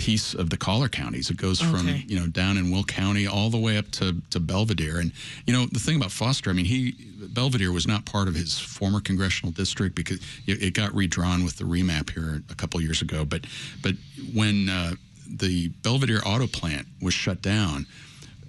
piece 0.00 0.32
of 0.32 0.48
the 0.48 0.56
collar 0.56 0.88
counties. 0.88 1.28
It 1.28 1.36
goes 1.36 1.60
from 1.60 1.86
you 2.06 2.18
know 2.18 2.26
down 2.26 2.56
in 2.56 2.70
Will 2.70 2.84
County 2.84 3.26
all 3.26 3.50
the 3.50 3.58
way 3.58 3.76
up 3.76 3.90
to 3.92 4.16
to 4.30 4.40
Belvidere. 4.40 4.98
And 4.98 5.12
you 5.46 5.52
know 5.52 5.66
the 5.66 5.78
thing 5.78 5.96
about 5.96 6.10
Foster, 6.10 6.48
I 6.48 6.54
mean 6.54 6.64
he 6.64 6.92
Belvidere 7.34 7.70
was 7.70 7.86
not 7.86 8.06
part 8.06 8.26
of 8.26 8.34
his 8.34 8.58
former 8.58 9.00
congressional 9.00 9.52
district 9.52 9.94
because 9.94 10.18
it, 10.46 10.62
it 10.62 10.74
got 10.74 10.94
redrawn 10.94 11.44
with 11.44 11.58
the 11.58 11.64
remap 11.64 12.08
here 12.10 12.42
a 12.48 12.54
couple 12.54 12.80
years 12.80 13.02
ago. 13.02 13.26
But 13.26 13.42
but 13.82 13.94
when 14.32 14.70
uh, 14.70 14.94
the 15.26 15.68
Belvidere 15.82 16.22
auto 16.24 16.46
plant 16.46 16.86
was 17.02 17.12
shut 17.12 17.42
down. 17.42 17.86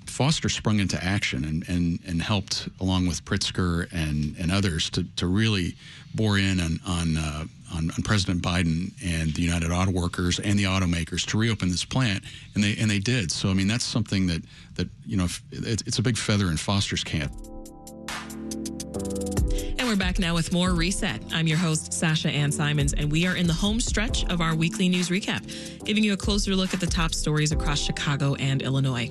Foster 0.06 0.50
sprung 0.50 0.82
into 0.82 1.02
action 1.02 1.46
and, 1.46 1.64
and, 1.70 2.00
and 2.06 2.22
helped, 2.22 2.68
along 2.82 3.08
with 3.08 3.24
Pritzker 3.24 3.88
and, 3.94 4.36
and 4.38 4.52
others, 4.52 4.90
to, 4.90 5.06
to 5.16 5.26
really 5.26 5.76
bore 6.14 6.38
in 6.38 6.60
on 6.60 6.80
on, 6.86 7.18
uh, 7.18 7.46
on 7.74 7.92
on 7.92 8.04
President 8.04 8.42
Biden 8.42 8.92
and 9.04 9.34
the 9.34 9.42
United 9.42 9.72
Auto 9.72 9.92
Workers 9.92 10.40
and 10.40 10.58
the 10.58 10.66
automakers 10.66 11.26
to 11.28 11.38
reopen 11.38 11.70
this 11.70 11.86
plant, 11.86 12.24
and 12.56 12.64
they 12.64 12.76
and 12.78 12.90
they 12.90 13.00
did. 13.00 13.32
So 13.32 13.50
I 13.50 13.54
mean, 13.54 13.68
that's 13.68 13.86
something 13.86 14.28
that 14.28 14.44
that 14.76 14.88
you 15.06 15.18
know 15.18 15.28
it's, 15.52 15.84
it's 15.86 16.00
a 16.00 16.02
big 16.02 16.18
feather 16.18 16.48
in 16.48 16.58
Foster's 16.58 17.04
camp. 17.04 17.32
And 19.80 19.90
we're 19.90 19.96
back 19.96 20.20
now 20.20 20.36
with 20.36 20.54
more 20.54 20.72
Reset. 20.72 21.24
I'm 21.34 21.48
your 21.48 21.58
host, 21.58 21.92
Sasha 21.92 22.30
Ann 22.30 22.52
Simons, 22.52 22.94
and 22.94 23.12
we 23.12 23.26
are 23.26 23.36
in 23.36 23.48
the 23.48 23.54
home 23.54 23.80
stretch 23.80 24.24
of 24.30 24.40
our 24.40 24.54
weekly 24.54 24.88
news 24.90 25.10
recap, 25.10 25.42
giving 25.86 26.04
you 26.04 26.14
a 26.14 26.18
closer 26.18 26.56
look 26.56 26.74
at 26.74 26.80
the 26.80 26.88
top 26.88 27.14
stories 27.14 27.52
across 27.52 27.80
Chicago 27.80 28.36
and 28.36 28.62
Illinois. 28.62 29.10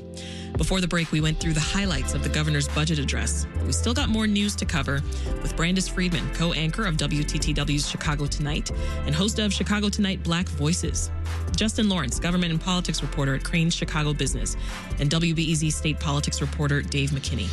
Before 0.57 0.81
the 0.81 0.89
break, 0.89 1.11
we 1.13 1.21
went 1.21 1.41
through 1.41 1.55
the 1.55 1.61
highlights 1.61 2.15
of 2.15 2.23
the 2.23 2.29
governor's 2.29 2.69
budget 2.69 2.99
address. 2.99 3.47
We 3.65 3.73
still 3.73 3.95
got 3.95 4.09
more 4.09 4.27
news 4.27 4.55
to 4.57 4.65
cover 4.65 5.01
with 5.43 5.57
Brandis 5.57 5.89
Friedman, 5.89 6.29
co 6.35 6.53
anchor 6.53 6.87
of 6.87 6.97
WTTW's 6.97 7.89
Chicago 7.89 8.27
Tonight 8.27 8.71
and 9.07 9.15
host 9.15 9.39
of 9.39 9.53
Chicago 9.53 9.89
Tonight 9.89 10.23
Black 10.23 10.49
Voices. 10.49 11.11
Justin 11.57 11.89
Laurence, 11.89 12.19
government 12.19 12.53
and 12.53 12.61
politics 12.61 13.03
reporter 13.03 13.35
at 13.35 13.45
Crain's 13.45 13.75
Chicago 13.75 14.13
Business, 14.13 14.57
and 14.99 15.11
WBEZ 15.11 15.73
state 15.73 16.01
politics 16.01 16.41
reporter 16.41 16.83
Dave 16.83 17.11
McKinney. 17.11 17.49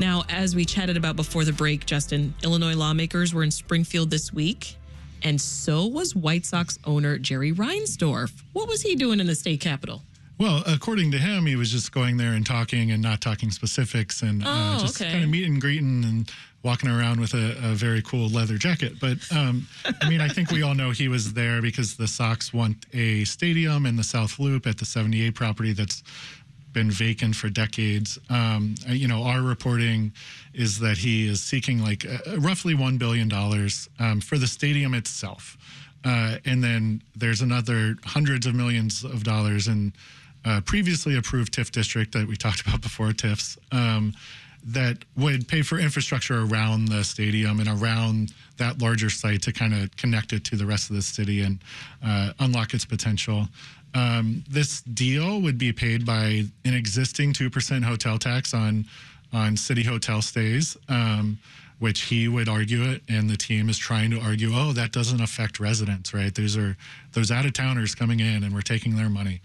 Now, 0.00 0.24
as 0.28 0.54
we 0.54 0.64
chatted 0.64 0.96
about 0.96 1.16
before 1.16 1.44
the 1.44 1.52
break, 1.52 1.84
Justin, 1.86 2.34
Illinois 2.44 2.74
lawmakers 2.74 3.34
were 3.34 3.42
in 3.42 3.50
Springfield 3.50 4.10
this 4.10 4.32
week, 4.32 4.76
and 5.22 5.40
so 5.40 5.86
was 5.86 6.14
White 6.14 6.46
Sox 6.46 6.78
owner 6.84 7.18
Jerry 7.18 7.52
Reinsdorf. 7.52 8.32
What 8.52 8.68
was 8.68 8.82
he 8.82 8.94
doing 8.94 9.20
in 9.20 9.26
the 9.26 9.34
state 9.34 9.60
capitol? 9.60 10.02
Well, 10.38 10.62
according 10.66 11.10
to 11.12 11.18
him, 11.18 11.46
he 11.46 11.56
was 11.56 11.72
just 11.72 11.90
going 11.90 12.16
there 12.16 12.32
and 12.32 12.46
talking 12.46 12.92
and 12.92 13.02
not 13.02 13.20
talking 13.20 13.50
specifics 13.50 14.22
and 14.22 14.42
Oh, 14.46 14.48
uh, 14.50 14.78
just 14.78 15.00
okay. 15.00 15.10
kind 15.10 15.24
of 15.24 15.30
meet 15.30 15.44
and 15.44 15.60
greeting 15.60 16.04
and 16.04 16.30
walking 16.62 16.88
around 16.88 17.18
with 17.20 17.34
a, 17.34 17.56
a 17.62 17.74
very 17.74 18.02
cool 18.02 18.28
leather 18.28 18.56
jacket. 18.56 19.00
But 19.00 19.18
um, 19.34 19.66
I 20.00 20.08
mean, 20.08 20.20
I 20.20 20.28
think 20.28 20.50
we 20.52 20.62
all 20.62 20.74
know 20.74 20.90
he 20.90 21.08
was 21.08 21.32
there 21.32 21.60
because 21.60 21.96
the 21.96 22.06
Sox 22.06 22.52
want 22.54 22.86
a 22.92 23.24
stadium 23.24 23.84
in 23.84 23.96
the 23.96 24.04
South 24.04 24.38
Loop 24.38 24.66
at 24.66 24.78
the 24.78 24.84
78 24.84 25.34
property 25.34 25.72
that's 25.72 26.02
been 26.72 26.90
vacant 26.90 27.34
for 27.34 27.48
decades. 27.48 28.16
Um, 28.30 28.76
uh, 28.88 28.92
you 28.92 29.08
know, 29.08 29.24
our 29.24 29.42
reporting 29.42 30.12
is 30.54 30.78
that 30.78 30.98
he 30.98 31.26
is 31.26 31.42
seeking 31.42 31.82
like 31.82 32.04
uh, 32.06 32.38
roughly 32.38 32.74
$1 32.74 32.96
billion 32.98 33.32
um, 33.98 34.20
for 34.20 34.38
the 34.38 34.46
stadium 34.46 34.94
itself. 34.94 35.56
Uh, 36.04 36.36
and 36.44 36.62
then 36.62 37.02
there's 37.16 37.40
another 37.40 37.96
hundreds 38.04 38.46
of 38.46 38.54
millions 38.54 39.02
of 39.02 39.24
dollars 39.24 39.66
in 39.66 39.92
uh, 40.48 40.60
previously 40.62 41.16
approved 41.16 41.52
TIF 41.52 41.70
district 41.70 42.12
that 42.12 42.26
we 42.26 42.36
talked 42.36 42.60
about 42.66 42.80
before, 42.80 43.08
TIFs, 43.08 43.58
um, 43.72 44.14
that 44.64 45.04
would 45.16 45.46
pay 45.46 45.62
for 45.62 45.78
infrastructure 45.78 46.44
around 46.44 46.88
the 46.88 47.04
stadium 47.04 47.60
and 47.60 47.68
around 47.68 48.32
that 48.56 48.80
larger 48.82 49.08
site 49.08 49.42
to 49.42 49.52
kind 49.52 49.72
of 49.72 49.96
connect 49.96 50.32
it 50.32 50.44
to 50.44 50.56
the 50.56 50.66
rest 50.66 50.90
of 50.90 50.96
the 50.96 51.02
city 51.02 51.42
and 51.42 51.58
uh, 52.04 52.32
unlock 52.40 52.74
its 52.74 52.84
potential. 52.84 53.46
Um, 53.94 54.44
this 54.50 54.82
deal 54.82 55.40
would 55.40 55.58
be 55.58 55.72
paid 55.72 56.04
by 56.04 56.44
an 56.64 56.74
existing 56.74 57.32
2% 57.32 57.84
hotel 57.84 58.18
tax 58.18 58.54
on 58.54 58.84
on 59.30 59.56
city 59.58 59.82
hotel 59.82 60.22
stays. 60.22 60.74
Um, 60.88 61.38
which 61.78 62.02
he 62.02 62.26
would 62.26 62.48
argue 62.48 62.82
it, 62.82 63.02
and 63.08 63.30
the 63.30 63.36
team 63.36 63.68
is 63.68 63.78
trying 63.78 64.10
to 64.10 64.20
argue, 64.20 64.50
oh, 64.52 64.72
that 64.72 64.90
doesn't 64.92 65.20
affect 65.20 65.60
residents, 65.60 66.12
right? 66.12 66.34
Those 66.34 66.56
are 66.56 66.76
those 67.12 67.30
out 67.30 67.44
of 67.44 67.52
towners 67.52 67.94
coming 67.94 68.20
in, 68.20 68.42
and 68.42 68.52
we're 68.52 68.62
taking 68.62 68.96
their 68.96 69.08
money. 69.08 69.40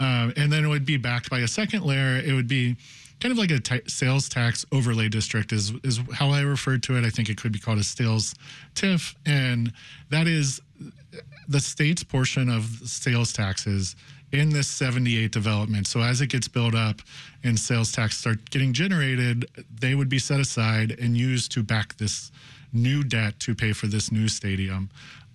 Um, 0.00 0.32
and 0.36 0.52
then 0.52 0.64
it 0.64 0.68
would 0.68 0.86
be 0.86 0.96
backed 0.96 1.28
by 1.28 1.40
a 1.40 1.48
second 1.48 1.82
layer. 1.84 2.16
It 2.18 2.32
would 2.34 2.48
be 2.48 2.76
kind 3.20 3.32
of 3.32 3.38
like 3.38 3.50
a 3.50 3.90
sales 3.90 4.28
tax 4.28 4.64
overlay 4.72 5.08
district, 5.08 5.52
is 5.52 5.72
is 5.82 6.00
how 6.12 6.30
I 6.30 6.40
referred 6.42 6.82
to 6.84 6.96
it. 6.96 7.04
I 7.04 7.10
think 7.10 7.28
it 7.28 7.36
could 7.36 7.52
be 7.52 7.58
called 7.58 7.78
a 7.78 7.84
sales 7.84 8.34
TIF, 8.74 9.14
and 9.26 9.72
that 10.10 10.26
is 10.26 10.60
the 11.48 11.60
state's 11.60 12.04
portion 12.04 12.48
of 12.48 12.64
sales 12.84 13.32
taxes 13.32 13.96
in 14.32 14.50
this 14.50 14.68
78 14.68 15.30
development. 15.30 15.86
So 15.86 16.00
as 16.00 16.20
it 16.20 16.28
gets 16.28 16.48
built 16.48 16.74
up 16.74 17.02
and 17.44 17.58
sales 17.58 17.92
tax 17.92 18.18
start 18.18 18.50
getting 18.50 18.72
generated, 18.72 19.46
they 19.80 19.94
would 19.94 20.08
be 20.08 20.18
set 20.18 20.40
aside 20.40 20.96
and 20.98 21.16
used 21.16 21.52
to 21.52 21.62
back 21.62 21.96
this 21.98 22.32
new 22.72 23.04
debt 23.04 23.38
to 23.40 23.54
pay 23.54 23.72
for 23.72 23.86
this 23.86 24.10
new 24.10 24.28
stadium. 24.28 24.88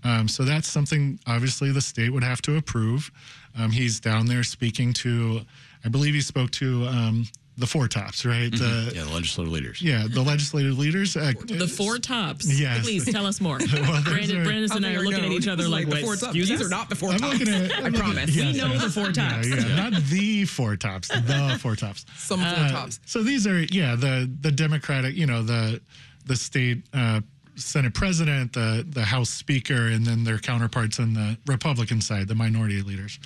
Um, 0.03 0.27
so 0.27 0.43
that's 0.43 0.67
something 0.67 1.19
obviously 1.27 1.71
the 1.71 1.81
state 1.81 2.11
would 2.11 2.23
have 2.23 2.41
to 2.43 2.57
approve. 2.57 3.11
Um, 3.57 3.71
he's 3.71 3.99
down 3.99 4.25
there 4.25 4.43
speaking 4.43 4.93
to, 4.93 5.41
I 5.85 5.89
believe 5.89 6.13
he 6.13 6.21
spoke 6.21 6.51
to 6.51 6.85
um, 6.87 7.25
the 7.57 7.65
four 7.67 7.87
tops, 7.87 8.23
right? 8.25 8.51
Mhm. 8.51 8.59
The, 8.59 8.95
yeah, 8.95 9.03
the 9.03 9.09
legislative 9.11 9.51
leaders. 9.51 9.81
yeah, 9.81 10.05
the 10.07 10.21
legislative 10.21 10.77
leaders. 10.77 11.17
Uh, 11.17 11.33
The 11.45 11.67
four 11.67 11.97
tops. 11.97 12.45
Yes. 12.59 12.83
Please 12.83 13.05
tell 13.11 13.25
us 13.25 13.41
more. 13.41 13.57
Well, 13.73 13.93
those 13.93 14.03
Brandon, 14.03 14.37
are- 14.41 14.45
Brandis 14.45 14.71
and 14.75 14.85
I 14.85 14.93
are 14.93 15.01
looking 15.01 15.25
at 15.25 15.31
each 15.31 15.47
other 15.47 15.67
like, 15.67 15.87
the 15.87 15.95
wait, 15.95 16.03
four 16.03 16.13
tops. 16.15 16.23
excuse 16.35 16.49
These 16.49 16.61
us? 16.61 16.67
are 16.67 16.69
not 16.69 16.89
the 16.89 16.95
four 16.95 17.11
I'm 17.11 17.19
tops. 17.19 17.41
at- 17.47 17.83
I 17.83 17.89
promise. 17.89 18.35
yes, 18.35 18.53
We 18.55 18.61
know 18.61 18.73
yes. 18.73 18.83
the 18.83 18.89
four 18.91 19.05
Yeah, 19.07 19.11
tops. 19.11 19.47
yeah, 19.47 19.75
not 19.75 19.93
the 20.03 20.45
four 20.45 20.75
tops, 20.75 21.07
the 21.07 21.57
four 21.59 21.75
tops. 21.75 22.05
Some 22.17 22.39
four 22.39 22.47
Uh, 22.47 22.69
tops. 22.71 22.99
So 23.05 23.23
these 23.23 23.47
are, 23.47 23.61
yeah, 23.63 23.95
the 23.95 24.29
the 24.41 24.51
Democratic, 24.51 25.15
you 25.15 25.25
know, 25.25 25.41
the 25.43 25.81
the 26.25 26.35
state 26.35 26.83
uh, 26.93 27.21
Senate 27.57 27.93
president, 27.93 28.53
the 28.53 28.85
the 28.89 29.03
House 29.03 29.29
Speaker, 29.29 29.87
and 29.87 30.05
then 30.05 30.23
their 30.23 30.37
counterparts 30.37 30.99
on 30.99 31.13
the 31.13 31.37
Republican 31.47 32.01
side, 32.01 32.27
the 32.27 32.35
minority 32.35 32.81
leaders. 32.81 33.19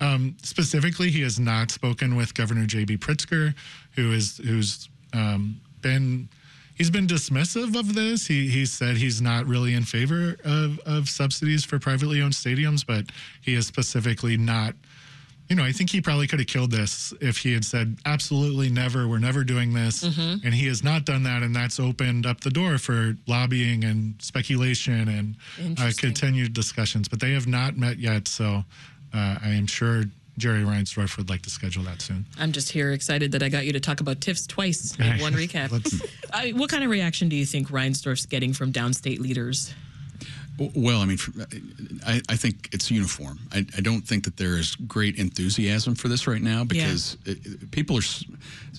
Um, 0.00 0.36
specifically, 0.42 1.10
he 1.10 1.22
has 1.22 1.40
not 1.40 1.70
spoken 1.70 2.14
with 2.14 2.34
Governor 2.34 2.66
J.B. 2.66 2.98
Pritzker, 2.98 3.54
who 3.92 4.12
is 4.12 4.38
who's 4.38 4.88
um, 5.12 5.60
been 5.80 6.28
he's 6.74 6.90
been 6.90 7.06
dismissive 7.06 7.78
of 7.78 7.94
this. 7.94 8.26
He 8.26 8.48
he 8.48 8.66
said 8.66 8.96
he's 8.96 9.20
not 9.20 9.46
really 9.46 9.74
in 9.74 9.84
favor 9.84 10.36
of 10.44 10.78
of 10.80 11.08
subsidies 11.08 11.64
for 11.64 11.78
privately 11.78 12.22
owned 12.22 12.34
stadiums, 12.34 12.86
but 12.86 13.06
he 13.40 13.54
is 13.54 13.66
specifically 13.66 14.36
not. 14.36 14.74
You 15.48 15.56
know, 15.56 15.64
I 15.64 15.72
think 15.72 15.88
he 15.90 16.00
probably 16.02 16.26
could 16.26 16.40
have 16.40 16.48
killed 16.48 16.70
this 16.70 17.14
if 17.20 17.38
he 17.38 17.54
had 17.54 17.64
said, 17.64 17.96
absolutely 18.04 18.68
never, 18.68 19.08
we're 19.08 19.18
never 19.18 19.44
doing 19.44 19.72
this. 19.72 20.04
Mhm. 20.04 20.44
And 20.44 20.52
he 20.52 20.66
has 20.66 20.84
not 20.84 21.06
done 21.06 21.22
that. 21.22 21.42
And 21.42 21.56
that's 21.56 21.80
opened 21.80 22.26
up 22.26 22.42
the 22.42 22.50
door 22.50 22.76
for 22.76 23.16
lobbying 23.26 23.82
and 23.84 24.14
speculation 24.20 25.08
and 25.08 25.36
uh, 25.78 25.90
continued 25.96 26.52
discussions. 26.52 27.08
But 27.08 27.20
they 27.20 27.32
have 27.32 27.46
not 27.46 27.78
met 27.78 27.98
yet. 27.98 28.28
So 28.28 28.64
uh, 29.14 29.38
I 29.42 29.48
am 29.50 29.66
sure 29.66 30.04
Jerry 30.36 30.62
Reinsdorf 30.62 31.16
would 31.16 31.30
like 31.30 31.42
to 31.42 31.50
schedule 31.50 31.82
that 31.84 32.02
soon. 32.02 32.26
I'm 32.38 32.52
just 32.52 32.70
here 32.70 32.92
excited 32.92 33.32
that 33.32 33.42
I 33.42 33.48
got 33.48 33.64
you 33.66 33.72
to 33.72 33.80
talk 33.80 34.00
about 34.00 34.20
TIFs 34.20 34.46
twice 34.46 34.94
in 34.96 35.18
one 35.18 35.32
recap. 35.32 35.72
I, 36.32 36.50
what 36.56 36.70
kind 36.70 36.84
of 36.84 36.90
reaction 36.90 37.28
do 37.28 37.36
you 37.36 37.46
think 37.46 37.68
Reinsdorf's 37.70 38.26
getting 38.26 38.52
from 38.52 38.72
downstate 38.72 39.18
leaders? 39.18 39.74
Well, 40.74 41.00
I 41.00 41.04
mean, 41.04 41.18
I, 42.06 42.20
I 42.28 42.36
think 42.36 42.68
it's 42.72 42.90
uniform. 42.90 43.38
I, 43.52 43.58
I 43.76 43.80
don't 43.80 44.02
think 44.02 44.24
that 44.24 44.36
there 44.36 44.56
is 44.58 44.74
great 44.74 45.16
enthusiasm 45.16 45.94
for 45.94 46.08
this 46.08 46.26
right 46.26 46.42
now 46.42 46.64
because 46.64 47.16
it, 47.24 47.38
it- 47.46 47.70
people 47.70 47.96
are 47.98 48.02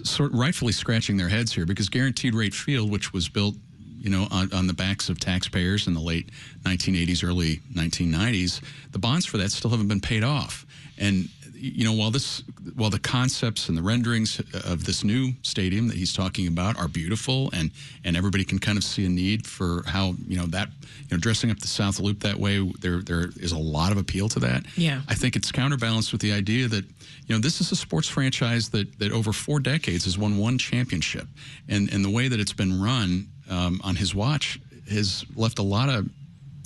sort 0.03 0.31
rightfully 0.33 0.73
scratching 0.73 1.17
their 1.17 1.29
heads 1.29 1.53
here 1.53 1.65
because 1.65 1.87
Guaranteed 1.89 2.35
Rate 2.35 2.53
Field, 2.53 2.91
which 2.91 3.13
was 3.13 3.29
built, 3.29 3.55
you 3.99 4.09
know, 4.09 4.27
on, 4.31 4.51
on 4.53 4.67
the 4.67 4.73
backs 4.73 5.09
of 5.09 5.19
taxpayers 5.19 5.87
in 5.87 5.93
the 5.93 5.99
late 6.01 6.29
1980s, 6.63 7.23
early 7.27 7.57
1990s, 7.73 8.61
the 8.91 8.99
bonds 8.99 9.25
for 9.25 9.37
that 9.37 9.51
still 9.51 9.69
haven't 9.71 9.87
been 9.87 10.01
paid 10.01 10.23
off. 10.23 10.65
And 10.97 11.29
you 11.59 11.83
know, 11.83 11.93
while 11.93 12.09
this, 12.09 12.41
while 12.75 12.89
the 12.89 12.99
concepts 12.99 13.67
and 13.67 13.77
the 13.77 13.81
renderings 13.81 14.39
of 14.65 14.85
this 14.85 15.03
new 15.03 15.33
stadium 15.41 15.87
that 15.89 15.97
he's 15.97 16.13
talking 16.13 16.47
about 16.47 16.77
are 16.77 16.87
beautiful, 16.87 17.49
and 17.53 17.71
and 18.03 18.15
everybody 18.15 18.45
can 18.45 18.59
kind 18.59 18.77
of 18.77 18.83
see 18.83 19.05
a 19.05 19.09
need 19.09 19.45
for 19.45 19.83
how 19.85 20.15
you 20.27 20.37
know 20.37 20.45
that 20.47 20.69
you 20.81 21.07
know 21.11 21.17
dressing 21.17 21.51
up 21.51 21.59
the 21.59 21.67
South 21.67 21.99
Loop 21.99 22.21
that 22.21 22.37
way, 22.37 22.59
there 22.79 23.01
there 23.01 23.29
is 23.37 23.51
a 23.51 23.57
lot 23.57 23.91
of 23.91 23.97
appeal 23.97 24.29
to 24.29 24.39
that. 24.39 24.65
Yeah. 24.77 25.01
I 25.09 25.15
think 25.15 25.35
it's 25.35 25.51
counterbalanced 25.51 26.11
with 26.11 26.21
the 26.21 26.31
idea 26.31 26.67
that 26.67 26.85
you 26.85 27.35
know 27.35 27.39
this 27.39 27.59
is 27.59 27.71
a 27.71 27.75
sports 27.75 28.07
franchise 28.07 28.69
that 28.69 28.97
that 28.99 29.11
over 29.11 29.33
four 29.33 29.59
decades 29.59 30.05
has 30.05 30.17
won 30.17 30.37
one 30.37 30.57
championship, 30.57 31.27
and 31.67 31.91
and 31.91 32.05
the 32.05 32.09
way 32.09 32.27
that 32.29 32.39
it's 32.39 32.53
been 32.53 32.81
run 32.81 33.27
um, 33.49 33.81
on 33.83 33.95
his 33.95 34.15
watch 34.15 34.59
has 34.89 35.25
left 35.35 35.59
a 35.59 35.63
lot 35.63 35.89
of 35.89 36.09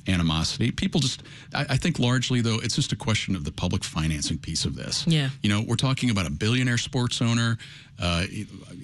animosity. 0.06 0.70
People 0.70 1.00
just, 1.00 1.22
I, 1.54 1.66
I 1.70 1.76
think 1.76 1.98
largely 1.98 2.40
though, 2.40 2.58
it's 2.62 2.74
just 2.76 2.92
a 2.92 2.96
question 2.96 3.34
of 3.34 3.44
the 3.44 3.52
public 3.52 3.84
financing 3.84 4.38
piece 4.38 4.64
of 4.64 4.74
this. 4.74 5.06
Yeah. 5.06 5.30
You 5.42 5.50
know, 5.50 5.64
we're 5.66 5.76
talking 5.76 6.10
about 6.10 6.26
a 6.26 6.30
billionaire 6.30 6.78
sports 6.78 7.22
owner, 7.22 7.58
uh, 8.00 8.24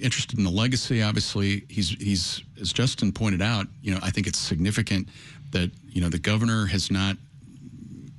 interested 0.01 0.37
in 0.37 0.45
the 0.45 0.51
legacy. 0.51 1.01
Obviously, 1.01 1.65
he's 1.69 1.89
he's 1.89 2.43
as 2.59 2.71
Justin 2.71 3.11
pointed 3.11 3.41
out. 3.41 3.67
You 3.81 3.93
know, 3.93 3.99
I 4.01 4.09
think 4.09 4.27
it's 4.27 4.39
significant 4.39 5.09
that 5.51 5.69
you 5.89 6.01
know 6.01 6.09
the 6.09 6.19
governor 6.19 6.65
has 6.67 6.89
not 6.89 7.17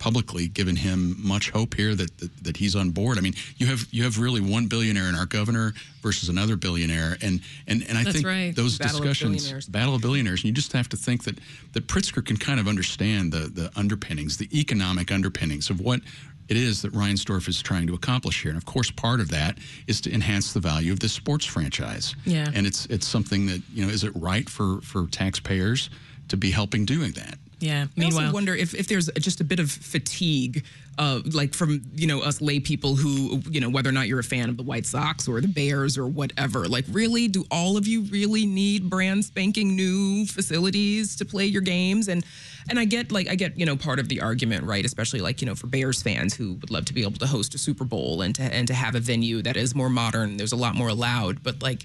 publicly 0.02 0.48
given 0.48 0.74
him 0.74 1.14
much 1.24 1.50
hope 1.50 1.74
here 1.74 1.94
that, 1.94 2.18
that 2.18 2.44
that 2.44 2.56
he's 2.56 2.74
on 2.74 2.90
board. 2.90 3.18
I 3.18 3.20
mean, 3.20 3.34
you 3.56 3.68
have 3.68 3.86
you 3.92 4.02
have 4.02 4.18
really 4.18 4.40
one 4.40 4.66
billionaire 4.66 5.08
in 5.08 5.14
our 5.14 5.26
governor 5.26 5.74
versus 6.02 6.28
another 6.28 6.56
billionaire, 6.56 7.16
and 7.22 7.40
and 7.68 7.84
and 7.88 7.96
I 7.96 8.02
That's 8.02 8.16
think 8.16 8.26
right. 8.26 8.56
those 8.56 8.78
Battle 8.78 8.98
discussions, 8.98 9.44
billionaires. 9.44 9.68
battle 9.68 9.94
of 9.94 10.02
billionaires, 10.02 10.40
and 10.40 10.46
you 10.46 10.52
just 10.52 10.72
have 10.72 10.88
to 10.88 10.96
think 10.96 11.22
that 11.22 11.38
that 11.74 11.86
Pritzker 11.86 12.26
can 12.26 12.36
kind 12.36 12.58
of 12.58 12.66
understand 12.66 13.32
the 13.32 13.46
the 13.46 13.70
underpinnings, 13.76 14.38
the 14.38 14.48
economic 14.58 15.12
underpinnings 15.12 15.70
of 15.70 15.78
what 15.80 16.00
it 16.48 16.56
is 16.56 16.82
that 16.82 16.92
Reinsdorf 16.92 17.48
is 17.48 17.62
trying 17.62 17.86
to 17.86 17.94
accomplish 17.94 18.42
here. 18.42 18.50
And 18.50 18.58
of 18.58 18.66
course, 18.66 18.90
part 18.90 19.20
of 19.20 19.28
that 19.28 19.56
is 19.86 20.00
to 20.00 20.12
enhance 20.12 20.52
the 20.52 20.58
value 20.58 20.92
of 20.92 20.98
this 20.98 21.12
sports 21.12 21.44
franchise. 21.46 22.16
Yeah. 22.24 22.50
And 22.52 22.66
it's 22.66 22.86
it's 22.86 23.06
something 23.06 23.46
that 23.46 23.62
you 23.72 23.86
know 23.86 23.92
is 23.92 24.02
it 24.02 24.12
right 24.16 24.50
for 24.50 24.80
for 24.80 25.06
taxpayers 25.06 25.90
to 26.26 26.36
be 26.36 26.50
helping 26.50 26.84
doing 26.86 27.12
that? 27.12 27.38
Yeah. 27.62 27.86
I 27.96 28.04
also 28.04 28.18
Meanwhile, 28.18 28.32
wonder 28.32 28.54
if, 28.56 28.74
if 28.74 28.88
there's 28.88 29.08
just 29.20 29.40
a 29.40 29.44
bit 29.44 29.60
of 29.60 29.70
fatigue, 29.70 30.64
uh, 30.98 31.20
like 31.32 31.54
from 31.54 31.80
you 31.94 32.06
know 32.06 32.20
us 32.20 32.40
lay 32.42 32.60
people 32.60 32.96
who 32.96 33.40
you 33.48 33.60
know 33.60 33.70
whether 33.70 33.88
or 33.88 33.92
not 33.92 34.08
you're 34.08 34.18
a 34.18 34.24
fan 34.24 34.50
of 34.50 34.56
the 34.56 34.62
White 34.62 34.84
Sox 34.84 35.28
or 35.28 35.40
the 35.40 35.48
Bears 35.48 35.96
or 35.96 36.06
whatever. 36.06 36.66
Like, 36.66 36.84
really, 36.90 37.28
do 37.28 37.44
all 37.50 37.76
of 37.76 37.86
you 37.86 38.02
really 38.02 38.44
need 38.46 38.90
brand 38.90 39.24
spanking 39.24 39.76
new 39.76 40.26
facilities 40.26 41.16
to 41.16 41.24
play 41.24 41.46
your 41.46 41.62
games? 41.62 42.08
And 42.08 42.26
and 42.68 42.78
I 42.78 42.84
get 42.84 43.12
like 43.12 43.28
I 43.28 43.36
get 43.36 43.56
you 43.58 43.64
know 43.64 43.76
part 43.76 44.00
of 44.00 44.08
the 44.08 44.20
argument, 44.20 44.64
right? 44.64 44.84
Especially 44.84 45.20
like 45.20 45.40
you 45.40 45.46
know 45.46 45.54
for 45.54 45.68
Bears 45.68 46.02
fans 46.02 46.34
who 46.34 46.54
would 46.54 46.70
love 46.70 46.84
to 46.86 46.94
be 46.94 47.02
able 47.02 47.12
to 47.12 47.26
host 47.26 47.54
a 47.54 47.58
Super 47.58 47.84
Bowl 47.84 48.22
and 48.22 48.34
to 48.34 48.42
and 48.42 48.66
to 48.66 48.74
have 48.74 48.96
a 48.96 49.00
venue 49.00 49.40
that 49.42 49.56
is 49.56 49.74
more 49.74 49.88
modern. 49.88 50.36
There's 50.36 50.52
a 50.52 50.56
lot 50.56 50.74
more 50.74 50.88
allowed, 50.88 51.44
but 51.44 51.62
like. 51.62 51.84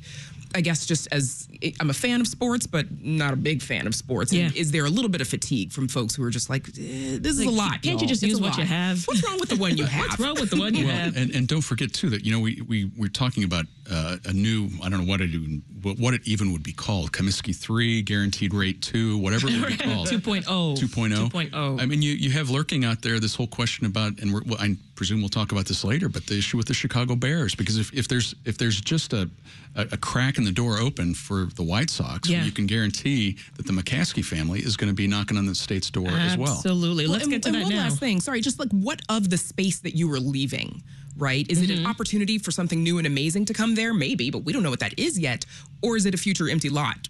I 0.55 0.61
guess 0.61 0.85
just 0.85 1.07
as 1.11 1.47
I'm 1.79 1.89
a 1.89 1.93
fan 1.93 2.21
of 2.21 2.27
sports, 2.27 2.67
but 2.67 2.85
not 3.01 3.33
a 3.33 3.35
big 3.35 3.61
fan 3.61 3.87
of 3.87 3.95
sports. 3.95 4.33
And 4.33 4.55
is 4.55 4.71
there 4.71 4.85
a 4.85 4.89
little 4.89 5.09
bit 5.09 5.21
of 5.21 5.27
fatigue 5.27 5.71
from 5.71 5.87
folks 5.87 6.15
who 6.15 6.23
are 6.23 6.29
just 6.29 6.49
like, 6.49 6.67
eh, 6.69 7.17
this 7.19 7.39
is 7.39 7.41
a 7.41 7.49
lot? 7.49 7.71
can't 7.71 7.85
you 7.85 7.91
y'all. 7.91 7.99
just 8.07 8.23
It's 8.23 8.31
use 8.31 8.39
a 8.39 8.43
what 8.43 8.57
you 8.57 8.65
have? 8.65 9.03
What's 9.05 9.23
wrong 9.23 9.39
with 9.39 9.49
the 9.49 9.57
one 9.57 9.77
you 9.77 9.85
have? 9.97 10.09
What's 10.09 10.19
wrong 10.19 10.35
with 10.35 10.49
the 10.49 10.59
one 10.59 10.75
you 10.75 10.85
well, 10.85 10.95
have? 10.95 11.17
And, 11.17 11.33
and 11.35 11.47
don't 11.47 11.61
forget 11.61 11.93
too 11.93 12.09
that 12.09 12.25
you 12.25 12.31
know 12.31 12.39
we 12.39 12.61
we 12.67 12.91
we're 12.97 13.09
talking 13.09 13.43
about 13.43 13.65
uh, 13.89 14.17
a 14.25 14.33
new 14.33 14.69
I 14.83 14.89
don't 14.89 15.05
know 15.05 15.11
what 15.11 15.21
it 15.21 15.31
even 15.31 15.63
what, 15.81 15.99
what 15.99 16.13
it 16.13 16.21
even 16.25 16.51
would 16.51 16.63
be 16.63 16.73
called 16.73 17.11
Comiskey 17.11 17.55
three 17.55 18.01
guaranteed 18.01 18.53
rate 18.53 18.81
two 18.81 19.17
whatever 19.17 19.47
it 19.47 19.59
would 19.59 19.67
be 19.69 19.77
called 19.77 20.07
2.0. 20.07 20.43
2.0. 20.77 21.29
2.0. 21.29 21.81
I 21.81 21.85
mean, 21.85 22.01
you, 22.01 22.11
you 22.11 22.31
have 22.31 22.49
lurking 22.49 22.85
out 22.85 23.01
there 23.01 23.19
this 23.19 23.35
whole 23.35 23.47
question 23.47 23.85
about, 23.85 24.19
and 24.19 24.33
we're, 24.33 24.41
well, 24.45 24.57
I 24.59 24.75
presume 24.95 25.19
we'll 25.19 25.29
talk 25.29 25.51
about 25.51 25.65
this 25.65 25.83
later, 25.83 26.09
but 26.09 26.25
the 26.25 26.37
issue 26.37 26.57
with 26.57 26.67
the 26.67 26.73
Chicago 26.73 27.15
Bears, 27.15 27.55
because 27.55 27.77
if, 27.77 27.93
if 27.93 28.07
there's 28.07 28.35
if 28.45 28.57
there's 28.57 28.79
just 28.81 29.13
a, 29.13 29.29
a, 29.77 29.81
a 29.93 29.97
crack 29.97 30.37
in 30.37 30.43
the 30.43 30.51
door 30.51 30.77
open 30.79 31.13
for 31.13 31.45
the 31.55 31.63
White 31.63 31.89
Sox, 31.89 32.27
Yeah. 32.29 32.43
you 32.43 32.51
can 32.51 32.65
guarantee 32.65 33.37
that 33.55 33.65
the 33.65 33.73
McCaskey 33.73 34.25
family 34.25 34.59
is 34.59 34.75
going 34.75 34.89
to 34.89 34.95
be 34.95 35.07
knocking 35.07 35.37
on 35.37 35.45
the 35.45 35.55
state's 35.55 35.89
door 35.89 36.09
as 36.09 36.35
well. 36.37 36.53
Absolutely. 36.55 37.07
Let's 37.07 37.23
and- 37.23 37.31
get 37.31 37.43
to 37.43 37.49
and 37.49 37.55
that 37.57 37.63
one 37.63 37.71
now. 37.73 37.83
last 37.83 37.99
thing. 37.99 38.19
Sorry, 38.19 38.41
just 38.41 38.59
like 38.59 38.69
what 38.71 39.01
of 39.07 39.29
the 39.29 39.37
space 39.37 39.79
that 39.79 39.95
you 39.95 40.07
were 40.09 40.19
leaving, 40.19 40.83
right? 41.17 41.45
Is 41.49 41.61
it 41.61 41.69
Mm-hmm. 41.69 41.85
an 41.85 41.91
opportunity 41.91 42.37
for 42.39 42.51
something 42.51 42.83
new 42.83 42.97
and 42.97 43.07
amazing 43.07 43.45
to 43.45 43.53
come 43.53 43.75
there? 43.75 43.93
Maybe, 43.93 44.29
but 44.31 44.39
we 44.45 44.51
don't 44.53 44.63
know 44.63 44.69
what 44.71 44.79
that 44.81 44.97
is 44.99 45.17
yet. 45.19 45.45
Or 45.81 45.95
is 45.95 46.05
it 46.05 46.13
a 46.13 46.17
future 46.17 46.49
empty 46.49 46.69
lot? 46.69 47.07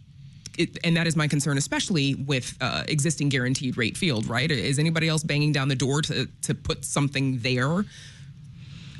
It, 0.57 0.79
and 0.83 0.97
that 0.97 1.05
is 1.05 1.15
my 1.15 1.27
concern, 1.27 1.57
especially 1.59 2.15
with 2.15 2.57
uh, 2.61 2.83
existing 2.87 3.29
guaranteed 3.29 3.77
rate 3.77 3.95
field, 3.95 4.25
right? 4.27 4.49
Is 4.49 4.79
anybody 4.79 5.07
else 5.07 5.21
banging 5.23 5.51
down 5.51 5.67
the 5.67 5.75
door 5.75 6.01
to 6.01 6.27
to 6.41 6.55
put 6.55 6.83
something 6.83 7.37
there? 7.39 7.85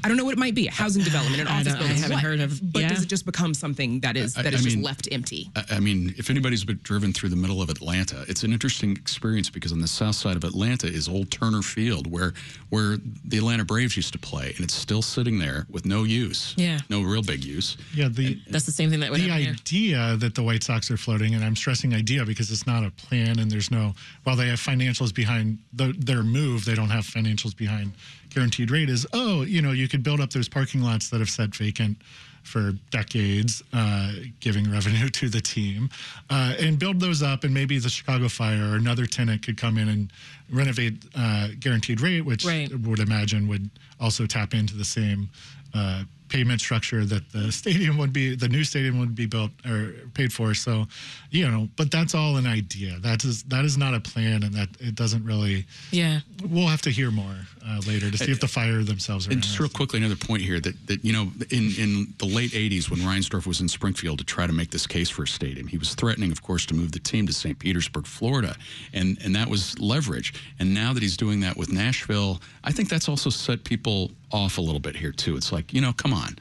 I 0.07 0.09
don't 0.09 0.15
know 0.15 0.23
what 0.23 0.31
it 0.31 0.39
might 0.39 0.55
be. 0.55 0.67
A 0.67 0.71
housing 0.71 1.03
development, 1.03 1.41
an 1.41 1.47
I 1.49 1.59
office 1.59 1.65
don't- 1.73 1.75
I 1.75 1.79
building. 1.79 1.97
haven't 1.97 2.15
what? 2.15 2.23
heard 2.23 2.39
of- 2.39 2.71
But 2.73 2.81
yeah. 2.83 2.87
does 2.87 3.03
it 3.03 3.07
just 3.09 3.25
become 3.25 3.53
something 3.53 3.99
that 3.99 4.15
is 4.15 4.37
I- 4.37 4.43
that 4.43 4.53
I 4.53 4.55
is 4.55 4.63
just 4.63 4.77
mean- 4.77 4.85
left 4.85 5.09
empty? 5.11 5.51
I 5.53 5.63
I 5.71 5.79
mean, 5.81 6.15
if 6.17 6.29
anybody's 6.29 6.63
been 6.63 6.79
driven 6.81 7.11
through 7.11 7.27
the 7.27 7.35
middle 7.35 7.61
of 7.61 7.69
Atlanta, 7.69 8.23
it's 8.29 8.43
an 8.45 8.53
interesting 8.53 8.91
experience 8.93 9.49
because 9.49 9.73
on 9.73 9.81
the 9.81 9.87
south 9.87 10.15
side 10.15 10.37
of 10.37 10.45
Atlanta 10.45 10.87
is 10.87 11.09
Old 11.09 11.29
Turner 11.29 11.61
Field, 11.61 12.07
where 12.09 12.33
where 12.69 12.95
the 13.25 13.37
Atlanta 13.37 13.65
Braves 13.65 13.97
used 13.97 14.13
to 14.13 14.17
play, 14.19 14.53
and 14.55 14.61
it's 14.63 14.73
still 14.73 15.01
sitting 15.01 15.39
there 15.39 15.65
with 15.69 15.85
no 15.85 16.05
use. 16.05 16.53
Yeah. 16.55 16.79
no 16.89 17.01
real 17.01 17.21
big 17.21 17.43
use. 17.43 17.75
Yeah, 17.93 18.07
the 18.07 18.39
That's 18.49 18.65
the 18.65 18.71
same 18.71 18.89
thing 18.89 19.01
that 19.01 19.11
would 19.11 19.19
the 19.19 19.27
happen 19.27 19.43
here. 19.43 19.51
idea 19.51 20.15
that 20.17 20.35
the 20.35 20.43
White 20.43 20.63
Sox 20.63 20.89
are 20.89 20.95
floating, 20.97 21.35
and 21.35 21.43
I'm 21.43 21.55
stressing 21.57 21.93
idea 21.93 22.23
because 22.25 22.49
it's 22.49 22.65
not 22.65 22.85
a 22.85 22.91
plan, 22.91 23.39
and 23.39 23.51
there's 23.51 23.69
no. 23.71 23.93
While 24.23 24.37
they 24.37 24.47
have 24.47 24.59
financials 24.61 25.13
behind 25.13 25.57
the, 25.73 25.93
their 25.97 26.23
move, 26.23 26.63
they 26.65 26.75
don't 26.75 26.89
have 26.91 27.05
financials 27.05 27.55
behind 27.55 27.91
guaranteed 28.37 28.69
rate. 28.69 28.87
Is 28.89 29.05
oh, 29.13 29.41
you 29.41 29.61
know, 29.63 29.71
you 29.71 29.87
could 29.87 30.03
build 30.03 30.19
up 30.19 30.29
those 30.29 30.47
parking 30.47 30.81
lots 30.81 31.09
that 31.09 31.19
have 31.19 31.29
sat 31.29 31.55
vacant 31.55 31.97
for 32.43 32.71
decades, 32.91 33.61
uh, 33.73 34.11
giving 34.39 34.71
revenue 34.71 35.09
to 35.19 35.27
the 35.27 35.41
team, 35.41 35.89
uh, 36.29 36.53
and 36.59 36.77
build 36.79 36.99
those 36.99 37.21
up, 37.23 37.43
and 37.43 37.53
maybe 37.53 37.77
the 37.79 37.89
Chicago 37.89 38.29
Fire 38.29 38.71
or 38.71 38.75
another 38.75 39.05
tenant 39.05 39.41
could 39.41 39.57
come 39.57 39.77
in 39.77 39.89
and 39.89 40.13
renovate 40.51 41.03
uh, 41.15 41.49
guaranteed 41.59 41.99
rate, 41.99 42.21
which 42.21 42.45
Right. 42.45 42.71
would 42.81 42.99
imagine 42.99 43.47
would 43.47 43.69
also 43.99 44.25
tap 44.27 44.53
into 44.53 44.77
the 44.77 44.85
same 44.85 45.29
uh, 45.73 46.03
payment 46.29 46.61
structure 46.61 47.05
that 47.05 47.31
the 47.31 47.51
stadium 47.61 47.97
would 47.97 48.13
be, 48.13 48.35
the 48.35 48.47
new 48.47 48.63
stadium 48.63 48.99
would 48.99 49.15
be 49.15 49.25
built 49.25 49.51
or 49.65 49.93
paid 50.13 50.31
for. 50.33 50.53
So, 50.53 50.85
you 51.31 51.49
know, 51.49 51.69
but 51.75 51.91
that's 51.91 52.15
all 52.15 52.37
an 52.37 52.47
idea. 52.47 52.99
That 52.99 53.23
is 53.23 53.43
that 53.43 53.65
is 53.65 53.77
not 53.77 53.93
a 53.93 53.99
plan, 53.99 54.43
and 54.43 54.53
that 54.53 54.69
it 54.79 54.95
doesn't 54.95 55.23
really. 55.23 55.65
Yeah. 55.91 56.19
We'll 56.49 56.67
have 56.67 56.81
to 56.83 56.91
hear 56.91 57.11
more 57.11 57.35
uh, 57.67 57.81
later 57.87 58.09
to 58.09 58.17
see 58.17 58.31
if 58.31 58.39
the 58.39 58.47
fire 58.47 58.83
themselves 58.83 59.27
are. 59.27 59.31
And 59.31 59.41
just 59.41 59.59
real 59.59 59.69
quickly, 59.69 59.99
another 59.99 60.15
point 60.15 60.41
here 60.41 60.59
that, 60.59 60.87
that 60.87 61.03
you 61.03 61.11
know, 61.11 61.31
in, 61.49 61.71
in 61.77 62.13
the 62.17 62.25
late 62.25 62.51
80s, 62.51 62.89
when 62.89 62.99
Reinsdorf 62.99 63.45
was 63.45 63.59
in 63.59 63.67
Springfield 63.67 64.19
to 64.19 64.23
try 64.23 64.47
to 64.47 64.53
make 64.53 64.71
this 64.71 64.87
case 64.87 65.09
for 65.09 65.23
a 65.23 65.27
stadium, 65.27 65.67
he 65.67 65.77
was 65.77 65.93
threatening, 65.95 66.31
of 66.31 66.41
course, 66.41 66.65
to 66.67 66.73
move 66.73 66.91
the 66.91 66.99
team 66.99 67.27
to 67.27 67.33
St. 67.33 67.57
Petersburg, 67.57 68.05
Florida. 68.05 68.55
And, 68.93 69.17
and 69.23 69.35
that 69.35 69.49
was 69.49 69.77
leverage. 69.79 70.33
And 70.59 70.73
now 70.73 70.93
that 70.93 71.03
he's 71.03 71.17
doing 71.17 71.41
that 71.41 71.57
with 71.57 71.71
Nashville, 71.71 72.41
I 72.67 72.71
think 72.71 72.89
that's 72.89 73.07
also 73.07 73.29
set 73.29 73.63
people 73.63 74.11
off 74.29 74.57
a 74.57 74.61
little 74.61 74.81
bit 74.81 74.93
here, 74.93 75.13
too. 75.13 75.37
It's 75.37 75.53
like, 75.53 75.73
you 75.73 75.79
know, 75.79 75.93
come 75.93 76.13
on. 76.13 76.37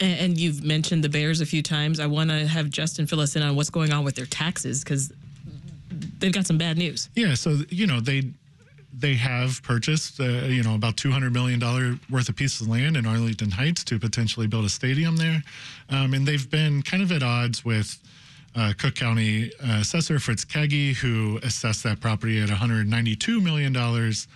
And, 0.00 0.20
and 0.20 0.40
you've 0.40 0.64
mentioned 0.64 1.04
the 1.04 1.10
Bears 1.10 1.42
a 1.42 1.46
few 1.46 1.62
times. 1.62 2.00
I 2.00 2.06
want 2.06 2.30
to 2.30 2.46
have 2.46 2.70
Justin 2.70 3.06
fill 3.06 3.20
us 3.20 3.36
in 3.36 3.42
on 3.42 3.56
what's 3.56 3.68
going 3.68 3.92
on 3.92 4.04
with 4.04 4.14
their 4.14 4.24
taxes 4.24 4.82
because 4.82 5.12
they've 6.18 6.32
got 6.32 6.46
some 6.46 6.56
bad 6.56 6.78
news. 6.78 7.10
Yeah, 7.14 7.34
so 7.34 7.58
you 7.68 7.86
know 7.86 8.00
they 8.00 8.30
they 8.98 9.14
have 9.14 9.62
purchased 9.62 10.18
uh, 10.18 10.24
you 10.24 10.62
know 10.62 10.76
about 10.76 10.96
two 10.96 11.10
hundred 11.10 11.34
million 11.34 11.60
dollar 11.60 11.98
worth 12.08 12.30
of 12.30 12.36
pieces 12.36 12.62
of 12.62 12.68
land 12.68 12.96
in 12.96 13.04
Arlington 13.04 13.50
Heights 13.50 13.84
to 13.84 13.98
potentially 13.98 14.46
build 14.46 14.64
a 14.64 14.70
stadium 14.70 15.16
there, 15.18 15.42
um, 15.90 16.14
and 16.14 16.26
they've 16.26 16.48
been 16.50 16.80
kind 16.80 17.02
of 17.02 17.12
at 17.12 17.22
odds 17.22 17.66
with. 17.66 17.98
Uh, 18.54 18.72
Cook 18.76 18.94
County 18.94 19.50
uh, 19.66 19.78
Assessor 19.80 20.18
Fritz 20.18 20.44
Kaegi, 20.44 20.94
who 20.94 21.38
assessed 21.42 21.82
that 21.84 22.00
property 22.00 22.38
at 22.42 22.50
192 22.50 23.40
million 23.40 23.72
dollars, 23.72 24.28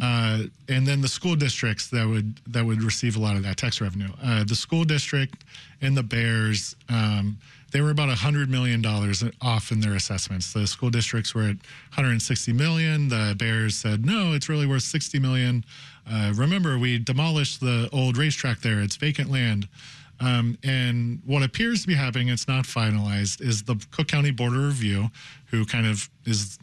uh, 0.00 0.44
and 0.68 0.86
then 0.86 1.00
the 1.00 1.08
school 1.08 1.34
districts 1.34 1.88
that 1.88 2.06
would 2.06 2.38
that 2.46 2.64
would 2.64 2.82
receive 2.84 3.16
a 3.16 3.18
lot 3.20 3.34
of 3.34 3.42
that 3.42 3.56
tax 3.56 3.80
revenue. 3.80 4.08
Uh, 4.22 4.44
the 4.44 4.54
school 4.54 4.84
district 4.84 5.42
and 5.82 5.96
the 5.96 6.04
Bears, 6.04 6.76
um, 6.88 7.36
they 7.72 7.80
were 7.80 7.90
about 7.90 8.06
100 8.06 8.48
million 8.48 8.80
dollars 8.80 9.24
off 9.42 9.72
in 9.72 9.80
their 9.80 9.94
assessments. 9.96 10.52
The 10.52 10.68
school 10.68 10.90
districts 10.90 11.34
were 11.34 11.42
at 11.42 11.56
160 11.96 12.52
million. 12.52 13.08
The 13.08 13.34
Bears 13.36 13.74
said 13.76 14.06
no, 14.06 14.34
it's 14.34 14.48
really 14.48 14.66
worth 14.68 14.84
60 14.84 15.18
million. 15.18 15.64
Uh, 16.08 16.32
remember, 16.36 16.78
we 16.78 16.98
demolished 16.98 17.60
the 17.60 17.88
old 17.92 18.18
racetrack 18.18 18.60
there; 18.60 18.80
it's 18.80 18.94
vacant 18.94 19.32
land. 19.32 19.66
Um, 20.20 20.56
and 20.62 21.20
what 21.24 21.42
appears 21.42 21.82
to 21.82 21.88
be 21.88 21.94
happening, 21.94 22.28
it's 22.28 22.46
not 22.48 22.64
finalized, 22.64 23.40
is 23.40 23.62
the 23.64 23.76
Cook 23.90 24.08
County 24.08 24.30
Board 24.30 24.52
of 24.54 24.64
Review, 24.64 25.10
who 25.46 25.64
kind 25.64 25.86
of 25.86 26.08
is, 26.24 26.58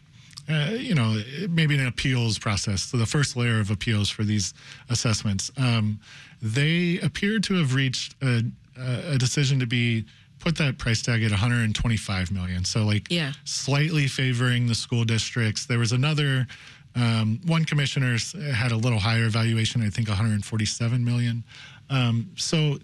uh, 0.49 0.71
you 0.77 0.95
know, 0.95 1.21
maybe 1.49 1.77
an 1.77 1.85
appeals 1.87 2.39
process. 2.39 2.83
So 2.83 2.97
the 2.97 3.05
first 3.05 3.35
layer 3.35 3.59
of 3.59 3.69
appeals 3.69 4.09
for 4.09 4.23
these 4.23 4.53
assessments. 4.89 5.51
Um, 5.57 5.99
they 6.41 6.99
appear 7.03 7.39
to 7.39 7.53
have 7.55 7.75
reached 7.75 8.15
a, 8.21 8.43
a 8.77 9.17
decision 9.17 9.59
to 9.59 9.65
be 9.67 10.05
put 10.39 10.57
that 10.57 10.77
price 10.79 11.01
tag 11.03 11.21
at 11.21 11.29
125 11.29 12.31
million. 12.31 12.65
So 12.65 12.83
like 12.85 13.07
Yeah. 13.11 13.33
slightly 13.43 14.07
favoring 14.07 14.65
the 14.67 14.73
school 14.75 15.03
districts. 15.03 15.65
There 15.67 15.77
was 15.77 15.91
another 15.91 16.47
um, 16.95 17.39
one 17.45 17.63
commissioner 17.63 18.17
had 18.53 18.71
a 18.71 18.75
little 18.75 18.99
higher 18.99 19.29
valuation, 19.29 19.81
I 19.81 19.89
think 19.89 20.07
147 20.09 21.05
million. 21.05 21.43
Um, 21.89 22.31
so, 22.35 22.79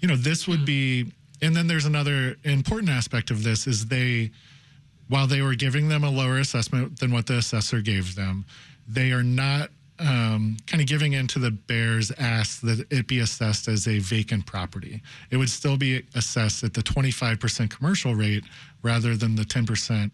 you 0.00 0.08
know, 0.08 0.16
this 0.16 0.48
would 0.48 0.64
be, 0.64 1.12
and 1.42 1.54
then 1.54 1.66
there's 1.66 1.86
another 1.86 2.36
important 2.44 2.90
aspect 2.90 3.30
of 3.30 3.44
this 3.44 3.66
is 3.66 3.86
they, 3.86 4.30
while 5.08 5.26
they 5.26 5.42
were 5.42 5.54
giving 5.54 5.88
them 5.88 6.04
a 6.04 6.10
lower 6.10 6.38
assessment 6.38 6.98
than 7.00 7.12
what 7.12 7.26
the 7.26 7.38
assessor 7.38 7.80
gave 7.80 8.14
them, 8.14 8.44
they 8.88 9.12
are 9.12 9.22
not 9.22 9.70
um, 10.00 10.56
kind 10.66 10.80
of 10.80 10.86
giving 10.86 11.12
in 11.12 11.26
to 11.28 11.38
the 11.38 11.50
Bears' 11.50 12.10
ask 12.18 12.60
that 12.62 12.86
it 12.90 13.06
be 13.06 13.20
assessed 13.20 13.68
as 13.68 13.86
a 13.86 13.98
vacant 13.98 14.46
property. 14.46 15.02
It 15.30 15.36
would 15.36 15.50
still 15.50 15.76
be 15.76 16.02
assessed 16.14 16.64
at 16.64 16.72
the 16.74 16.82
25% 16.82 17.70
commercial 17.70 18.14
rate 18.14 18.44
rather 18.82 19.14
than 19.16 19.36
the 19.36 19.42
10% 19.42 20.10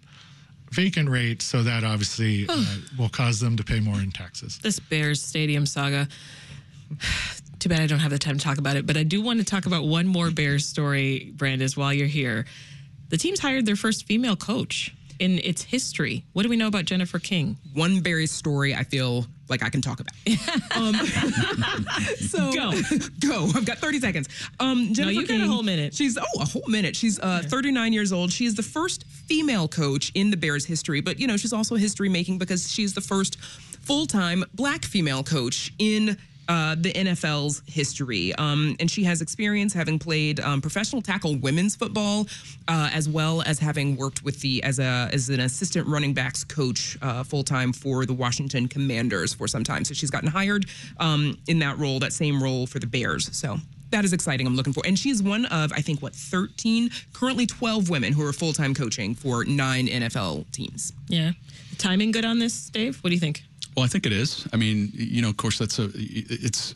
vacant 0.72 1.08
rate. 1.08 1.40
So 1.40 1.62
that 1.62 1.84
obviously 1.84 2.46
uh, 2.48 2.64
will 2.98 3.08
cause 3.08 3.38
them 3.38 3.56
to 3.56 3.64
pay 3.64 3.80
more 3.80 4.00
in 4.00 4.10
taxes. 4.10 4.58
This 4.58 4.80
Bears 4.80 5.22
Stadium 5.22 5.66
saga. 5.66 6.08
Too 7.66 7.70
bad 7.70 7.80
I 7.80 7.88
don't 7.88 7.98
have 7.98 8.12
the 8.12 8.18
time 8.20 8.38
to 8.38 8.44
talk 8.44 8.58
about 8.58 8.76
it, 8.76 8.86
but 8.86 8.96
I 8.96 9.02
do 9.02 9.20
want 9.20 9.40
to 9.40 9.44
talk 9.44 9.66
about 9.66 9.88
one 9.88 10.06
more 10.06 10.30
Bears 10.30 10.64
story, 10.64 11.32
Brandis, 11.34 11.76
while 11.76 11.92
you're 11.92 12.06
here. 12.06 12.46
The 13.08 13.16
team's 13.16 13.40
hired 13.40 13.66
their 13.66 13.74
first 13.74 14.06
female 14.06 14.36
coach 14.36 14.94
in 15.18 15.40
its 15.40 15.62
history. 15.62 16.22
What 16.32 16.44
do 16.44 16.48
we 16.48 16.54
know 16.54 16.68
about 16.68 16.84
Jennifer 16.84 17.18
King? 17.18 17.56
One 17.74 18.02
Barry 18.02 18.28
story 18.28 18.72
I 18.72 18.84
feel 18.84 19.26
like 19.48 19.64
I 19.64 19.68
can 19.68 19.82
talk 19.82 19.98
about. 19.98 20.14
um, 20.76 20.94
so 22.18 22.52
Go. 22.52 22.70
go. 23.18 23.50
I've 23.56 23.66
got 23.66 23.78
30 23.78 23.98
seconds. 23.98 24.28
Um, 24.60 24.94
Jennifer 24.94 25.22
you 25.22 25.26
got 25.26 25.40
a 25.40 25.50
whole 25.50 25.64
minute. 25.64 25.92
She's 25.92 26.16
oh 26.16 26.40
a 26.40 26.44
whole 26.44 26.68
minute. 26.68 26.94
She's 26.94 27.18
uh, 27.18 27.42
39 27.46 27.92
years 27.92 28.12
old. 28.12 28.30
She 28.30 28.46
is 28.46 28.54
the 28.54 28.62
first 28.62 29.02
female 29.08 29.66
coach 29.66 30.12
in 30.14 30.30
the 30.30 30.36
Bears 30.36 30.64
history, 30.64 31.00
but 31.00 31.18
you 31.18 31.26
know 31.26 31.36
she's 31.36 31.52
also 31.52 31.74
history 31.74 32.10
making 32.10 32.38
because 32.38 32.70
she's 32.70 32.94
the 32.94 33.00
first 33.00 33.40
full 33.40 34.06
time 34.06 34.44
black 34.54 34.84
female 34.84 35.24
coach 35.24 35.72
in 35.80 36.16
uh, 36.48 36.74
the 36.78 36.92
NFL's 36.92 37.62
history. 37.66 38.34
Um, 38.36 38.76
and 38.80 38.90
she 38.90 39.04
has 39.04 39.20
experience 39.20 39.72
having 39.72 39.98
played 39.98 40.40
um, 40.40 40.60
professional 40.60 41.02
tackle 41.02 41.36
women's 41.36 41.74
football, 41.76 42.26
uh, 42.68 42.90
as 42.92 43.08
well 43.08 43.42
as 43.42 43.58
having 43.58 43.96
worked 43.96 44.24
with 44.24 44.40
the 44.40 44.62
as 44.62 44.78
a 44.78 45.08
as 45.12 45.28
an 45.28 45.40
assistant 45.40 45.86
running 45.86 46.14
backs 46.14 46.44
coach 46.44 46.96
uh, 47.02 47.22
full 47.22 47.42
time 47.42 47.72
for 47.72 48.06
the 48.06 48.14
Washington 48.14 48.68
Commanders 48.68 49.34
for 49.34 49.48
some 49.48 49.64
time. 49.64 49.84
So 49.84 49.94
she's 49.94 50.10
gotten 50.10 50.28
hired 50.28 50.66
um, 50.98 51.38
in 51.46 51.58
that 51.60 51.78
role, 51.78 51.98
that 52.00 52.12
same 52.12 52.42
role 52.42 52.66
for 52.66 52.78
the 52.78 52.86
Bears. 52.86 53.34
So. 53.36 53.58
That 53.90 54.04
is 54.04 54.12
exciting. 54.12 54.48
I'm 54.48 54.56
looking 54.56 54.72
for, 54.72 54.82
and 54.84 54.98
she's 54.98 55.22
one 55.22 55.46
of 55.46 55.72
I 55.72 55.80
think 55.80 56.02
what 56.02 56.12
13, 56.12 56.90
currently 57.12 57.46
12 57.46 57.88
women 57.88 58.12
who 58.12 58.26
are 58.26 58.32
full 58.32 58.52
time 58.52 58.74
coaching 58.74 59.14
for 59.14 59.44
nine 59.44 59.86
NFL 59.86 60.50
teams. 60.50 60.92
Yeah. 61.06 61.30
Timing 61.78 62.10
good 62.10 62.24
on 62.24 62.40
this, 62.40 62.68
Dave? 62.70 62.98
What 62.98 63.10
do 63.10 63.14
you 63.14 63.20
think? 63.20 63.44
Well, 63.76 63.84
I 63.84 63.88
think 63.88 64.06
it 64.06 64.12
is. 64.12 64.46
I 64.52 64.56
mean, 64.56 64.90
you 64.94 65.20
know, 65.20 65.28
of 65.28 65.36
course, 65.36 65.58
that's 65.58 65.78
a 65.78 65.90
it's 65.94 66.74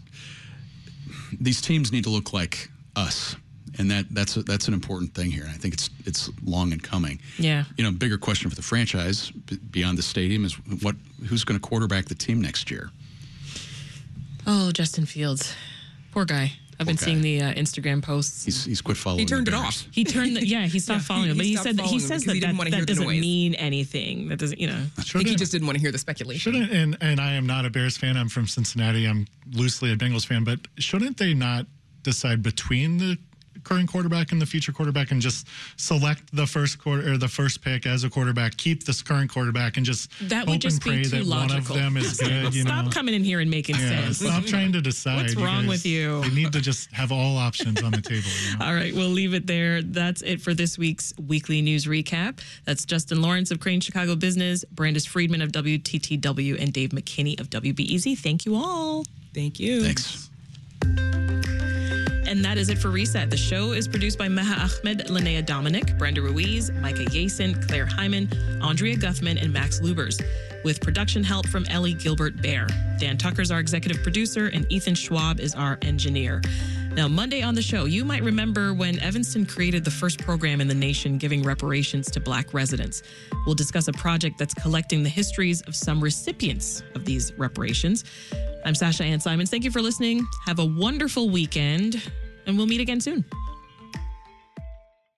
these 1.40 1.60
teams 1.60 1.92
need 1.92 2.04
to 2.04 2.10
look 2.10 2.32
like 2.32 2.68
us, 2.94 3.36
and 3.78 3.90
that 3.90 4.06
that's 4.10 4.36
a, 4.36 4.42
that's 4.42 4.68
an 4.68 4.74
important 4.74 5.14
thing 5.14 5.30
here. 5.30 5.44
And 5.44 5.50
I 5.50 5.56
think 5.56 5.72
it's 5.72 5.88
it's 6.04 6.30
long 6.44 6.72
in 6.72 6.80
coming. 6.80 7.18
Yeah. 7.38 7.64
You 7.78 7.84
know, 7.84 7.90
bigger 7.90 8.18
question 8.18 8.50
for 8.50 8.56
the 8.56 8.62
franchise 8.62 9.30
beyond 9.70 9.96
the 9.96 10.02
stadium 10.02 10.44
is 10.44 10.54
what 10.82 10.94
who's 11.26 11.44
going 11.44 11.58
to 11.58 11.66
quarterback 11.66 12.04
the 12.04 12.14
team 12.14 12.40
next 12.40 12.70
year. 12.70 12.90
Oh, 14.46 14.70
Justin 14.70 15.06
Fields. 15.06 15.54
Poor 16.12 16.24
guy. 16.24 16.52
I've 16.80 16.86
been 16.86 16.96
Poor 16.96 17.04
seeing 17.04 17.20
the 17.20 17.42
uh, 17.42 17.52
Instagram 17.54 18.02
posts. 18.02 18.44
He's 18.46 18.64
he's 18.64 18.80
quit 18.80 18.96
following. 18.96 19.18
He 19.20 19.26
turned 19.26 19.46
the 19.46 19.52
it 19.52 19.54
off. 19.54 19.86
He 19.92 20.02
turned 20.02 20.36
the, 20.36 20.46
yeah, 20.46 20.66
he 20.66 20.78
stopped 20.78 21.00
Yeah, 21.02 21.04
following 21.06 21.24
he- 21.26 21.30
him. 21.32 21.36
But 21.36 21.44
he 21.46 21.50
he, 21.52 21.56
said 21.58 21.76
that 21.76 21.86
he 21.86 22.00
says 22.00 22.24
that 22.24 22.34
he 22.34 22.40
didn't 22.40 22.56
that, 22.56 22.70
that 22.70 22.86
doesn't 22.86 23.04
noise. 23.04 23.20
mean 23.20 23.54
anything. 23.56 24.28
That 24.28 24.38
doesn't, 24.38 24.58
you 24.58 24.66
know. 24.66 24.82
I 24.98 25.02
think 25.02 25.28
he 25.28 25.36
just 25.36 25.52
didn't 25.52 25.66
want 25.66 25.76
to 25.76 25.80
hear 25.82 25.92
the 25.92 25.98
speculation. 25.98 26.52
Shouldn't 26.54 26.72
and 26.72 26.96
and 27.02 27.20
I 27.20 27.34
am 27.34 27.46
not 27.46 27.66
a 27.66 27.70
Bears 27.70 27.98
fan. 27.98 28.16
I'm 28.16 28.30
from 28.30 28.46
Cincinnati. 28.46 29.04
I'm 29.06 29.26
loosely 29.52 29.92
a 29.92 29.96
Bengals 29.96 30.26
fan, 30.26 30.42
but 30.42 30.60
shouldn't 30.78 31.18
they 31.18 31.34
not 31.34 31.66
decide 32.02 32.42
between 32.42 32.96
the 32.96 33.18
current 33.64 33.88
quarterback 33.90 34.32
and 34.32 34.40
the 34.40 34.46
future 34.46 34.72
quarterback 34.72 35.10
and 35.10 35.20
just 35.20 35.46
select 35.76 36.22
the 36.34 36.46
first 36.46 36.78
quarter 36.78 37.12
or 37.12 37.16
the 37.18 37.28
first 37.28 37.62
pick 37.62 37.86
as 37.86 38.04
a 38.04 38.10
quarterback, 38.10 38.56
keep 38.56 38.84
this 38.84 39.02
current 39.02 39.30
quarterback, 39.32 39.76
and 39.76 39.86
just 39.86 40.10
That 40.28 40.40
hope 40.40 40.48
would 40.50 40.60
just 40.60 40.76
and 40.76 40.82
pray 40.82 40.96
be 40.98 41.04
too 41.04 41.10
that 41.10 41.26
logical. 41.26 41.76
one 41.76 41.84
of 41.86 41.94
them 41.94 41.96
is 41.96 42.16
good. 42.20 42.54
You 42.54 42.62
Stop 42.62 42.84
know, 42.86 42.90
coming 42.90 43.14
in 43.14 43.24
here 43.24 43.40
and 43.40 43.50
making 43.50 43.76
yeah, 43.76 44.02
sense. 44.04 44.18
stop 44.20 44.44
trying 44.44 44.72
to 44.72 44.80
decide. 44.80 45.16
What's 45.22 45.34
You 45.34 45.44
wrong 45.44 45.62
guys- 45.62 45.68
with 45.68 45.86
you? 45.86 46.22
You 46.24 46.30
need 46.30 46.52
to 46.52 46.60
just 46.60 46.90
have 46.92 47.12
all 47.12 47.36
options 47.36 47.82
on 47.82 47.90
the 47.92 48.00
table. 48.02 48.28
You 48.50 48.58
know? 48.58 48.64
All 48.70 48.74
right, 48.74 48.94
we'll 48.94 49.08
leave 49.08 49.34
it 49.34 49.46
there. 49.46 49.82
That's 49.82 50.22
it 50.22 50.40
for 50.40 50.54
this 50.54 50.78
week's 50.78 51.12
weekly 51.26 51.62
news 51.62 51.86
recap. 51.86 52.40
That's 52.64 52.84
Justin 52.84 53.22
Laurence 53.22 53.50
of 53.50 53.60
Crain 53.60 53.80
Chicago 53.80 54.14
Business, 54.16 54.64
Brandis 54.72 55.06
Friedman 55.06 55.42
of 55.42 55.52
WTTW, 55.52 56.60
and 56.60 56.72
Dave 56.72 56.90
McKinney 56.90 57.38
of 57.40 57.50
WBEZ. 57.50 58.18
Thank 58.18 58.46
you 58.46 58.54
all. 58.56 59.04
Thank 59.34 59.58
you. 59.60 59.82
Thanks. 59.84 60.28
And 62.30 62.44
that 62.44 62.58
is 62.58 62.68
it 62.68 62.78
for 62.78 62.90
Reset. 62.90 63.28
The 63.28 63.36
show 63.36 63.72
is 63.72 63.88
produced 63.88 64.16
by 64.16 64.28
Meha 64.28 64.56
Ahmed, 64.56 65.08
Linnea 65.08 65.44
Dominic, 65.44 65.98
Brenda 65.98 66.22
Ruiz, 66.22 66.70
Micah 66.70 67.06
Yason, 67.06 67.66
Claire 67.66 67.86
Hyman, 67.86 68.28
Andrea 68.62 68.94
Guthmann, 68.94 69.42
and 69.42 69.52
Max 69.52 69.80
Lubers, 69.80 70.24
with 70.62 70.80
production 70.80 71.24
help 71.24 71.48
from 71.48 71.64
Ellie 71.66 71.92
Gilbert 71.92 72.40
Bear. 72.40 72.68
Dan 73.00 73.18
Tucker's 73.18 73.50
our 73.50 73.58
executive 73.58 74.00
producer, 74.04 74.46
and 74.46 74.64
Ethan 74.70 74.94
Schwab 74.94 75.40
is 75.40 75.56
our 75.56 75.76
engineer. 75.82 76.40
Now, 76.92 77.08
Monday 77.08 77.42
on 77.42 77.56
the 77.56 77.62
show, 77.62 77.86
you 77.86 78.04
might 78.04 78.22
remember 78.22 78.74
when 78.74 79.00
Evanston 79.00 79.44
created 79.44 79.84
the 79.84 79.90
first 79.90 80.20
program 80.20 80.60
in 80.60 80.68
the 80.68 80.74
nation 80.74 81.18
giving 81.18 81.42
reparations 81.42 82.12
to 82.12 82.20
Black 82.20 82.54
residents. 82.54 83.02
We'll 83.44 83.56
discuss 83.56 83.88
a 83.88 83.92
project 83.92 84.38
that's 84.38 84.54
collecting 84.54 85.02
the 85.02 85.08
histories 85.08 85.62
of 85.62 85.74
some 85.74 86.00
recipients 86.00 86.84
of 86.94 87.04
these 87.04 87.32
reparations. 87.32 88.04
I'm 88.64 88.74
Sasha 88.74 89.04
Ann 89.04 89.20
Simons. 89.20 89.50
Thank 89.50 89.64
you 89.64 89.70
for 89.70 89.80
listening. 89.80 90.26
Have 90.46 90.58
a 90.58 90.66
wonderful 90.66 91.30
weekend, 91.30 92.02
and 92.46 92.56
we'll 92.56 92.66
meet 92.66 92.80
again 92.80 93.00
soon. 93.00 93.24